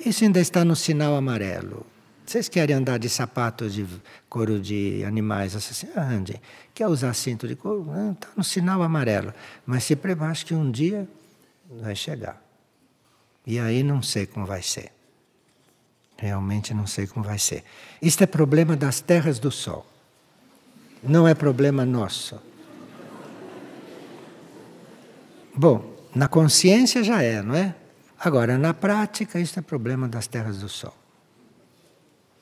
Isso 0.04 0.24
ainda 0.24 0.40
está 0.40 0.64
no 0.64 0.76
sinal 0.76 1.16
amarelo. 1.16 1.86
Vocês 2.26 2.48
querem 2.48 2.74
andar 2.74 2.98
de 2.98 3.08
sapatos 3.08 3.72
de 3.72 3.86
couro 4.28 4.60
de 4.60 5.04
animais 5.04 5.54
assim? 5.54 5.86
Andem. 5.96 6.40
Quer 6.74 6.88
usar 6.88 7.14
cinto 7.14 7.46
de 7.46 7.54
couro? 7.54 7.86
Está 8.12 8.28
no 8.36 8.42
sinal 8.42 8.82
amarelo. 8.82 9.32
Mas 9.64 9.84
se 9.84 9.94
prepare 9.94 10.44
que 10.44 10.52
um 10.52 10.70
dia 10.70 11.08
vai 11.70 11.94
chegar. 11.94 12.42
E 13.46 13.60
aí 13.60 13.84
não 13.84 14.02
sei 14.02 14.26
como 14.26 14.44
vai 14.44 14.60
ser. 14.60 14.90
Realmente 16.16 16.74
não 16.74 16.86
sei 16.86 17.06
como 17.06 17.24
vai 17.24 17.38
ser. 17.38 17.62
Isto 18.02 18.24
é 18.24 18.26
problema 18.26 18.74
das 18.74 19.00
terras 19.00 19.38
do 19.38 19.52
sol. 19.52 19.86
Não 21.02 21.28
é 21.28 21.34
problema 21.34 21.86
nosso. 21.86 22.40
Bom, 25.56 25.96
na 26.14 26.28
consciência 26.28 27.02
já 27.02 27.22
é, 27.22 27.40
não 27.42 27.54
é? 27.54 27.74
Agora, 28.18 28.58
na 28.58 28.74
prática, 28.74 29.40
isso 29.40 29.58
é 29.58 29.62
problema 29.62 30.06
das 30.06 30.26
terras 30.26 30.58
do 30.58 30.68
Sol. 30.68 30.94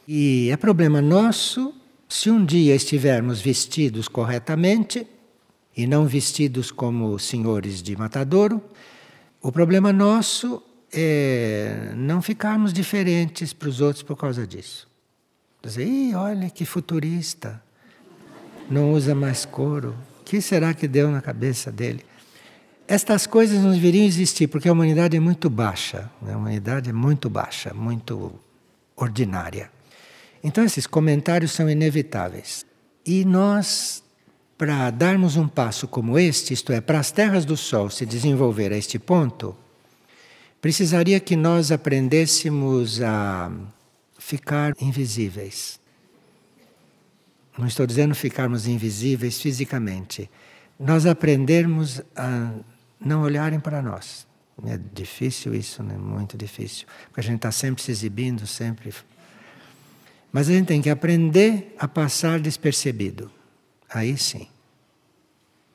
E 0.06 0.50
é 0.50 0.56
problema 0.56 1.00
nosso 1.00 1.72
se 2.08 2.28
um 2.28 2.44
dia 2.44 2.74
estivermos 2.74 3.40
vestidos 3.40 4.08
corretamente 4.08 5.06
e 5.76 5.86
não 5.86 6.06
vestidos 6.06 6.72
como 6.72 7.16
senhores 7.18 7.82
de 7.82 7.96
matadouro. 7.96 8.62
O 9.40 9.52
problema 9.52 9.92
nosso 9.92 10.60
é 10.92 11.92
não 11.96 12.20
ficarmos 12.20 12.72
diferentes 12.72 13.52
para 13.52 13.68
os 13.68 13.80
outros 13.80 14.02
por 14.02 14.16
causa 14.16 14.46
disso. 14.46 14.88
Dizer, 15.62 15.86
Ih, 15.86 16.14
olha 16.14 16.50
que 16.50 16.64
futurista, 16.64 17.62
não 18.68 18.92
usa 18.92 19.14
mais 19.14 19.44
couro. 19.44 19.94
O 20.20 20.24
que 20.24 20.40
será 20.40 20.74
que 20.74 20.88
deu 20.88 21.10
na 21.10 21.22
cabeça 21.22 21.70
dele? 21.70 22.04
Estas 22.86 23.26
coisas 23.26 23.62
não 23.62 23.72
deveriam 23.72 24.04
existir, 24.04 24.46
porque 24.46 24.68
a 24.68 24.72
humanidade 24.72 25.16
é 25.16 25.20
muito 25.20 25.48
baixa. 25.48 26.10
Né? 26.20 26.34
A 26.34 26.36
humanidade 26.36 26.90
é 26.90 26.92
muito 26.92 27.30
baixa, 27.30 27.72
muito 27.72 28.32
ordinária. 28.94 29.70
Então, 30.42 30.62
esses 30.62 30.86
comentários 30.86 31.52
são 31.52 31.68
inevitáveis. 31.70 32.64
E 33.06 33.24
nós, 33.24 34.02
para 34.58 34.90
darmos 34.90 35.36
um 35.36 35.48
passo 35.48 35.88
como 35.88 36.18
este, 36.18 36.52
isto 36.52 36.72
é, 36.72 36.80
para 36.80 36.98
as 37.00 37.10
terras 37.10 37.46
do 37.46 37.56
Sol 37.56 37.88
se 37.88 38.04
desenvolver 38.04 38.70
a 38.70 38.76
este 38.76 38.98
ponto, 38.98 39.56
precisaria 40.60 41.18
que 41.20 41.36
nós 41.36 41.72
aprendêssemos 41.72 43.00
a 43.00 43.50
ficar 44.18 44.74
invisíveis. 44.78 45.80
Não 47.56 47.66
estou 47.66 47.86
dizendo 47.86 48.14
ficarmos 48.14 48.66
invisíveis 48.66 49.40
fisicamente. 49.40 50.28
Nós 50.78 51.06
aprendermos 51.06 52.02
a 52.16 52.50
não 53.04 53.22
olharem 53.22 53.60
para 53.60 53.82
nós. 53.82 54.26
É 54.66 54.78
difícil 54.92 55.54
isso, 55.54 55.82
né? 55.82 55.96
muito 55.96 56.36
difícil. 56.36 56.86
Porque 57.06 57.20
a 57.20 57.22
gente 57.22 57.36
está 57.36 57.50
sempre 57.50 57.82
se 57.82 57.90
exibindo, 57.90 58.46
sempre. 58.46 58.94
Mas 60.32 60.48
a 60.48 60.52
gente 60.52 60.66
tem 60.66 60.80
que 60.80 60.90
aprender 60.90 61.74
a 61.78 61.88
passar 61.88 62.38
despercebido. 62.38 63.30
Aí 63.88 64.16
sim. 64.16 64.48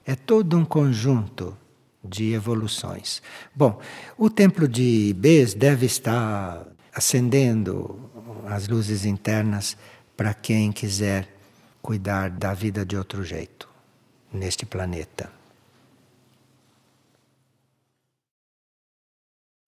É 0.05 0.15
todo 0.15 0.57
um 0.57 0.65
conjunto 0.65 1.55
de 2.03 2.33
evoluções. 2.33 3.21
Bom, 3.53 3.79
o 4.17 4.29
templo 4.29 4.67
de 4.67 5.13
Bes 5.17 5.53
deve 5.53 5.85
estar 5.85 6.65
acendendo 6.93 8.09
as 8.47 8.67
luzes 8.67 9.05
internas 9.05 9.77
para 10.15 10.33
quem 10.33 10.71
quiser 10.71 11.27
cuidar 11.81 12.29
da 12.29 12.53
vida 12.53 12.85
de 12.85 12.97
outro 12.97 13.23
jeito 13.23 13.69
neste 14.33 14.65
planeta. 14.65 15.38